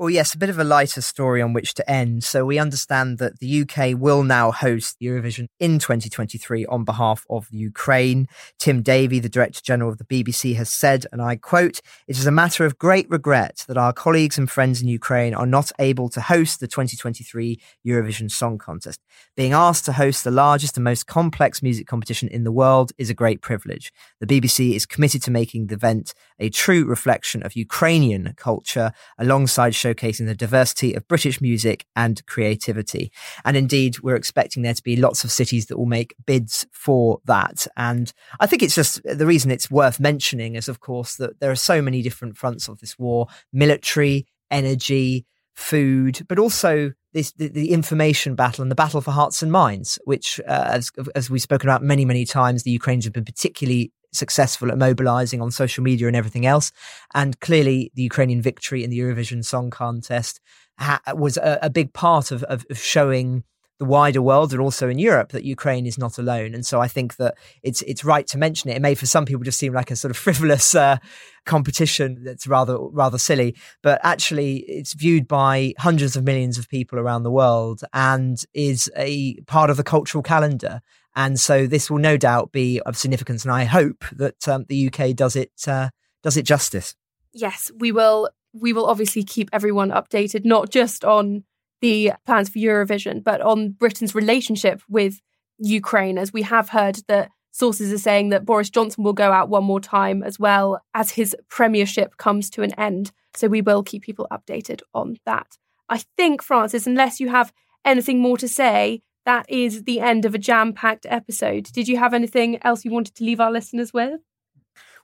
Well, 0.00 0.08
yes, 0.08 0.32
a 0.32 0.38
bit 0.38 0.48
of 0.48 0.58
a 0.58 0.64
lighter 0.64 1.02
story 1.02 1.42
on 1.42 1.52
which 1.52 1.74
to 1.74 1.90
end. 1.90 2.24
So 2.24 2.46
we 2.46 2.58
understand 2.58 3.18
that 3.18 3.38
the 3.38 3.60
UK 3.60 4.00
will 4.00 4.22
now 4.22 4.50
host 4.50 4.96
Eurovision 4.98 5.48
in 5.58 5.78
2023 5.78 6.64
on 6.64 6.84
behalf 6.84 7.26
of 7.28 7.46
Ukraine. 7.50 8.26
Tim 8.58 8.80
Davie, 8.80 9.18
the 9.18 9.28
Director 9.28 9.60
General 9.62 9.92
of 9.92 9.98
the 9.98 10.04
BBC, 10.04 10.56
has 10.56 10.70
said, 10.70 11.04
and 11.12 11.20
I 11.20 11.36
quote, 11.36 11.82
It 12.08 12.16
is 12.16 12.26
a 12.26 12.30
matter 12.30 12.64
of 12.64 12.78
great 12.78 13.10
regret 13.10 13.66
that 13.68 13.76
our 13.76 13.92
colleagues 13.92 14.38
and 14.38 14.50
friends 14.50 14.80
in 14.80 14.88
Ukraine 14.88 15.34
are 15.34 15.44
not 15.44 15.70
able 15.78 16.08
to 16.08 16.22
host 16.22 16.60
the 16.60 16.66
2023 16.66 17.60
Eurovision 17.86 18.30
Song 18.30 18.56
Contest. 18.56 19.02
Being 19.36 19.52
asked 19.52 19.84
to 19.84 19.92
host 19.92 20.24
the 20.24 20.30
largest 20.30 20.78
and 20.78 20.84
most 20.84 21.06
complex 21.08 21.62
music 21.62 21.86
competition 21.86 22.30
in 22.30 22.44
the 22.44 22.52
world 22.52 22.90
is 22.96 23.10
a 23.10 23.14
great 23.14 23.42
privilege. 23.42 23.92
The 24.18 24.26
BBC 24.26 24.74
is 24.74 24.86
committed 24.86 25.22
to 25.24 25.30
making 25.30 25.66
the 25.66 25.74
event 25.74 26.14
a 26.38 26.48
true 26.48 26.86
reflection 26.86 27.42
of 27.42 27.54
Ukrainian 27.54 28.32
culture 28.38 28.92
alongside 29.18 29.74
showing 29.74 29.89
showcasing 29.94 30.26
the 30.26 30.34
diversity 30.34 30.94
of 30.94 31.06
British 31.08 31.40
music 31.40 31.86
and 31.96 32.24
creativity. 32.26 33.12
And 33.44 33.56
indeed, 33.56 34.00
we're 34.00 34.16
expecting 34.16 34.62
there 34.62 34.74
to 34.74 34.82
be 34.82 34.96
lots 34.96 35.24
of 35.24 35.30
cities 35.30 35.66
that 35.66 35.78
will 35.78 35.86
make 35.86 36.14
bids 36.26 36.66
for 36.72 37.20
that. 37.24 37.66
And 37.76 38.12
I 38.38 38.46
think 38.46 38.62
it's 38.62 38.74
just 38.74 39.02
the 39.04 39.26
reason 39.26 39.50
it's 39.50 39.70
worth 39.70 40.00
mentioning 40.00 40.54
is, 40.54 40.68
of 40.68 40.80
course, 40.80 41.16
that 41.16 41.40
there 41.40 41.50
are 41.50 41.56
so 41.56 41.82
many 41.82 42.02
different 42.02 42.36
fronts 42.36 42.68
of 42.68 42.78
this 42.80 42.98
war 42.98 43.26
military, 43.52 44.26
energy, 44.50 45.26
food, 45.54 46.24
but 46.28 46.38
also 46.38 46.92
this, 47.12 47.32
the, 47.32 47.48
the, 47.48 47.70
information 47.72 48.34
battle 48.34 48.62
and 48.62 48.70
the 48.70 48.76
battle 48.76 49.00
for 49.00 49.10
hearts 49.10 49.42
and 49.42 49.50
minds, 49.50 49.98
which, 50.04 50.40
uh, 50.48 50.68
as, 50.68 50.90
as 51.14 51.28
we've 51.28 51.42
spoken 51.42 51.68
about 51.68 51.82
many, 51.82 52.04
many 52.04 52.24
times, 52.24 52.62
the 52.62 52.70
Ukrainians 52.70 53.04
have 53.04 53.12
been 53.12 53.24
particularly 53.24 53.92
successful 54.12 54.70
at 54.70 54.78
mobilizing 54.78 55.40
on 55.40 55.50
social 55.50 55.82
media 55.84 56.06
and 56.06 56.16
everything 56.16 56.46
else. 56.46 56.72
And 57.14 57.38
clearly, 57.40 57.90
the 57.94 58.02
Ukrainian 58.02 58.42
victory 58.42 58.84
in 58.84 58.90
the 58.90 58.98
Eurovision 58.98 59.44
Song 59.44 59.70
Contest 59.70 60.40
ha- 60.78 61.00
was 61.14 61.36
a, 61.36 61.58
a, 61.62 61.70
big 61.70 61.92
part 61.92 62.30
of, 62.30 62.42
of, 62.44 62.66
of 62.70 62.78
showing 62.78 63.44
the 63.80 63.86
wider 63.86 64.20
world 64.20 64.52
and 64.52 64.60
also 64.60 64.90
in 64.90 64.98
Europe 64.98 65.32
that 65.32 65.42
Ukraine 65.42 65.86
is 65.86 65.96
not 65.96 66.18
alone. 66.18 66.54
And 66.54 66.64
so 66.66 66.82
I 66.82 66.86
think 66.86 67.16
that 67.16 67.36
it's 67.62 67.80
it's 67.82 68.04
right 68.04 68.26
to 68.26 68.36
mention 68.36 68.70
it. 68.70 68.76
It 68.76 68.82
may 68.82 68.94
for 68.94 69.06
some 69.06 69.24
people 69.24 69.42
just 69.42 69.58
seem 69.58 69.72
like 69.72 69.90
a 69.90 69.96
sort 69.96 70.10
of 70.10 70.16
frivolous 70.26 70.74
uh, 70.74 70.98
competition 71.46 72.22
that's 72.22 72.46
rather 72.46 72.78
rather 72.78 73.16
silly, 73.16 73.56
but 73.82 73.98
actually 74.04 74.58
it's 74.68 74.92
viewed 74.92 75.26
by 75.26 75.72
hundreds 75.78 76.14
of 76.14 76.24
millions 76.24 76.58
of 76.58 76.68
people 76.68 76.98
around 76.98 77.22
the 77.22 77.30
world 77.30 77.82
and 77.94 78.44
is 78.52 78.90
a 78.96 79.40
part 79.46 79.70
of 79.70 79.78
the 79.78 79.82
cultural 79.82 80.22
calendar. 80.22 80.82
And 81.16 81.38
so 81.38 81.66
this 81.66 81.90
will 81.90 81.98
no 81.98 82.16
doubt 82.16 82.52
be 82.52 82.80
of 82.80 82.96
significance. 82.96 83.44
And 83.44 83.52
I 83.52 83.64
hope 83.64 84.04
that 84.12 84.48
um, 84.48 84.64
the 84.68 84.88
UK 84.92 85.14
does 85.14 85.36
it 85.36 85.52
uh, 85.66 85.90
does 86.22 86.36
it 86.36 86.44
justice. 86.44 86.94
Yes, 87.32 87.70
we 87.76 87.92
will. 87.92 88.30
We 88.52 88.72
will 88.72 88.86
obviously 88.86 89.22
keep 89.22 89.48
everyone 89.52 89.90
updated, 89.90 90.44
not 90.44 90.70
just 90.70 91.04
on 91.04 91.44
the 91.80 92.12
plans 92.26 92.48
for 92.48 92.58
Eurovision, 92.58 93.22
but 93.22 93.40
on 93.40 93.70
Britain's 93.70 94.14
relationship 94.14 94.82
with 94.88 95.20
Ukraine, 95.58 96.18
as 96.18 96.32
we 96.32 96.42
have 96.42 96.70
heard 96.70 97.00
that 97.08 97.30
sources 97.52 97.92
are 97.92 97.98
saying 97.98 98.30
that 98.30 98.44
Boris 98.44 98.70
Johnson 98.70 99.04
will 99.04 99.12
go 99.12 99.32
out 99.32 99.48
one 99.48 99.64
more 99.64 99.80
time 99.80 100.22
as 100.22 100.38
well 100.38 100.80
as 100.94 101.10
his 101.10 101.36
premiership 101.48 102.16
comes 102.16 102.50
to 102.50 102.62
an 102.62 102.72
end. 102.74 103.12
So 103.34 103.48
we 103.48 103.62
will 103.62 103.82
keep 103.82 104.02
people 104.02 104.26
updated 104.30 104.80
on 104.94 105.16
that. 105.26 105.58
I 105.88 106.02
think, 106.16 106.42
Francis, 106.42 106.86
unless 106.86 107.20
you 107.20 107.28
have 107.28 107.52
anything 107.84 108.20
more 108.20 108.38
to 108.38 108.48
say, 108.48 109.02
that 109.24 109.46
is 109.48 109.84
the 109.84 110.00
end 110.00 110.24
of 110.24 110.34
a 110.34 110.38
jam 110.38 110.72
packed 110.72 111.06
episode. 111.08 111.64
Did 111.72 111.88
you 111.88 111.98
have 111.98 112.14
anything 112.14 112.58
else 112.62 112.84
you 112.84 112.90
wanted 112.90 113.14
to 113.16 113.24
leave 113.24 113.40
our 113.40 113.52
listeners 113.52 113.92
with? 113.92 114.20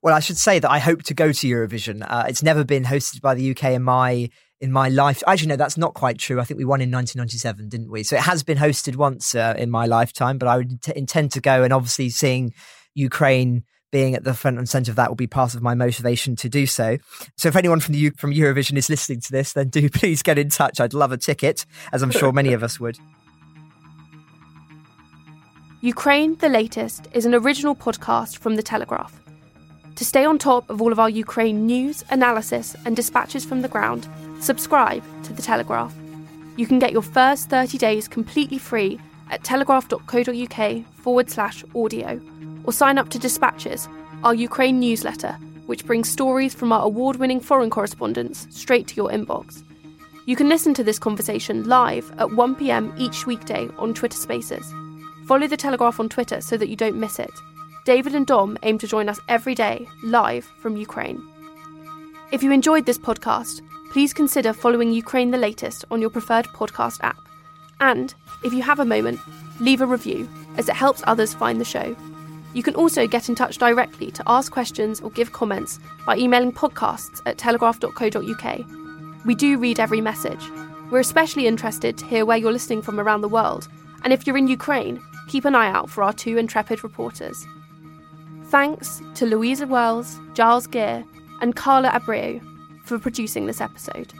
Well, 0.02 0.14
I 0.14 0.20
should 0.20 0.36
say 0.36 0.58
that 0.58 0.70
I 0.70 0.78
hope 0.78 1.02
to 1.04 1.14
go 1.14 1.32
to 1.32 1.46
Eurovision. 1.48 2.06
Uh, 2.08 2.24
it's 2.28 2.42
never 2.42 2.64
been 2.64 2.84
hosted 2.84 3.20
by 3.20 3.34
the 3.34 3.50
UK 3.50 3.72
in 3.72 3.82
my 3.82 4.28
in 4.60 4.72
my 4.72 4.88
life. 4.88 5.22
Actually, 5.26 5.48
no, 5.48 5.56
that's 5.56 5.76
not 5.76 5.94
quite 5.94 6.18
true. 6.18 6.40
I 6.40 6.44
think 6.44 6.58
we 6.58 6.64
won 6.64 6.80
in 6.80 6.90
1997, 6.90 7.68
didn't 7.68 7.90
we? 7.90 8.02
So 8.02 8.16
it 8.16 8.22
has 8.22 8.42
been 8.42 8.56
hosted 8.56 8.96
once 8.96 9.34
uh, 9.34 9.54
in 9.58 9.70
my 9.70 9.84
lifetime, 9.86 10.38
but 10.38 10.48
I 10.48 10.56
would 10.56 10.80
t- 10.80 10.92
intend 10.96 11.32
to 11.32 11.40
go. 11.40 11.62
And 11.62 11.72
obviously, 11.72 12.08
seeing 12.08 12.54
Ukraine 12.94 13.64
being 13.92 14.14
at 14.14 14.24
the 14.24 14.34
front 14.34 14.58
and 14.58 14.68
center 14.68 14.90
of 14.90 14.96
that 14.96 15.08
will 15.08 15.16
be 15.16 15.26
part 15.26 15.54
of 15.54 15.62
my 15.62 15.74
motivation 15.74 16.36
to 16.36 16.48
do 16.48 16.66
so. 16.66 16.98
So 17.36 17.48
if 17.48 17.56
anyone 17.56 17.80
from 17.80 17.92
the 17.92 17.98
U- 18.00 18.12
from 18.16 18.32
Eurovision 18.32 18.76
is 18.76 18.88
listening 18.88 19.20
to 19.20 19.32
this, 19.32 19.52
then 19.52 19.68
do 19.68 19.88
please 20.00 20.22
get 20.22 20.38
in 20.38 20.48
touch. 20.48 20.80
I'd 20.80 20.94
love 20.94 21.12
a 21.12 21.16
ticket, 21.16 21.66
as 21.92 22.02
I'm 22.02 22.10
sure 22.10 22.32
many 22.32 22.52
of 22.52 22.62
us 22.62 22.80
would. 22.80 22.98
Ukraine, 25.86 26.34
the 26.38 26.48
latest, 26.48 27.06
is 27.12 27.26
an 27.26 27.34
original 27.36 27.76
podcast 27.76 28.38
from 28.38 28.56
The 28.56 28.62
Telegraph. 28.62 29.22
To 29.94 30.04
stay 30.04 30.24
on 30.24 30.36
top 30.36 30.68
of 30.68 30.82
all 30.82 30.90
of 30.90 30.98
our 30.98 31.08
Ukraine 31.08 31.64
news, 31.64 32.02
analysis, 32.10 32.74
and 32.84 32.96
dispatches 32.96 33.44
from 33.44 33.62
the 33.62 33.68
ground, 33.68 34.08
subscribe 34.40 35.04
to 35.22 35.32
The 35.32 35.42
Telegraph. 35.42 35.94
You 36.56 36.66
can 36.66 36.80
get 36.80 36.90
your 36.90 37.02
first 37.02 37.50
30 37.50 37.78
days 37.78 38.08
completely 38.08 38.58
free 38.58 38.98
at 39.30 39.44
telegraph.co.uk 39.44 40.84
forward 40.96 41.30
slash 41.30 41.62
audio, 41.72 42.20
or 42.64 42.72
sign 42.72 42.98
up 42.98 43.10
to 43.10 43.18
Dispatches, 43.20 43.88
our 44.24 44.34
Ukraine 44.34 44.80
newsletter, 44.80 45.38
which 45.66 45.86
brings 45.86 46.10
stories 46.10 46.52
from 46.52 46.72
our 46.72 46.82
award 46.82 47.14
winning 47.14 47.38
foreign 47.38 47.70
correspondents 47.70 48.48
straight 48.50 48.88
to 48.88 48.96
your 48.96 49.10
inbox. 49.10 49.62
You 50.24 50.34
can 50.34 50.48
listen 50.48 50.74
to 50.74 50.82
this 50.82 50.98
conversation 50.98 51.62
live 51.62 52.10
at 52.18 52.30
1pm 52.30 52.98
each 52.98 53.24
weekday 53.24 53.68
on 53.78 53.94
Twitter 53.94 54.18
Spaces. 54.18 54.74
Follow 55.26 55.48
The 55.48 55.56
Telegraph 55.56 55.98
on 55.98 56.08
Twitter 56.08 56.40
so 56.40 56.56
that 56.56 56.68
you 56.68 56.76
don't 56.76 57.00
miss 57.00 57.18
it. 57.18 57.32
David 57.84 58.14
and 58.14 58.24
Dom 58.28 58.56
aim 58.62 58.78
to 58.78 58.86
join 58.86 59.08
us 59.08 59.18
every 59.28 59.56
day, 59.56 59.88
live 60.04 60.44
from 60.44 60.76
Ukraine. 60.76 61.20
If 62.30 62.44
you 62.44 62.52
enjoyed 62.52 62.86
this 62.86 62.98
podcast, 62.98 63.60
please 63.90 64.12
consider 64.12 64.52
following 64.52 64.92
Ukraine 64.92 65.32
the 65.32 65.38
latest 65.38 65.84
on 65.90 66.00
your 66.00 66.10
preferred 66.10 66.46
podcast 66.46 67.00
app. 67.02 67.18
And, 67.80 68.14
if 68.44 68.52
you 68.52 68.62
have 68.62 68.78
a 68.78 68.84
moment, 68.84 69.18
leave 69.58 69.80
a 69.80 69.86
review, 69.86 70.28
as 70.58 70.68
it 70.68 70.76
helps 70.76 71.02
others 71.08 71.34
find 71.34 71.60
the 71.60 71.64
show. 71.64 71.96
You 72.54 72.62
can 72.62 72.76
also 72.76 73.08
get 73.08 73.28
in 73.28 73.34
touch 73.34 73.58
directly 73.58 74.12
to 74.12 74.22
ask 74.28 74.52
questions 74.52 75.00
or 75.00 75.10
give 75.10 75.32
comments 75.32 75.80
by 76.06 76.16
emailing 76.18 76.52
podcasts 76.52 77.20
at 77.26 77.36
telegraph.co.uk. 77.36 78.60
We 79.24 79.34
do 79.34 79.58
read 79.58 79.80
every 79.80 80.00
message. 80.00 80.48
We're 80.92 81.00
especially 81.00 81.48
interested 81.48 81.98
to 81.98 82.06
hear 82.06 82.24
where 82.24 82.36
you're 82.38 82.52
listening 82.52 82.82
from 82.82 83.00
around 83.00 83.22
the 83.22 83.28
world, 83.28 83.66
and 84.04 84.12
if 84.12 84.24
you're 84.24 84.38
in 84.38 84.46
Ukraine, 84.46 85.02
keep 85.28 85.44
an 85.44 85.54
eye 85.54 85.70
out 85.70 85.90
for 85.90 86.02
our 86.02 86.12
two 86.12 86.38
intrepid 86.38 86.82
reporters. 86.82 87.46
Thanks 88.44 89.02
to 89.14 89.26
Louisa 89.26 89.66
Wells, 89.66 90.18
Giles 90.34 90.66
Gear, 90.66 91.04
and 91.40 91.56
Carla 91.56 91.90
Abreu 91.90 92.40
for 92.84 92.98
producing 92.98 93.46
this 93.46 93.60
episode. 93.60 94.12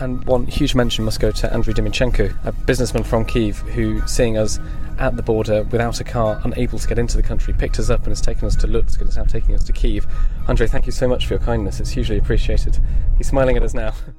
And 0.00 0.24
one 0.26 0.46
huge 0.46 0.76
mention 0.76 1.04
must 1.04 1.18
go 1.18 1.32
to 1.32 1.52
Andrew 1.52 1.74
Dimichenko, 1.74 2.32
a 2.44 2.52
businessman 2.52 3.02
from 3.02 3.24
Kiev 3.24 3.58
who, 3.58 4.00
seeing 4.06 4.38
us 4.38 4.60
at 4.98 5.16
the 5.16 5.22
border 5.22 5.64
without 5.64 6.00
a 6.00 6.04
car, 6.04 6.40
unable 6.44 6.78
to 6.78 6.86
get 6.86 6.98
into 6.98 7.16
the 7.16 7.22
country, 7.22 7.52
picked 7.52 7.80
us 7.80 7.90
up 7.90 8.00
and 8.00 8.08
has 8.08 8.20
taken 8.20 8.46
us 8.46 8.54
to 8.56 8.68
Lutsk 8.68 9.00
and 9.00 9.08
is 9.08 9.16
now 9.16 9.24
taking 9.24 9.56
us 9.56 9.64
to 9.64 9.72
Kiev. 9.72 10.06
Andrei, 10.46 10.68
thank 10.68 10.86
you 10.86 10.92
so 10.92 11.08
much 11.08 11.26
for 11.26 11.34
your 11.34 11.40
kindness. 11.40 11.80
It's 11.80 11.90
hugely 11.90 12.18
appreciated. 12.18 12.78
He's 13.16 13.28
smiling 13.28 13.56
at 13.56 13.62
us 13.64 13.74
now. 13.74 13.92